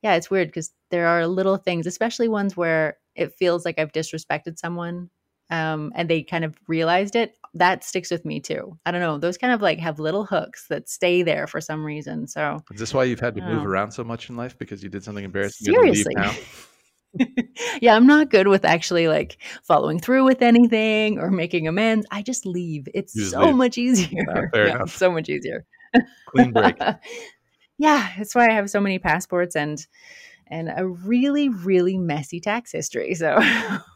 yeah, 0.01 0.15
it's 0.15 0.29
weird 0.29 0.47
because 0.49 0.71
there 0.91 1.07
are 1.07 1.27
little 1.27 1.57
things, 1.57 1.87
especially 1.87 2.27
ones 2.27 2.55
where 2.57 2.97
it 3.15 3.33
feels 3.33 3.65
like 3.65 3.79
I've 3.79 3.91
disrespected 3.91 4.57
someone 4.59 5.09
um, 5.49 5.91
and 5.95 6.09
they 6.09 6.23
kind 6.23 6.43
of 6.43 6.55
realized 6.67 7.15
it. 7.15 7.37
That 7.53 7.83
sticks 7.83 8.11
with 8.11 8.25
me 8.25 8.39
too. 8.41 8.77
I 8.85 8.91
don't 8.91 8.99
know. 9.01 9.17
Those 9.17 9.37
kind 9.37 9.53
of 9.53 9.61
like 9.61 9.79
have 9.79 9.99
little 9.99 10.25
hooks 10.25 10.67
that 10.67 10.89
stay 10.89 11.23
there 11.23 11.47
for 11.47 11.61
some 11.61 11.85
reason. 11.85 12.27
So 12.27 12.61
Is 12.73 12.79
this 12.79 12.93
why 12.93 13.05
you've 13.05 13.19
had 13.21 13.35
to 13.35 13.41
move 13.41 13.61
Oh. 13.61 13.65
around 13.65 13.91
so 13.91 14.03
much 14.03 14.29
in 14.29 14.35
life 14.35 14.57
because 14.57 14.83
you 14.83 14.89
did 14.89 15.03
something 15.03 15.23
embarrassing? 15.23 15.71
you 15.73 15.79
had 15.79 15.85
to 15.85 15.91
leave 15.93 16.05
Seriously. 16.05 16.45
yeah, 17.81 17.95
I'm 17.95 18.07
not 18.07 18.29
good 18.29 18.47
with 18.49 18.65
actually 18.65 19.07
like 19.07 19.37
following 19.63 19.99
through 19.99 20.25
with 20.25 20.41
anything 20.41 21.17
or 21.17 21.31
making 21.31 21.65
amends. 21.67 22.05
I 22.11 22.21
just 22.21 22.45
leave. 22.45 22.87
It's 22.93 23.13
just 23.13 23.31
so 23.31 23.45
leave. 23.45 23.55
much 23.55 23.77
easier. 23.77 24.23
Ah, 24.29 24.41
fair 24.51 24.67
yeah, 24.67 24.75
enough. 24.75 24.95
so 24.97 25.09
much 25.11 25.29
easier. 25.29 25.65
Clean 26.27 26.51
break. 26.51 26.75
yeah, 27.77 28.09
that's 28.17 28.35
why 28.35 28.47
I 28.49 28.53
have 28.53 28.69
so 28.69 28.79
many 28.81 28.99
passports 28.99 29.55
and 29.55 29.85
and 30.47 30.71
a 30.75 30.87
really 30.87 31.49
really 31.49 31.97
messy 31.97 32.39
tax 32.39 32.71
history. 32.71 33.15
So 33.15 33.39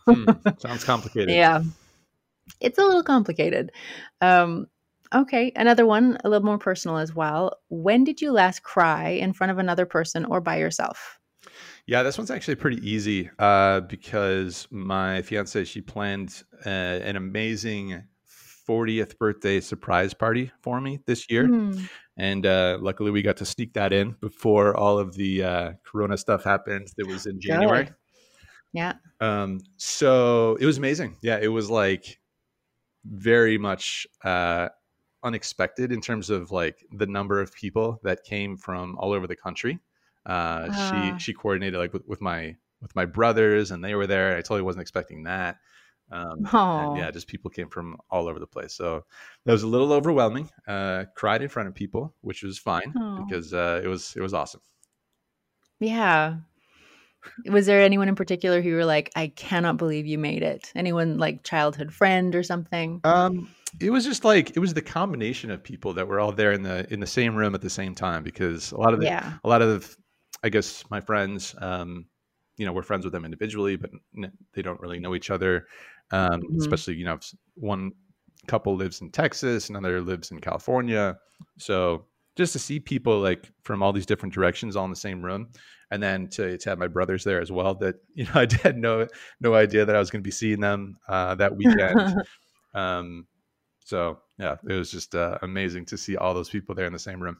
Hmm, 0.05 0.25
sounds 0.57 0.83
complicated. 0.83 1.35
yeah, 1.35 1.61
it's 2.59 2.77
a 2.79 2.83
little 2.83 3.03
complicated. 3.03 3.71
Um, 4.21 4.67
okay, 5.13 5.51
another 5.55 5.85
one, 5.85 6.17
a 6.23 6.29
little 6.29 6.45
more 6.45 6.57
personal 6.57 6.97
as 6.97 7.13
well. 7.13 7.57
When 7.69 8.03
did 8.03 8.21
you 8.21 8.31
last 8.31 8.63
cry 8.63 9.09
in 9.09 9.33
front 9.33 9.51
of 9.51 9.57
another 9.59 9.85
person 9.85 10.25
or 10.25 10.41
by 10.41 10.57
yourself? 10.57 11.19
Yeah, 11.85 12.03
this 12.03 12.17
one's 12.17 12.31
actually 12.31 12.55
pretty 12.55 12.87
easy 12.87 13.29
uh, 13.39 13.81
because 13.81 14.67
my 14.69 15.21
fiance 15.21 15.63
she 15.63 15.81
planned 15.81 16.43
uh, 16.65 16.69
an 16.69 17.15
amazing 17.15 18.03
40th 18.69 19.17
birthday 19.17 19.59
surprise 19.59 20.13
party 20.13 20.51
for 20.61 20.79
me 20.79 20.99
this 21.07 21.29
year, 21.29 21.47
Hmm. 21.47 21.71
and 22.17 22.45
uh, 22.45 22.77
luckily 22.79 23.09
we 23.11 23.21
got 23.23 23.37
to 23.37 23.45
sneak 23.45 23.73
that 23.73 23.91
in 23.93 24.11
before 24.21 24.77
all 24.77 24.99
of 24.99 25.15
the 25.15 25.43
uh, 25.43 25.71
Corona 25.83 26.17
stuff 26.17 26.43
happened. 26.43 26.87
That 26.97 27.07
was 27.07 27.25
in 27.25 27.39
January. 27.41 27.85
Good. 27.85 27.95
Yeah. 28.73 28.93
Um, 29.19 29.59
so 29.77 30.55
it 30.61 30.65
was 30.67 30.77
amazing. 30.77 31.17
Yeah, 31.23 31.39
it 31.41 31.47
was 31.47 31.69
like 31.69 32.19
very 33.05 33.57
much 33.57 34.05
uh, 34.23 34.69
unexpected 35.23 35.91
in 35.91 36.01
terms 36.01 36.29
of 36.29 36.51
like 36.51 36.85
the 36.91 37.07
number 37.07 37.41
of 37.41 37.51
people 37.53 37.99
that 38.03 38.23
came 38.23 38.55
from 38.57 38.95
all 38.99 39.11
over 39.13 39.25
the 39.25 39.35
country. 39.35 39.79
Uh, 40.25 40.67
Ah. 40.71 41.15
she 41.17 41.25
she 41.25 41.33
coordinated 41.33 41.79
like 41.79 41.93
with, 41.93 42.03
with 42.07 42.21
my 42.21 42.55
with 42.81 42.95
my 42.95 43.05
brothers, 43.05 43.71
and 43.71 43.83
they 43.83 43.95
were 43.95 44.05
there. 44.07 44.33
I 44.37 44.41
totally 44.41 44.61
wasn't 44.61 44.81
expecting 44.83 45.23
that. 45.23 45.57
Um, 46.11 46.47
and 46.51 46.97
yeah, 46.97 47.11
just 47.11 47.27
people 47.27 47.51
came 47.51 47.69
from 47.69 47.97
all 48.09 48.27
over 48.27 48.39
the 48.39 48.47
place. 48.47 48.73
So 48.73 49.05
that 49.45 49.51
was 49.51 49.63
a 49.63 49.67
little 49.67 49.93
overwhelming. 49.93 50.49
Uh, 50.67 51.05
cried 51.15 51.41
in 51.41 51.49
front 51.49 51.69
of 51.69 51.75
people, 51.75 52.13
which 52.21 52.43
was 52.43 52.57
fine 52.57 52.93
Aw. 52.97 53.23
because 53.23 53.53
uh, 53.53 53.81
it 53.83 53.87
was 53.87 54.13
it 54.15 54.21
was 54.21 54.33
awesome. 54.33 54.61
Yeah. 55.79 56.37
Was 57.47 57.65
there 57.65 57.81
anyone 57.81 58.07
in 58.07 58.15
particular 58.15 58.61
who 58.61 58.73
were 58.73 58.85
like, 58.85 59.11
I 59.15 59.27
cannot 59.27 59.77
believe 59.77 60.05
you 60.05 60.17
made 60.17 60.41
it? 60.41 60.71
Anyone 60.73 61.17
like 61.17 61.43
childhood 61.43 61.93
friend 61.93 62.33
or 62.33 62.43
something? 62.43 63.01
Um, 63.03 63.49
it 63.79 63.91
was 63.91 64.05
just 64.05 64.23
like 64.23 64.55
it 64.55 64.59
was 64.59 64.73
the 64.73 64.81
combination 64.81 65.51
of 65.51 65.63
people 65.63 65.93
that 65.93 66.07
were 66.07 66.19
all 66.19 66.31
there 66.31 66.53
in 66.53 66.63
the 66.63 66.91
in 66.91 66.99
the 66.99 67.07
same 67.07 67.35
room 67.35 67.55
at 67.55 67.61
the 67.61 67.69
same 67.69 67.93
time 67.93 68.23
because 68.23 68.71
a 68.71 68.77
lot 68.77 68.93
of 68.93 68.99
the 68.99 69.05
yeah. 69.05 69.33
a 69.43 69.49
lot 69.49 69.61
of 69.61 69.97
I 70.43 70.49
guess 70.49 70.83
my 70.89 71.01
friends, 71.01 71.53
um, 71.59 72.05
you 72.57 72.65
know, 72.65 72.71
we're 72.71 72.83
friends 72.83 73.03
with 73.03 73.13
them 73.13 73.25
individually, 73.25 73.75
but 73.75 73.91
n- 74.17 74.31
they 74.53 74.61
don't 74.61 74.79
really 74.79 74.99
know 74.99 75.15
each 75.15 75.29
other. 75.29 75.67
Um, 76.11 76.41
Mhm. 76.41 76.57
Especially, 76.57 76.95
you 76.95 77.05
know, 77.05 77.13
if 77.15 77.33
one 77.55 77.91
couple 78.47 78.75
lives 78.75 79.01
in 79.01 79.11
Texas, 79.11 79.69
another 79.69 80.01
lives 80.01 80.31
in 80.31 80.39
California, 80.39 81.17
so 81.57 82.05
just 82.35 82.53
to 82.53 82.59
see 82.59 82.79
people 82.79 83.19
like 83.19 83.51
from 83.63 83.83
all 83.83 83.91
these 83.91 84.05
different 84.05 84.33
directions 84.33 84.75
all 84.75 84.85
in 84.85 84.89
the 84.89 84.95
same 84.95 85.21
room 85.21 85.49
and 85.91 86.01
then 86.01 86.27
to, 86.29 86.57
to 86.57 86.69
have 86.69 86.79
my 86.79 86.87
brothers 86.87 87.23
there 87.25 87.41
as 87.41 87.51
well 87.51 87.75
that 87.75 87.95
you 88.15 88.23
know 88.23 88.31
i 88.35 88.47
had 88.63 88.77
no 88.77 89.05
no 89.41 89.53
idea 89.53 89.83
that 89.83 89.95
i 89.95 89.99
was 89.99 90.09
going 90.09 90.21
to 90.21 90.27
be 90.27 90.31
seeing 90.31 90.59
them 90.61 90.95
uh, 91.07 91.35
that 91.35 91.55
weekend. 91.55 91.99
Um, 92.75 93.25
so 93.83 94.19
yeah 94.37 94.57
it 94.69 94.73
was 94.73 94.91
just 94.91 95.15
uh, 95.15 95.39
amazing 95.41 95.85
to 95.87 95.97
see 95.97 96.15
all 96.17 96.35
those 96.35 96.49
people 96.49 96.75
there 96.75 96.85
in 96.85 96.93
the 96.93 96.99
same 96.99 97.19
room 97.19 97.37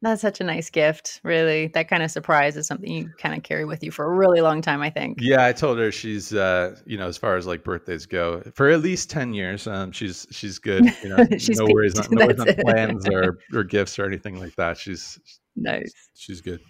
that's 0.00 0.22
such 0.22 0.40
a 0.40 0.44
nice 0.44 0.70
gift, 0.70 1.20
really. 1.24 1.68
That 1.68 1.88
kind 1.88 2.02
of 2.02 2.10
surprise 2.10 2.56
is 2.56 2.66
something 2.66 2.90
you 2.90 3.10
kind 3.18 3.34
of 3.34 3.42
carry 3.42 3.64
with 3.64 3.82
you 3.82 3.90
for 3.90 4.04
a 4.04 4.16
really 4.16 4.40
long 4.40 4.62
time, 4.62 4.80
I 4.80 4.90
think. 4.90 5.18
Yeah, 5.20 5.44
I 5.44 5.52
told 5.52 5.78
her 5.78 5.90
she's, 5.90 6.32
uh, 6.32 6.76
you 6.86 6.96
know, 6.96 7.08
as 7.08 7.18
far 7.18 7.36
as 7.36 7.46
like 7.46 7.64
birthdays 7.64 8.06
go, 8.06 8.42
for 8.54 8.68
at 8.70 8.80
least 8.80 9.10
ten 9.10 9.34
years, 9.34 9.66
um, 9.66 9.90
she's 9.90 10.26
she's 10.30 10.60
good. 10.60 10.84
You 11.02 11.08
know, 11.08 11.26
she's 11.38 11.58
no 11.58 11.66
worries, 11.66 11.98
on, 11.98 12.06
no 12.12 12.26
worries 12.26 12.38
on 12.38 12.54
plans 12.54 13.08
or 13.08 13.38
or 13.52 13.64
gifts 13.64 13.98
or 13.98 14.06
anything 14.06 14.38
like 14.38 14.54
that. 14.54 14.78
She's 14.78 15.18
nice. 15.56 15.92
She's 16.14 16.40
good. 16.40 16.60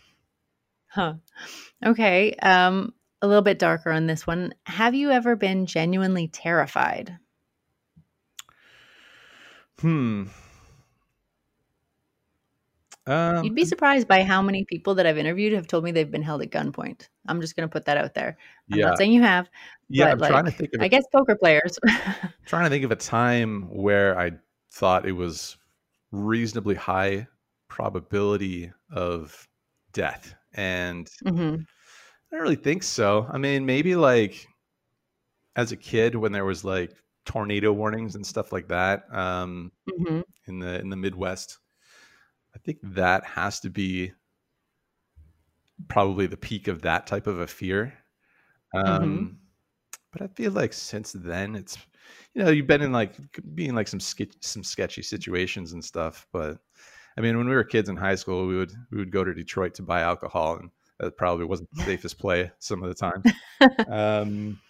Huh. 0.86 1.14
Okay. 1.84 2.34
Um, 2.42 2.94
a 3.20 3.26
little 3.26 3.42
bit 3.42 3.58
darker 3.58 3.90
on 3.90 4.06
this 4.06 4.26
one. 4.26 4.54
Have 4.64 4.94
you 4.94 5.10
ever 5.10 5.36
been 5.36 5.66
genuinely 5.66 6.28
terrified? 6.28 7.18
Hmm. 9.80 10.24
Um, 13.08 13.42
You'd 13.42 13.54
be 13.54 13.64
surprised 13.64 14.06
by 14.06 14.22
how 14.22 14.42
many 14.42 14.64
people 14.64 14.94
that 14.96 15.06
I've 15.06 15.16
interviewed 15.16 15.54
have 15.54 15.66
told 15.66 15.82
me 15.82 15.92
they've 15.92 16.10
been 16.10 16.22
held 16.22 16.42
at 16.42 16.50
gunpoint. 16.50 17.08
I'm 17.26 17.40
just 17.40 17.56
going 17.56 17.66
to 17.66 17.72
put 17.72 17.86
that 17.86 17.96
out 17.96 18.12
there. 18.12 18.36
I'm 18.70 18.78
yeah. 18.78 18.88
not 18.88 18.98
saying 18.98 19.12
you 19.12 19.22
have. 19.22 19.48
Yeah, 19.88 20.10
I'm 20.10 20.18
like, 20.18 20.30
trying 20.30 20.44
to 20.44 20.50
think. 20.50 20.74
Of 20.74 20.82
I 20.82 20.88
guess 20.88 21.04
poker 21.10 21.34
players. 21.34 21.78
trying 22.46 22.64
to 22.64 22.70
think 22.70 22.84
of 22.84 22.90
a 22.90 22.96
time 22.96 23.62
where 23.70 24.18
I 24.18 24.32
thought 24.72 25.06
it 25.06 25.12
was 25.12 25.56
reasonably 26.12 26.74
high 26.74 27.26
probability 27.68 28.70
of 28.92 29.48
death, 29.94 30.34
and 30.52 31.08
mm-hmm. 31.24 31.62
I 31.62 32.36
don't 32.36 32.42
really 32.42 32.56
think 32.56 32.82
so. 32.82 33.26
I 33.32 33.38
mean, 33.38 33.64
maybe 33.64 33.96
like 33.96 34.46
as 35.56 35.72
a 35.72 35.76
kid 35.76 36.14
when 36.14 36.32
there 36.32 36.44
was 36.44 36.62
like 36.62 36.92
tornado 37.24 37.72
warnings 37.72 38.16
and 38.16 38.26
stuff 38.26 38.52
like 38.52 38.68
that 38.68 39.04
um, 39.10 39.72
mm-hmm. 39.88 40.20
in 40.46 40.58
the 40.58 40.78
in 40.78 40.90
the 40.90 40.96
Midwest 40.96 41.58
I 42.54 42.58
think 42.58 42.78
that 42.82 43.24
has 43.24 43.60
to 43.60 43.70
be 43.70 44.12
probably 45.88 46.26
the 46.26 46.36
peak 46.36 46.68
of 46.68 46.82
that 46.82 47.06
type 47.06 47.26
of 47.26 47.40
a 47.40 47.46
fear. 47.46 47.94
Mm-hmm. 48.74 48.88
Um, 48.88 49.02
mm-hmm. 49.02 49.34
But 50.12 50.22
I 50.22 50.26
feel 50.28 50.52
like 50.52 50.72
since 50.72 51.12
then, 51.12 51.54
it's 51.54 51.76
you 52.34 52.42
know 52.42 52.50
you've 52.50 52.66
been 52.66 52.82
in 52.82 52.92
like 52.92 53.12
being 53.54 53.74
like 53.74 53.88
some 53.88 54.00
ske- 54.00 54.36
some 54.40 54.64
sketchy 54.64 55.02
situations 55.02 55.72
and 55.72 55.84
stuff. 55.84 56.26
But 56.32 56.58
I 57.16 57.20
mean, 57.20 57.36
when 57.36 57.48
we 57.48 57.54
were 57.54 57.64
kids 57.64 57.88
in 57.88 57.96
high 57.96 58.14
school, 58.14 58.46
we 58.46 58.56
would 58.56 58.72
we 58.90 58.98
would 58.98 59.12
go 59.12 59.22
to 59.22 59.34
Detroit 59.34 59.74
to 59.74 59.82
buy 59.82 60.00
alcohol, 60.00 60.56
and 60.56 60.70
that 60.98 61.16
probably 61.16 61.44
wasn't 61.44 61.68
the 61.74 61.82
safest 61.84 62.18
play 62.18 62.50
some 62.58 62.82
of 62.82 62.88
the 62.88 62.94
time. 62.94 63.22
um, 63.88 64.60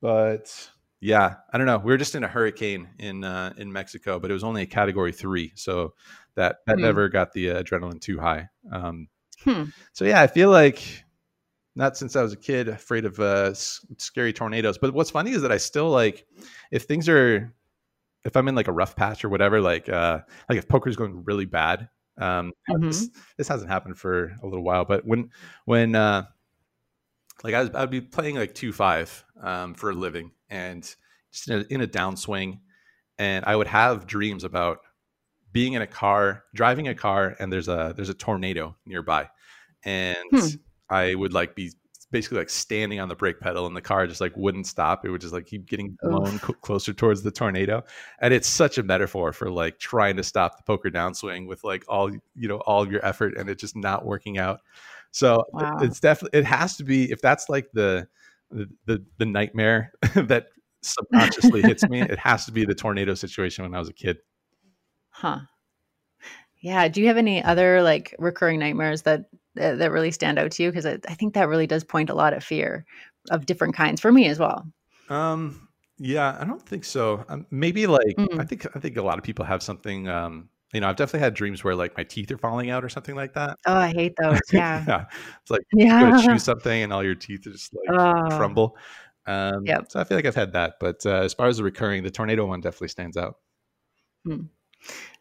but 0.00 0.70
yeah, 1.00 1.36
I 1.52 1.58
don't 1.58 1.66
know. 1.66 1.78
We 1.78 1.92
were 1.92 1.96
just 1.96 2.14
in 2.14 2.24
a 2.24 2.28
hurricane 2.28 2.88
in 2.98 3.22
uh, 3.22 3.52
in 3.56 3.72
Mexico, 3.72 4.18
but 4.18 4.30
it 4.30 4.34
was 4.34 4.44
only 4.44 4.62
a 4.62 4.66
Category 4.66 5.12
Three, 5.12 5.52
so 5.54 5.94
that 6.34 6.56
that 6.66 6.76
hmm. 6.76 6.82
never 6.82 7.08
got 7.08 7.32
the 7.32 7.50
uh, 7.50 7.62
adrenaline 7.62 8.00
too 8.00 8.18
high. 8.18 8.48
Um, 8.72 9.08
hmm. 9.44 9.64
So 9.92 10.04
yeah, 10.04 10.20
I 10.20 10.26
feel 10.26 10.50
like 10.50 11.04
not 11.76 11.96
since 11.96 12.16
I 12.16 12.22
was 12.22 12.32
a 12.32 12.36
kid 12.36 12.68
afraid 12.68 13.04
of 13.04 13.20
uh, 13.20 13.50
s- 13.50 13.86
scary 13.98 14.32
tornadoes. 14.32 14.78
But 14.78 14.92
what's 14.92 15.10
funny 15.10 15.30
is 15.30 15.42
that 15.42 15.52
I 15.52 15.58
still 15.58 15.90
like 15.90 16.26
if 16.72 16.84
things 16.84 17.08
are 17.08 17.54
if 18.24 18.36
I'm 18.36 18.48
in 18.48 18.56
like 18.56 18.68
a 18.68 18.72
rough 18.72 18.96
patch 18.96 19.24
or 19.24 19.28
whatever, 19.28 19.60
like 19.60 19.88
uh, 19.88 20.20
like 20.48 20.58
if 20.58 20.68
poker's 20.68 20.96
going 20.96 21.22
really 21.24 21.46
bad. 21.46 21.88
Um, 22.20 22.52
mm-hmm. 22.70 22.86
this, 22.88 23.08
this, 23.36 23.46
hasn't 23.46 23.70
happened 23.70 23.96
for 23.96 24.36
a 24.42 24.46
little 24.46 24.64
while, 24.64 24.84
but 24.84 25.06
when 25.06 25.30
when 25.66 25.94
uh, 25.94 26.24
like 27.44 27.54
I 27.54 27.62
would 27.62 27.90
be 27.90 28.00
playing 28.00 28.34
like 28.34 28.56
two 28.56 28.72
five 28.72 29.24
um, 29.40 29.74
for 29.74 29.90
a 29.90 29.94
living 29.94 30.32
and 30.50 30.82
just 31.32 31.48
in 31.48 31.60
a, 31.60 31.64
in 31.70 31.80
a 31.80 31.86
downswing, 31.86 32.60
and 33.18 33.44
I 33.44 33.56
would 33.56 33.66
have 33.66 34.06
dreams 34.06 34.44
about 34.44 34.80
being 35.52 35.72
in 35.72 35.82
a 35.82 35.86
car, 35.86 36.44
driving 36.54 36.88
a 36.88 36.94
car, 36.94 37.36
and 37.38 37.52
there's 37.52 37.68
a 37.68 37.92
there's 37.96 38.08
a 38.08 38.14
tornado 38.14 38.76
nearby, 38.86 39.28
and 39.84 40.16
hmm. 40.30 40.46
I 40.88 41.14
would 41.14 41.32
like 41.32 41.54
be 41.54 41.72
basically 42.10 42.38
like 42.38 42.48
standing 42.48 43.00
on 43.00 43.08
the 43.08 43.14
brake 43.14 43.38
pedal 43.38 43.66
and 43.66 43.76
the 43.76 43.82
car 43.82 44.06
just 44.06 44.20
like 44.20 44.34
wouldn't 44.36 44.66
stop. 44.66 45.04
It 45.04 45.10
would 45.10 45.20
just 45.20 45.34
like 45.34 45.46
keep 45.46 45.66
getting 45.66 45.96
blown 46.02 46.38
co- 46.38 46.54
closer 46.54 46.92
towards 46.92 47.22
the 47.22 47.30
tornado. 47.30 47.84
And 48.20 48.32
it's 48.32 48.48
such 48.48 48.78
a 48.78 48.82
metaphor 48.82 49.32
for 49.32 49.50
like 49.50 49.78
trying 49.78 50.16
to 50.16 50.22
stop 50.22 50.56
the 50.56 50.62
poker 50.62 50.90
downswing 50.90 51.46
with 51.46 51.64
like 51.64 51.84
all 51.88 52.10
you 52.10 52.48
know 52.48 52.58
all 52.60 52.82
of 52.82 52.90
your 52.90 53.04
effort 53.04 53.36
and 53.36 53.48
it 53.50 53.58
just 53.58 53.76
not 53.76 54.06
working 54.06 54.38
out. 54.38 54.60
So 55.10 55.44
wow. 55.52 55.78
it's 55.80 56.00
definitely 56.00 56.38
it 56.38 56.44
has 56.44 56.76
to 56.76 56.84
be 56.84 57.10
if 57.10 57.20
that's 57.20 57.48
like 57.48 57.70
the 57.72 58.08
the 58.50 59.04
the 59.18 59.26
nightmare 59.26 59.92
that 60.14 60.46
subconsciously 60.82 61.60
hits 61.62 61.88
me 61.88 62.00
it 62.00 62.18
has 62.18 62.46
to 62.46 62.52
be 62.52 62.64
the 62.64 62.74
tornado 62.74 63.14
situation 63.14 63.64
when 63.64 63.74
i 63.74 63.78
was 63.78 63.88
a 63.88 63.92
kid 63.92 64.18
Huh. 65.18 65.40
Yeah. 66.60 66.86
Do 66.86 67.00
you 67.00 67.08
have 67.08 67.16
any 67.16 67.42
other 67.42 67.82
like 67.82 68.14
recurring 68.20 68.60
nightmares 68.60 69.02
that 69.02 69.24
that, 69.56 69.78
that 69.78 69.90
really 69.90 70.12
stand 70.12 70.38
out 70.38 70.52
to 70.52 70.62
you? 70.62 70.70
Because 70.70 70.86
I, 70.86 70.98
I, 71.08 71.14
think 71.14 71.34
that 71.34 71.48
really 71.48 71.66
does 71.66 71.82
point 71.82 72.08
a 72.08 72.14
lot 72.14 72.34
of 72.34 72.44
fear 72.44 72.86
of 73.30 73.44
different 73.44 73.74
kinds 73.74 74.00
for 74.00 74.12
me 74.12 74.26
as 74.28 74.38
well. 74.38 74.64
Um. 75.08 75.68
Yeah, 76.00 76.38
I 76.40 76.44
don't 76.44 76.62
think 76.62 76.84
so. 76.84 77.24
Um, 77.28 77.46
maybe 77.50 77.88
like 77.88 78.14
mm. 78.16 78.38
I 78.38 78.44
think 78.44 78.64
I 78.76 78.78
think 78.78 78.96
a 78.96 79.02
lot 79.02 79.18
of 79.18 79.24
people 79.24 79.44
have 79.44 79.60
something. 79.60 80.08
Um, 80.08 80.48
you 80.72 80.80
know, 80.80 80.88
I've 80.88 80.96
definitely 80.96 81.20
had 81.20 81.34
dreams 81.34 81.64
where 81.64 81.74
like 81.74 81.96
my 81.96 82.04
teeth 82.04 82.30
are 82.30 82.38
falling 82.38 82.70
out 82.70 82.84
or 82.84 82.88
something 82.88 83.14
like 83.14 83.34
that. 83.34 83.58
Oh, 83.66 83.74
I 83.74 83.92
hate 83.92 84.14
those. 84.20 84.40
Yeah. 84.52 84.84
yeah. 84.86 85.04
It's 85.40 85.50
like 85.50 85.62
yeah. 85.72 86.00
you 86.00 86.10
go 86.12 86.20
to 86.20 86.26
chew 86.26 86.38
something 86.38 86.82
and 86.82 86.92
all 86.92 87.02
your 87.02 87.14
teeth 87.14 87.42
just 87.42 87.74
like 87.74 87.98
oh. 87.98 88.36
crumble. 88.36 88.76
Um, 89.26 89.66
yep. 89.66 89.90
So 89.90 90.00
I 90.00 90.04
feel 90.04 90.16
like 90.16 90.26
I've 90.26 90.34
had 90.34 90.52
that. 90.52 90.74
But 90.80 91.04
uh, 91.06 91.22
as 91.22 91.34
far 91.34 91.46
as 91.46 91.56
the 91.56 91.64
recurring, 91.64 92.02
the 92.02 92.10
tornado 92.10 92.46
one 92.46 92.60
definitely 92.60 92.88
stands 92.88 93.16
out. 93.16 93.36
Hmm. 94.24 94.42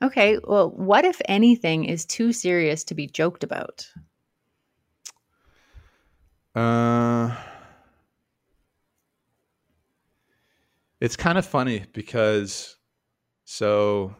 Okay. 0.01 0.37
Well, 0.43 0.71
what 0.71 1.05
if 1.05 1.21
anything 1.25 1.85
is 1.85 2.05
too 2.05 2.33
serious 2.33 2.83
to 2.85 2.95
be 2.95 3.07
joked 3.07 3.43
about? 3.43 3.87
Uh, 6.55 7.35
it's 10.99 11.15
kind 11.15 11.37
of 11.37 11.45
funny 11.45 11.85
because 11.93 12.77
so 13.45 14.15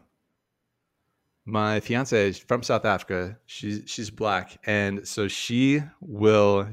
my 1.48 1.80
fiance 1.80 2.30
is 2.30 2.38
from 2.38 2.62
South 2.62 2.84
Africa. 2.84 3.38
She's 3.46 3.84
she's 3.86 4.10
black, 4.10 4.60
and 4.66 5.08
so 5.08 5.28
she 5.30 5.82
will 6.02 6.68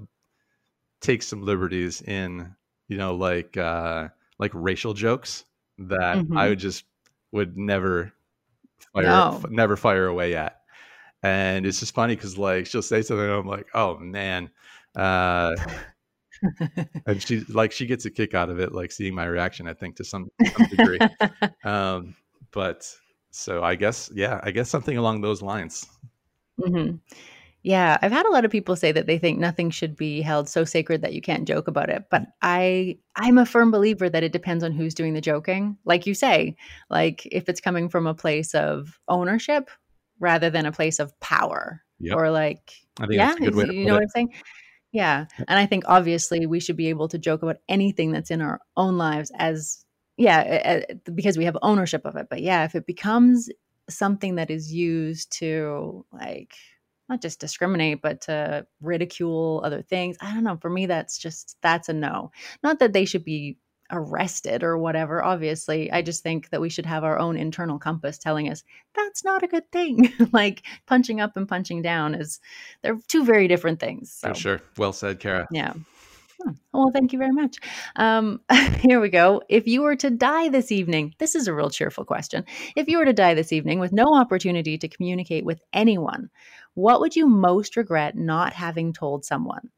take 1.00 1.22
some 1.22 1.42
liberties 1.42 2.02
in 2.02 2.54
you 2.88 2.98
know 2.98 3.14
like 3.14 3.56
uh, 3.56 4.08
like 4.38 4.50
racial 4.52 4.92
jokes 4.92 5.44
that 5.78 6.18
mm-hmm. 6.18 6.36
I 6.36 6.48
would 6.48 6.58
just 6.58 6.84
would 7.30 7.56
never 7.56 8.12
fire, 8.92 9.04
no. 9.04 9.40
f- 9.42 9.50
never 9.50 9.76
fire 9.76 10.06
away 10.06 10.34
at. 10.34 10.60
And 11.22 11.64
it's 11.66 11.80
just 11.80 11.94
funny 11.94 12.16
because 12.16 12.36
like 12.36 12.66
she'll 12.66 12.82
say 12.82 13.02
something, 13.02 13.28
I'm 13.28 13.46
like, 13.46 13.68
oh 13.74 13.96
man. 13.98 14.50
Uh, 14.96 15.54
and 17.06 17.22
she 17.22 17.40
like 17.48 17.70
she 17.70 17.86
gets 17.86 18.04
a 18.06 18.10
kick 18.10 18.34
out 18.34 18.50
of 18.50 18.58
it, 18.58 18.72
like 18.72 18.90
seeing 18.90 19.14
my 19.14 19.24
reaction. 19.24 19.68
I 19.68 19.74
think 19.74 19.96
to 19.96 20.04
some, 20.04 20.30
some 20.52 20.66
degree. 20.66 20.98
um, 21.64 22.16
but 22.50 22.92
so 23.34 23.62
I 23.62 23.74
guess 23.74 24.10
yeah, 24.14 24.40
I 24.42 24.50
guess 24.50 24.70
something 24.70 24.96
along 24.96 25.20
those 25.20 25.42
lines. 25.42 25.86
Mm-hmm. 26.60 26.96
Yeah, 27.62 27.96
I've 28.02 28.12
had 28.12 28.26
a 28.26 28.30
lot 28.30 28.44
of 28.44 28.50
people 28.50 28.76
say 28.76 28.92
that 28.92 29.06
they 29.06 29.16
think 29.16 29.38
nothing 29.38 29.70
should 29.70 29.96
be 29.96 30.20
held 30.20 30.50
so 30.50 30.64
sacred 30.64 31.00
that 31.00 31.14
you 31.14 31.22
can't 31.22 31.48
joke 31.48 31.66
about 31.66 31.88
it. 31.88 32.04
But 32.10 32.26
I 32.42 32.98
I'm 33.16 33.38
a 33.38 33.46
firm 33.46 33.70
believer 33.70 34.08
that 34.08 34.22
it 34.22 34.32
depends 34.32 34.62
on 34.62 34.72
who's 34.72 34.94
doing 34.94 35.14
the 35.14 35.20
joking. 35.20 35.76
Like 35.84 36.06
you 36.06 36.14
say, 36.14 36.56
like 36.90 37.26
if 37.32 37.48
it's 37.48 37.60
coming 37.60 37.88
from 37.88 38.06
a 38.06 38.14
place 38.14 38.54
of 38.54 38.98
ownership 39.08 39.70
rather 40.20 40.50
than 40.50 40.66
a 40.66 40.72
place 40.72 40.98
of 40.98 41.18
power 41.20 41.82
yep. 41.98 42.16
or 42.16 42.30
like 42.30 42.72
yeah, 43.08 43.34
you 43.38 43.50
know 43.50 43.60
it. 43.60 43.92
what 43.92 44.02
I'm 44.02 44.08
saying? 44.08 44.34
Yeah. 44.92 45.24
And 45.48 45.58
I 45.58 45.66
think 45.66 45.84
obviously 45.88 46.46
we 46.46 46.60
should 46.60 46.76
be 46.76 46.88
able 46.88 47.08
to 47.08 47.18
joke 47.18 47.42
about 47.42 47.56
anything 47.68 48.12
that's 48.12 48.30
in 48.30 48.40
our 48.40 48.60
own 48.76 48.96
lives 48.96 49.32
as 49.36 49.83
yeah, 50.16 50.84
because 51.14 51.36
we 51.38 51.44
have 51.44 51.56
ownership 51.62 52.04
of 52.04 52.16
it. 52.16 52.28
But 52.30 52.42
yeah, 52.42 52.64
if 52.64 52.74
it 52.74 52.86
becomes 52.86 53.50
something 53.88 54.36
that 54.36 54.50
is 54.50 54.72
used 54.72 55.32
to 55.38 56.04
like 56.12 56.54
not 57.08 57.20
just 57.20 57.40
discriminate, 57.40 58.00
but 58.00 58.22
to 58.22 58.66
ridicule 58.80 59.60
other 59.64 59.82
things. 59.82 60.16
I 60.20 60.32
don't 60.32 60.44
know. 60.44 60.56
For 60.56 60.70
me, 60.70 60.86
that's 60.86 61.18
just, 61.18 61.56
that's 61.62 61.88
a 61.88 61.92
no. 61.92 62.30
Not 62.62 62.78
that 62.78 62.92
they 62.92 63.04
should 63.04 63.24
be 63.24 63.58
arrested 63.90 64.62
or 64.62 64.78
whatever, 64.78 65.22
obviously. 65.22 65.92
I 65.92 66.00
just 66.00 66.22
think 66.22 66.48
that 66.50 66.60
we 66.60 66.70
should 66.70 66.86
have 66.86 67.04
our 67.04 67.18
own 67.18 67.36
internal 67.36 67.78
compass 67.78 68.16
telling 68.16 68.50
us 68.50 68.64
that's 68.96 69.24
not 69.24 69.42
a 69.42 69.46
good 69.46 69.70
thing. 69.70 70.12
like 70.32 70.62
punching 70.86 71.20
up 71.20 71.36
and 71.36 71.46
punching 71.46 71.82
down 71.82 72.14
is, 72.14 72.40
they're 72.82 72.98
two 73.08 73.24
very 73.24 73.48
different 73.48 73.80
things. 73.80 74.10
So. 74.10 74.28
For 74.28 74.34
sure. 74.34 74.60
Well 74.78 74.94
said, 74.94 75.20
Kara. 75.20 75.46
Yeah. 75.50 75.74
Oh, 76.46 76.54
well, 76.72 76.90
thank 76.92 77.12
you 77.12 77.18
very 77.18 77.32
much. 77.32 77.58
Um, 77.96 78.40
here 78.80 79.00
we 79.00 79.08
go. 79.08 79.42
If 79.48 79.66
you 79.66 79.82
were 79.82 79.96
to 79.96 80.10
die 80.10 80.48
this 80.48 80.70
evening, 80.70 81.14
this 81.18 81.34
is 81.34 81.48
a 81.48 81.54
real 81.54 81.70
cheerful 81.70 82.04
question. 82.04 82.44
If 82.76 82.88
you 82.88 82.98
were 82.98 83.04
to 83.04 83.12
die 83.12 83.34
this 83.34 83.52
evening 83.52 83.80
with 83.80 83.92
no 83.92 84.14
opportunity 84.14 84.76
to 84.78 84.88
communicate 84.88 85.44
with 85.44 85.60
anyone, 85.72 86.30
what 86.74 87.00
would 87.00 87.16
you 87.16 87.28
most 87.28 87.76
regret 87.76 88.16
not 88.16 88.52
having 88.52 88.92
told 88.92 89.24
someone? 89.24 89.70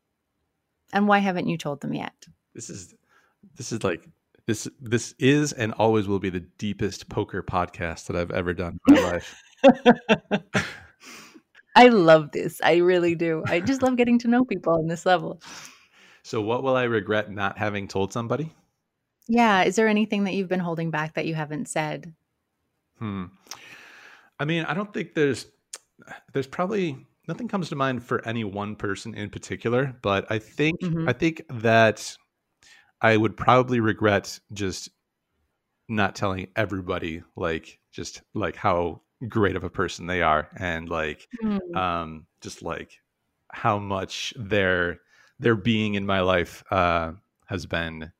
And 0.93 1.07
why 1.09 1.19
haven't 1.19 1.49
you 1.49 1.59
told 1.59 1.81
them 1.81 1.95
yet? 1.95 2.15
This 2.55 2.71
is 2.71 2.95
this 3.57 3.73
is 3.73 3.85
like 3.85 4.09
this 4.47 4.69
this 4.81 5.15
is 5.19 5.53
and 5.53 5.73
always 5.73 6.09
will 6.09 6.21
be 6.21 6.31
the 6.31 6.47
deepest 6.59 7.09
poker 7.09 7.43
podcast 7.43 8.07
that 8.07 8.17
I've 8.17 8.31
ever 8.31 8.55
done 8.55 8.79
in 8.89 8.95
my 8.95 9.01
life. 9.01 9.43
I 11.77 11.89
love 11.89 12.33
this. 12.33 12.61
I 12.65 12.77
really 12.77 13.15
do. 13.15 13.43
I 13.47 13.61
just 13.61 13.83
love 13.83 13.97
getting 13.97 14.19
to 14.21 14.29
know 14.29 14.45
people 14.45 14.73
on 14.73 14.87
this 14.87 15.05
level. 15.05 15.41
So, 16.27 16.41
what 16.41 16.65
will 16.65 16.75
I 16.75 16.83
regret 16.85 17.31
not 17.31 17.57
having 17.57 17.87
told 17.87 18.13
somebody? 18.13 18.53
Yeah. 19.29 19.63
Is 19.63 19.77
there 19.77 19.87
anything 19.87 20.25
that 20.25 20.35
you've 20.35 20.49
been 20.49 20.59
holding 20.59 20.91
back 20.91 21.15
that 21.15 21.27
you 21.27 21.37
haven't 21.37 21.69
said? 21.69 22.13
Hmm. 22.99 23.27
I 24.41 24.45
mean, 24.45 24.65
I 24.65 24.75
don't 24.75 24.93
think 24.93 25.15
there's 25.15 25.47
there's 26.33 26.49
probably 26.49 27.07
nothing 27.29 27.47
comes 27.47 27.69
to 27.69 27.77
mind 27.77 28.03
for 28.03 28.27
any 28.27 28.43
one 28.43 28.75
person 28.75 29.15
in 29.15 29.31
particular, 29.31 29.97
but 30.03 30.27
I 30.29 30.41
think 30.41 30.81
mm-hmm. 30.81 31.09
I 31.09 31.13
think 31.13 31.43
that 31.49 32.17
I 33.01 33.17
would 33.17 33.37
probably 33.37 33.79
regret 33.79 34.41
just 34.53 34.89
not 35.89 36.17
telling 36.17 36.49
everybody 36.57 37.23
like 37.37 37.79
just 37.93 38.23
like 38.35 38.57
how 38.57 39.03
great 39.29 39.55
of 39.55 39.63
a 39.63 39.71
person 39.71 40.09
they 40.09 40.23
are 40.23 40.49
and 40.59 40.89
like 40.89 41.29
mm. 41.41 41.77
um 41.77 42.27
just 42.41 42.63
like 42.63 42.99
how 43.53 43.79
much 43.79 44.35
they're 44.37 44.99
their 45.39 45.55
being 45.55 45.95
in 45.95 46.07
my 46.07 46.21
life 46.21 46.65
uh, 46.71 47.13
has 47.47 47.67
been 47.67 48.13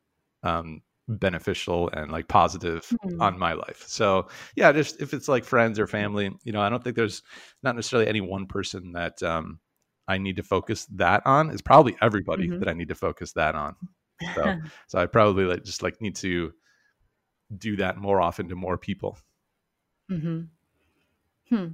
um, 0.43 0.83
beneficial 1.09 1.89
and 1.91 2.11
like 2.11 2.29
positive 2.29 2.87
mm-hmm. 3.05 3.21
on 3.21 3.39
my 3.39 3.53
life. 3.53 3.85
So 3.87 4.29
yeah, 4.55 4.73
just 4.73 5.01
if 5.01 5.15
it's 5.15 5.29
like 5.29 5.45
friends 5.45 5.79
or 5.79 5.87
family, 5.87 6.31
you 6.45 6.53
know, 6.53 6.61
I 6.61 6.69
don't 6.69 6.83
think 6.83 6.97
there's 6.97 7.23
not 7.63 7.77
necessarily 7.77 8.09
any 8.09 8.21
one 8.21 8.47
person 8.47 8.93
that 8.93 9.23
um, 9.23 9.61
I 10.09 10.19
need 10.19 10.37
to 10.37 10.43
focus 10.43 10.87
that 10.95 11.23
on. 11.27 11.51
It's 11.51 11.63
probably 11.63 11.97
everybody 12.03 12.49
mm-hmm. 12.49 12.59
that 12.61 12.69
I 12.69 12.75
need 12.75 12.89
to 12.89 12.95
focus 12.95 13.33
that 13.33 13.55
on. 13.55 13.77
So, 14.35 14.57
so 14.89 14.99
I 14.99 15.07
probably 15.07 15.45
like 15.45 15.65
just 15.65 15.83
like 15.83 16.01
need 16.01 16.17
to 16.17 16.53
do 17.57 17.77
that 17.77 17.97
more 17.97 18.21
often 18.21 18.49
to 18.49 18.57
more 18.57 18.77
people. 18.77 19.19
Hmm. 20.09 20.43
Hmm. 21.49 21.67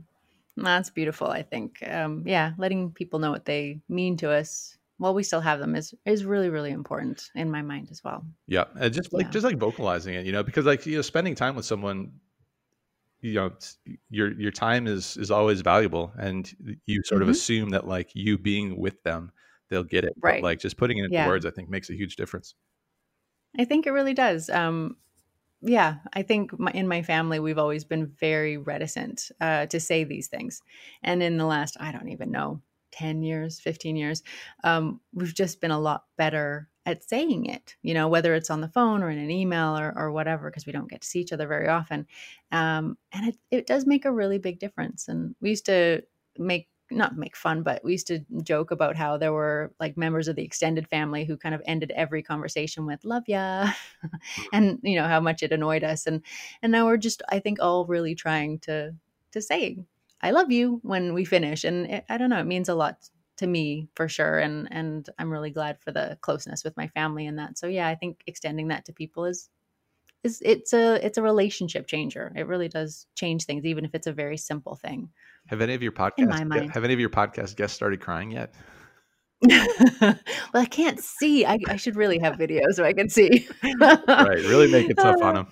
That's 0.56 0.90
beautiful. 0.90 1.28
I 1.28 1.42
think. 1.42 1.82
Um, 1.86 2.24
yeah, 2.26 2.52
letting 2.58 2.92
people 2.92 3.18
know 3.18 3.30
what 3.30 3.46
they 3.46 3.80
mean 3.88 4.18
to 4.18 4.30
us 4.30 4.76
while 5.02 5.14
we 5.14 5.24
still 5.24 5.40
have 5.40 5.58
them 5.58 5.74
is 5.74 5.92
is 6.06 6.24
really 6.24 6.48
really 6.48 6.70
important 6.70 7.28
in 7.34 7.50
my 7.50 7.60
mind 7.60 7.88
as 7.90 8.04
well. 8.04 8.24
Yeah, 8.46 8.64
and 8.78 8.94
just 8.94 9.12
like 9.12 9.26
yeah. 9.26 9.30
just 9.30 9.44
like 9.44 9.58
vocalizing 9.58 10.14
it, 10.14 10.24
you 10.24 10.30
know, 10.30 10.44
because 10.44 10.64
like 10.64 10.86
you 10.86 10.94
know, 10.94 11.02
spending 11.02 11.34
time 11.34 11.56
with 11.56 11.64
someone, 11.64 12.12
you 13.20 13.34
know, 13.34 13.50
your 14.10 14.32
your 14.40 14.52
time 14.52 14.86
is 14.86 15.16
is 15.16 15.32
always 15.32 15.60
valuable, 15.60 16.12
and 16.16 16.54
you 16.86 17.02
sort 17.04 17.20
mm-hmm. 17.20 17.30
of 17.30 17.34
assume 17.34 17.70
that 17.70 17.88
like 17.88 18.10
you 18.14 18.38
being 18.38 18.78
with 18.78 19.02
them, 19.02 19.32
they'll 19.70 19.82
get 19.82 20.04
it. 20.04 20.12
Right. 20.22 20.40
But 20.40 20.46
like 20.46 20.60
just 20.60 20.76
putting 20.76 20.98
it 20.98 21.06
into 21.06 21.14
yeah. 21.14 21.26
words, 21.26 21.44
I 21.44 21.50
think 21.50 21.68
makes 21.68 21.90
a 21.90 21.94
huge 21.94 22.14
difference. 22.14 22.54
I 23.58 23.64
think 23.64 23.88
it 23.88 23.90
really 23.90 24.14
does. 24.14 24.48
Um, 24.50 24.96
yeah, 25.62 25.96
I 26.12 26.22
think 26.22 26.56
my, 26.60 26.70
in 26.70 26.86
my 26.86 27.02
family 27.02 27.40
we've 27.40 27.58
always 27.58 27.84
been 27.84 28.06
very 28.06 28.56
reticent 28.56 29.32
uh, 29.40 29.66
to 29.66 29.80
say 29.80 30.04
these 30.04 30.28
things, 30.28 30.62
and 31.02 31.24
in 31.24 31.38
the 31.38 31.46
last 31.46 31.76
I 31.80 31.90
don't 31.90 32.08
even 32.08 32.30
know 32.30 32.62
10 32.92 33.22
years, 33.22 33.60
15 33.60 33.96
years, 33.96 34.22
um, 34.64 35.00
we've 35.12 35.34
just 35.34 35.60
been 35.60 35.70
a 35.70 35.80
lot 35.80 36.04
better 36.16 36.68
at 36.84 37.08
saying 37.08 37.46
it, 37.46 37.76
you 37.82 37.94
know, 37.94 38.08
whether 38.08 38.34
it's 38.34 38.50
on 38.50 38.60
the 38.60 38.68
phone 38.68 39.02
or 39.02 39.10
in 39.10 39.18
an 39.18 39.30
email 39.30 39.78
or, 39.78 39.92
or 39.96 40.10
whatever, 40.10 40.50
because 40.50 40.66
we 40.66 40.72
don't 40.72 40.90
get 40.90 41.02
to 41.02 41.06
see 41.06 41.20
each 41.20 41.32
other 41.32 41.46
very 41.46 41.68
often. 41.68 42.06
Um, 42.50 42.98
and 43.12 43.28
it, 43.28 43.36
it 43.50 43.66
does 43.66 43.86
make 43.86 44.04
a 44.04 44.12
really 44.12 44.38
big 44.38 44.58
difference. 44.58 45.08
And 45.08 45.34
we 45.40 45.50
used 45.50 45.66
to 45.66 46.02
make, 46.38 46.68
not 46.90 47.16
make 47.16 47.36
fun, 47.36 47.62
but 47.62 47.82
we 47.84 47.92
used 47.92 48.08
to 48.08 48.20
joke 48.42 48.70
about 48.70 48.96
how 48.96 49.16
there 49.16 49.32
were 49.32 49.72
like 49.78 49.96
members 49.96 50.28
of 50.28 50.36
the 50.36 50.44
extended 50.44 50.88
family 50.88 51.24
who 51.24 51.36
kind 51.36 51.54
of 51.54 51.62
ended 51.64 51.92
every 51.92 52.22
conversation 52.22 52.84
with 52.84 53.04
love 53.04 53.22
ya 53.26 53.70
and 54.52 54.78
you 54.82 54.96
know 54.96 55.06
how 55.06 55.20
much 55.20 55.42
it 55.42 55.52
annoyed 55.52 55.84
us 55.84 56.06
and 56.06 56.22
and 56.60 56.70
now 56.70 56.84
we're 56.84 56.98
just 56.98 57.22
i 57.30 57.38
think 57.38 57.58
all 57.60 57.86
really 57.86 58.14
trying 58.14 58.58
to 58.58 58.94
to 59.30 59.40
say 59.40 59.78
I 60.22 60.30
love 60.30 60.52
you 60.52 60.80
when 60.82 61.14
we 61.14 61.24
finish. 61.24 61.64
And 61.64 61.86
it, 61.90 62.04
I 62.08 62.18
don't 62.18 62.30
know, 62.30 62.40
it 62.40 62.46
means 62.46 62.68
a 62.68 62.74
lot 62.74 62.96
to 63.38 63.46
me 63.46 63.88
for 63.94 64.08
sure. 64.08 64.38
And, 64.38 64.68
and 64.70 65.08
I'm 65.18 65.30
really 65.30 65.50
glad 65.50 65.80
for 65.80 65.90
the 65.90 66.18
closeness 66.20 66.64
with 66.64 66.76
my 66.76 66.88
family 66.88 67.26
and 67.26 67.38
that. 67.38 67.58
So 67.58 67.66
yeah, 67.66 67.88
I 67.88 67.94
think 67.94 68.22
extending 68.26 68.68
that 68.68 68.84
to 68.86 68.92
people 68.92 69.24
is, 69.24 69.48
is 70.22 70.40
it's 70.44 70.72
a, 70.72 71.04
it's 71.04 71.18
a 71.18 71.22
relationship 71.22 71.86
changer. 71.86 72.32
It 72.36 72.46
really 72.46 72.68
does 72.68 73.06
change 73.16 73.44
things, 73.44 73.64
even 73.64 73.84
if 73.84 73.94
it's 73.94 74.06
a 74.06 74.12
very 74.12 74.36
simple 74.36 74.76
thing. 74.76 75.10
Have 75.46 75.60
any 75.60 75.74
of 75.74 75.82
your 75.82 75.92
podcasts, 75.92 76.70
have 76.72 76.84
any 76.84 76.94
of 76.94 77.00
your 77.00 77.10
podcast 77.10 77.56
guests 77.56 77.74
started 77.74 78.00
crying 78.00 78.30
yet? 78.30 78.54
well, 79.48 80.14
I 80.54 80.66
can't 80.66 81.00
see. 81.00 81.44
I, 81.44 81.58
I, 81.66 81.74
should 81.74 81.96
really 81.96 82.20
have 82.20 82.38
video 82.38 82.70
so 82.70 82.84
I 82.84 82.92
can 82.92 83.08
see. 83.08 83.48
right. 83.80 84.38
Really 84.38 84.70
make 84.70 84.88
it 84.88 84.94
tough 84.98 85.20
on 85.20 85.34
them. 85.34 85.46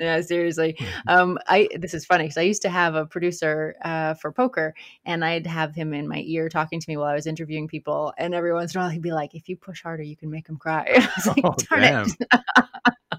Yeah, 0.00 0.22
seriously. 0.22 0.78
Um, 1.06 1.38
I 1.46 1.68
this 1.78 1.92
is 1.92 2.06
funny 2.06 2.24
because 2.24 2.38
I 2.38 2.42
used 2.42 2.62
to 2.62 2.70
have 2.70 2.94
a 2.94 3.04
producer 3.04 3.76
uh, 3.84 4.14
for 4.14 4.32
poker, 4.32 4.74
and 5.04 5.22
I'd 5.22 5.46
have 5.46 5.74
him 5.74 5.92
in 5.92 6.08
my 6.08 6.22
ear 6.24 6.48
talking 6.48 6.80
to 6.80 6.86
me 6.88 6.96
while 6.96 7.08
I 7.08 7.14
was 7.14 7.26
interviewing 7.26 7.68
people, 7.68 8.14
and 8.16 8.34
every 8.34 8.54
once 8.54 8.74
in 8.74 8.80
a 8.80 8.84
while 8.84 8.90
he'd 8.90 9.02
be 9.02 9.12
like, 9.12 9.34
"If 9.34 9.48
you 9.50 9.56
push 9.56 9.82
harder, 9.82 10.02
you 10.02 10.16
can 10.16 10.30
make 10.30 10.46
them 10.46 10.56
cry." 10.56 10.86
I 10.96 11.08
was 11.16 11.26
like, 11.26 11.44
oh, 11.44 11.54
"Darn 11.68 11.82
damn. 11.82 12.06
it!" 12.06 12.40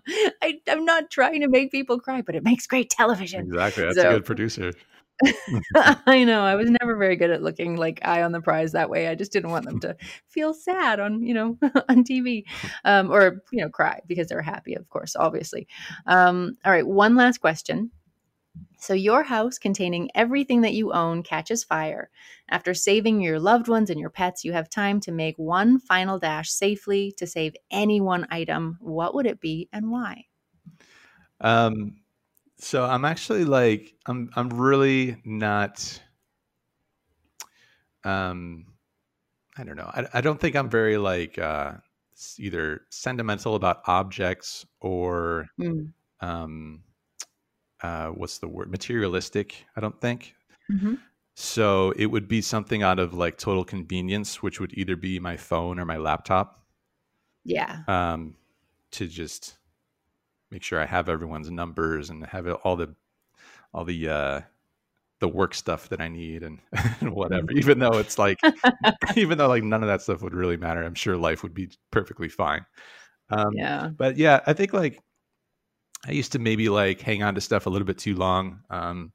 I, 0.42 0.60
am 0.68 0.84
not 0.84 1.12
trying 1.12 1.42
to 1.42 1.48
make 1.48 1.72
people 1.72 2.00
cry, 2.00 2.24
but 2.24 2.34
it 2.34 2.44
makes 2.44 2.66
great 2.66 2.90
television. 2.90 3.42
Exactly, 3.42 3.84
that's 3.84 3.98
so, 3.98 4.10
a 4.10 4.14
good 4.14 4.26
producer. 4.26 4.74
I 6.06 6.24
know. 6.24 6.44
I 6.44 6.56
was 6.56 6.70
never 6.70 6.96
very 6.96 7.16
good 7.16 7.32
at 7.32 7.42
looking 7.42 7.78
like 7.78 8.00
eye 8.04 8.24
on 8.24 8.32
the 8.32 8.42
prize 8.42 8.72
that 8.72 8.90
way. 8.90 9.08
I 9.08 9.16
just 9.16 9.32
didn't 9.32 9.52
want 9.52 9.66
them 9.66 9.80
to 9.82 9.96
feel 10.28 10.54
sad 10.54 11.00
on, 11.00 11.24
you 11.24 11.34
know, 11.34 11.58
on 11.90 12.04
TV 12.04 12.44
um, 12.86 13.12
or, 13.12 13.44
you 13.52 13.62
know, 13.62 13.70
cry 13.70 14.02
because 14.08 14.28
they're 14.28 14.42
happy, 14.42 14.76
of 14.76 14.90
course, 14.90 15.16
obviously. 15.16 15.68
Um, 16.06 16.58
all 16.66 16.72
right. 16.72 16.86
One 16.86 17.16
last 17.16 17.40
question. 17.40 17.92
So, 18.80 18.94
your 18.94 19.24
house 19.24 19.58
containing 19.58 20.10
everything 20.16 20.62
that 20.62 20.74
you 20.74 20.92
own 20.92 21.24
catches 21.24 21.64
fire. 21.64 22.10
After 22.50 22.74
saving 22.74 23.22
your 23.22 23.40
loved 23.40 23.68
ones 23.68 23.90
and 23.90 24.00
your 24.00 24.10
pets, 24.10 24.44
you 24.44 24.54
have 24.54 24.70
time 24.70 25.00
to 25.02 25.12
make 25.12 25.38
one 25.38 25.80
final 25.80 26.20
dash 26.20 26.50
safely 26.50 27.14
to 27.18 27.28
save 27.28 27.54
any 27.70 28.02
one 28.02 28.28
item. 28.30 28.78
What 28.82 29.14
would 29.14 29.26
it 29.26 29.40
be 29.40 29.70
and 29.72 29.92
why? 29.92 30.26
Um, 31.40 32.01
so 32.62 32.86
I'm 32.86 33.06
actually 33.06 33.44
like 33.44 33.96
I'm 34.06 34.30
I'm 34.36 34.50
really 34.50 35.18
not 35.26 36.00
um 38.04 38.68
I 39.58 39.64
don't 39.64 39.76
know. 39.76 39.90
I, 39.92 40.08
I 40.14 40.22
don't 40.22 40.40
think 40.40 40.56
I'm 40.56 40.70
very 40.70 40.98
like 40.98 41.40
uh 41.40 41.74
either 42.38 42.82
sentimental 42.90 43.56
about 43.56 43.82
objects 43.88 44.66
or 44.80 45.48
mm. 45.60 45.92
um 46.20 46.84
uh 47.82 48.10
what's 48.10 48.38
the 48.38 48.48
word 48.48 48.70
materialistic, 48.70 49.66
I 49.76 49.82
don't 49.82 50.00
think. 50.00 50.36
Mm-hmm. 50.72 50.96
So 51.34 51.92
it 51.98 52.06
would 52.06 52.28
be 52.28 52.42
something 52.42 52.84
out 52.84 53.00
of 53.00 53.16
like 53.16 53.40
total 53.40 53.66
convenience, 53.66 54.44
which 54.44 54.60
would 54.60 54.74
either 54.78 54.96
be 54.96 55.20
my 55.20 55.36
phone 55.36 55.80
or 55.80 55.86
my 55.86 55.98
laptop. 55.98 56.64
Yeah. 57.44 57.80
Um 57.88 58.36
to 58.92 59.08
just 59.08 59.58
make 60.52 60.64
sure 60.64 60.80
I 60.80 60.86
have 60.86 61.10
everyone's 61.10 61.50
numbers 61.50 62.10
and 62.10 62.26
have 62.26 62.48
all 62.64 62.76
the 62.76 62.94
all 63.74 63.86
the 63.86 64.10
uh 64.10 64.42
the 65.20 65.28
work 65.28 65.54
stuff 65.54 65.88
that 65.90 66.02
I 66.02 66.08
need 66.08 66.42
and, 66.42 66.60
and 67.00 67.14
whatever. 67.14 67.48
Mm-hmm. 67.48 67.60
Even 67.60 67.80
though 67.80 68.00
it's 68.00 68.18
like 68.18 68.40
even 69.16 69.38
though 69.38 69.48
like 69.48 69.64
none 69.64 69.84
of 69.84 69.88
that 69.88 70.02
stuff 70.02 70.22
would 70.22 70.34
really 70.34 70.58
matter, 70.58 70.84
I'm 70.84 70.96
sure 70.96 71.16
life 71.16 71.44
would 71.44 71.54
be 71.54 71.70
perfectly 71.92 72.30
fine. 72.30 72.66
Um 73.30 73.54
yeah. 73.54 73.90
but 73.90 74.18
yeah, 74.18 74.42
I 74.46 74.54
think 74.54 74.74
like 74.74 75.00
I 76.06 76.12
used 76.12 76.32
to 76.34 76.40
maybe 76.40 76.70
like 76.70 77.02
hang 77.02 77.24
on 77.24 77.36
to 77.36 77.42
stuff 77.42 77.66
a 77.66 77.70
little 77.70 77.86
bit 77.86 77.98
too 77.98 78.16
long. 78.16 78.62
Um 78.70 79.14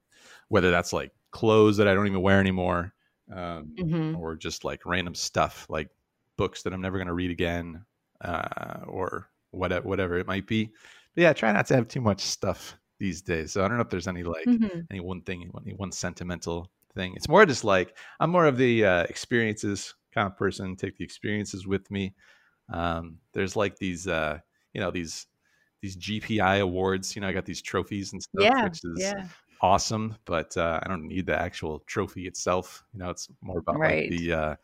whether 0.48 0.70
that's 0.70 0.92
like 0.92 1.12
clothes 1.32 1.76
that 1.76 1.88
I 1.88 1.94
don't 1.94 2.06
even 2.06 2.22
wear 2.22 2.40
anymore, 2.40 2.94
um, 3.32 3.74
mm-hmm. 3.78 4.16
or 4.16 4.36
just 4.36 4.64
like 4.64 4.86
random 4.86 5.14
stuff 5.14 5.66
like 5.68 5.90
books 6.36 6.62
that 6.62 6.72
I'm 6.72 6.80
never 6.80 6.98
going 6.98 7.08
to 7.08 7.14
read 7.14 7.30
again, 7.30 7.84
uh, 8.20 8.80
or 8.86 9.28
whatever, 9.50 9.88
whatever 9.88 10.18
it 10.18 10.26
might 10.26 10.46
be. 10.46 10.72
But 11.16 11.22
yeah, 11.22 11.32
try 11.32 11.50
not 11.50 11.66
to 11.68 11.74
have 11.74 11.88
too 11.88 12.02
much 12.02 12.20
stuff 12.20 12.78
these 13.00 13.22
days. 13.22 13.52
So 13.52 13.64
I 13.64 13.68
don't 13.68 13.78
know 13.78 13.82
if 13.82 13.90
there's 13.90 14.06
any 14.06 14.22
like 14.22 14.44
mm-hmm. 14.46 14.80
any 14.90 15.00
one 15.00 15.22
thing, 15.22 15.50
any 15.64 15.74
one 15.74 15.90
sentimental 15.90 16.70
thing. 16.94 17.14
It's 17.16 17.28
more 17.28 17.44
just 17.46 17.64
like 17.64 17.96
I'm 18.20 18.30
more 18.30 18.46
of 18.46 18.58
the 18.58 18.84
uh, 18.84 19.02
experiences 19.04 19.94
kind 20.14 20.26
of 20.26 20.36
person. 20.36 20.76
Take 20.76 20.98
the 20.98 21.04
experiences 21.04 21.66
with 21.66 21.90
me. 21.90 22.14
Um, 22.72 23.18
there's 23.32 23.56
like 23.56 23.78
these, 23.78 24.06
uh, 24.06 24.38
you 24.74 24.80
know, 24.80 24.90
these 24.90 25.26
these 25.80 25.96
GPI 25.96 26.60
awards. 26.60 27.16
You 27.16 27.22
know, 27.22 27.28
I 27.28 27.32
got 27.32 27.46
these 27.46 27.62
trophies 27.62 28.12
and 28.12 28.22
stuff, 28.22 28.42
yeah, 28.42 28.64
which 28.64 28.80
is 28.84 28.98
yeah. 28.98 29.28
awesome. 29.62 30.16
But 30.26 30.56
uh, 30.56 30.80
I 30.82 30.88
don't 30.88 31.08
need 31.08 31.26
the 31.26 31.40
actual 31.40 31.80
trophy 31.86 32.26
itself. 32.26 32.84
You 32.92 33.00
know, 33.00 33.10
it's 33.10 33.28
more 33.40 33.58
about 33.58 33.78
right. 33.78 34.10
like 34.10 34.20
the 34.20 34.32
uh, 34.32 34.56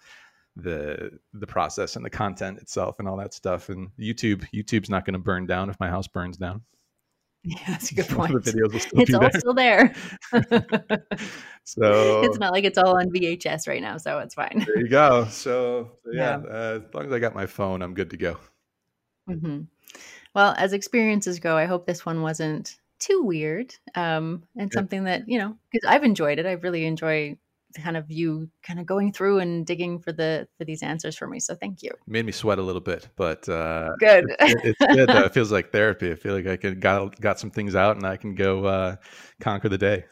the 0.57 1.19
the 1.33 1.47
process 1.47 1.97
and 1.97 2.05
the 2.05 2.11
content 2.11 2.59
itself 2.59 2.97
and 2.99 3.09
all 3.09 3.17
that 3.17 3.33
stuff. 3.35 3.69
And 3.69 3.91
YouTube 3.99 4.45
YouTube's 4.55 4.91
not 4.91 5.05
going 5.05 5.15
to 5.15 5.19
burn 5.19 5.47
down 5.47 5.71
if 5.71 5.79
my 5.81 5.89
house 5.89 6.07
burns 6.09 6.37
down. 6.37 6.63
Yeah, 7.45 7.59
that's 7.67 7.91
a 7.91 7.97
good 7.97 8.09
point. 8.09 8.33
the 8.45 8.53
videos 8.53 8.73
will 8.73 8.79
still 8.79 9.01
it's 9.01 9.15
all 9.15 9.21
there. 9.21 9.31
still 9.41 9.55
there. 9.55 9.95
So 11.65 12.21
it's 12.23 12.39
not 12.39 12.53
like 12.53 12.65
it's 12.65 12.79
all 12.79 12.97
on 12.99 13.11
VHS 13.11 13.67
right 13.69 13.81
now, 13.81 13.97
so 13.97 14.19
it's 14.19 14.35
fine. 14.35 14.65
there 14.67 14.81
you 14.81 14.89
go. 14.89 15.27
So, 15.27 15.93
so 16.05 16.11
yeah, 16.13 16.41
Yeah. 16.43 16.49
Uh, 16.49 16.81
as 16.87 16.95
long 16.95 17.07
as 17.07 17.13
I 17.13 17.19
got 17.19 17.35
my 17.35 17.47
phone, 17.47 17.83
I'm 17.83 17.95
good 17.95 18.11
to 18.11 18.17
go. 18.17 18.37
hmm 19.29 19.61
Well, 20.35 20.55
as 20.59 20.73
experiences 20.73 21.39
go, 21.41 21.57
I 21.57 21.67
hope 21.67 21.87
this 21.87 22.05
one 22.07 22.23
wasn't 22.23 22.79
too 22.99 23.23
weird, 23.23 23.75
um, 23.95 24.45
and 24.57 24.71
Yeah. 24.73 24.79
something 24.79 25.05
that 25.05 25.29
you 25.29 25.39
know, 25.39 25.57
because 25.71 25.89
I've 25.89 26.05
enjoyed 26.05 26.39
it. 26.39 26.47
I 26.47 26.53
really 26.53 26.85
enjoy 26.85 27.37
kind 27.81 27.97
of 27.97 28.11
you 28.11 28.49
kind 28.63 28.79
of 28.81 28.87
going 28.87 29.13
through 29.13 29.39
and 29.39 29.67
digging 29.67 29.99
for 29.99 30.13
the 30.13 30.49
for 30.59 30.65
these 30.65 30.83
answers 30.83 31.17
for 31.17 31.27
me. 31.27 31.41
So 31.41 31.55
thank 31.55 31.83
you. 31.83 31.91
Made 32.07 32.27
me 32.27 32.33
sweat 32.33 32.59
a 32.59 32.63
little 32.63 32.81
bit, 32.81 33.09
but 33.17 33.49
uh, 33.49 33.91
Good. 33.99 34.25
it- 34.41 34.61
it's 34.65 34.95
good. 34.95 35.09
Though. 35.09 35.25
It 35.25 35.35
feels 35.35 35.53
like 35.53 35.73
therapy. 35.73 36.11
I 36.11 36.15
feel 36.15 36.35
like 36.35 36.47
I 36.47 36.57
can 36.57 36.81
got 36.81 37.21
got 37.21 37.39
some 37.39 37.51
things 37.51 37.75
out, 37.75 37.97
and 37.97 38.07
I 38.07 38.17
can 38.17 38.35
go 38.35 38.65
uh, 38.65 38.97
conquer 39.41 39.69
the 39.69 39.79
day. 39.79 40.05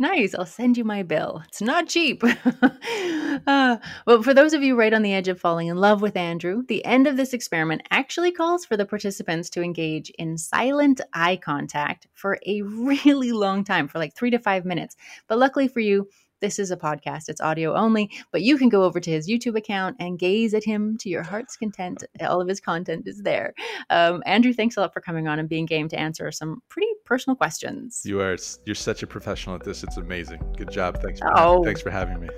Nice. 0.00 0.32
I'll 0.32 0.46
send 0.46 0.76
you 0.76 0.84
my 0.84 1.02
bill. 1.02 1.42
It's 1.48 1.60
not 1.60 1.88
cheap. 1.88 2.22
uh, 3.48 3.78
well, 4.06 4.22
for 4.22 4.32
those 4.32 4.52
of 4.52 4.62
you 4.62 4.76
right 4.76 4.94
on 4.94 5.02
the 5.02 5.12
edge 5.12 5.26
of 5.26 5.40
falling 5.40 5.66
in 5.66 5.76
love 5.76 6.00
with 6.02 6.16
Andrew, 6.16 6.62
the 6.68 6.84
end 6.84 7.08
of 7.08 7.16
this 7.16 7.32
experiment 7.32 7.82
actually 7.90 8.30
calls 8.30 8.64
for 8.64 8.76
the 8.76 8.86
participants 8.86 9.50
to 9.50 9.62
engage 9.62 10.10
in 10.10 10.38
silent 10.38 11.00
eye 11.14 11.34
contact 11.34 12.06
for 12.12 12.38
a 12.46 12.62
really 12.62 13.32
long 13.32 13.64
time, 13.64 13.88
for 13.88 13.98
like 13.98 14.14
three 14.14 14.30
to 14.30 14.38
five 14.38 14.64
minutes. 14.64 14.96
But 15.26 15.38
luckily 15.38 15.66
for 15.66 15.80
you, 15.80 16.08
this 16.40 16.58
is 16.58 16.70
a 16.70 16.76
podcast. 16.76 17.28
It's 17.28 17.40
audio 17.40 17.74
only, 17.74 18.10
but 18.32 18.42
you 18.42 18.56
can 18.58 18.68
go 18.68 18.84
over 18.84 19.00
to 19.00 19.10
his 19.10 19.28
YouTube 19.28 19.56
account 19.56 19.96
and 19.98 20.18
gaze 20.18 20.54
at 20.54 20.64
him 20.64 20.96
to 20.98 21.08
your 21.08 21.22
heart's 21.22 21.56
content. 21.56 22.04
All 22.20 22.40
of 22.40 22.48
his 22.48 22.60
content 22.60 23.06
is 23.06 23.22
there. 23.22 23.54
Um, 23.90 24.22
Andrew, 24.26 24.52
thanks 24.52 24.76
a 24.76 24.80
lot 24.80 24.92
for 24.92 25.00
coming 25.00 25.28
on 25.28 25.38
and 25.38 25.48
being 25.48 25.66
game 25.66 25.88
to 25.88 25.98
answer 25.98 26.30
some 26.32 26.62
pretty 26.68 26.88
personal 27.04 27.34
questions. 27.36 28.02
You 28.04 28.20
are 28.20 28.36
you're 28.64 28.74
such 28.74 29.02
a 29.02 29.06
professional 29.06 29.56
at 29.56 29.64
this. 29.64 29.82
It's 29.82 29.96
amazing. 29.96 30.40
Good 30.56 30.70
job. 30.70 31.00
Thanks 31.02 31.20
for 31.20 31.36
Oh. 31.36 31.64
thanks 31.64 31.80
for 31.80 31.90
having 31.90 32.20
me. 32.20 32.28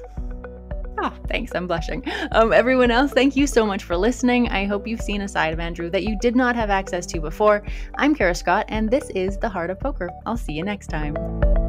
Oh, 1.02 1.14
thanks. 1.28 1.52
I'm 1.54 1.66
blushing. 1.66 2.04
Um, 2.32 2.52
everyone 2.52 2.90
else, 2.90 3.10
thank 3.12 3.34
you 3.34 3.46
so 3.46 3.64
much 3.64 3.84
for 3.84 3.96
listening. 3.96 4.50
I 4.50 4.66
hope 4.66 4.86
you've 4.86 5.00
seen 5.00 5.22
a 5.22 5.28
side 5.28 5.54
of 5.54 5.58
Andrew 5.58 5.88
that 5.90 6.02
you 6.04 6.18
did 6.20 6.36
not 6.36 6.54
have 6.56 6.68
access 6.68 7.06
to 7.06 7.20
before. 7.20 7.62
I'm 7.96 8.14
Kara 8.14 8.34
Scott, 8.34 8.66
and 8.68 8.90
this 8.90 9.08
is 9.14 9.38
The 9.38 9.48
Heart 9.48 9.70
of 9.70 9.80
Poker. 9.80 10.10
I'll 10.26 10.36
see 10.36 10.52
you 10.52 10.62
next 10.62 10.88
time. 10.88 11.59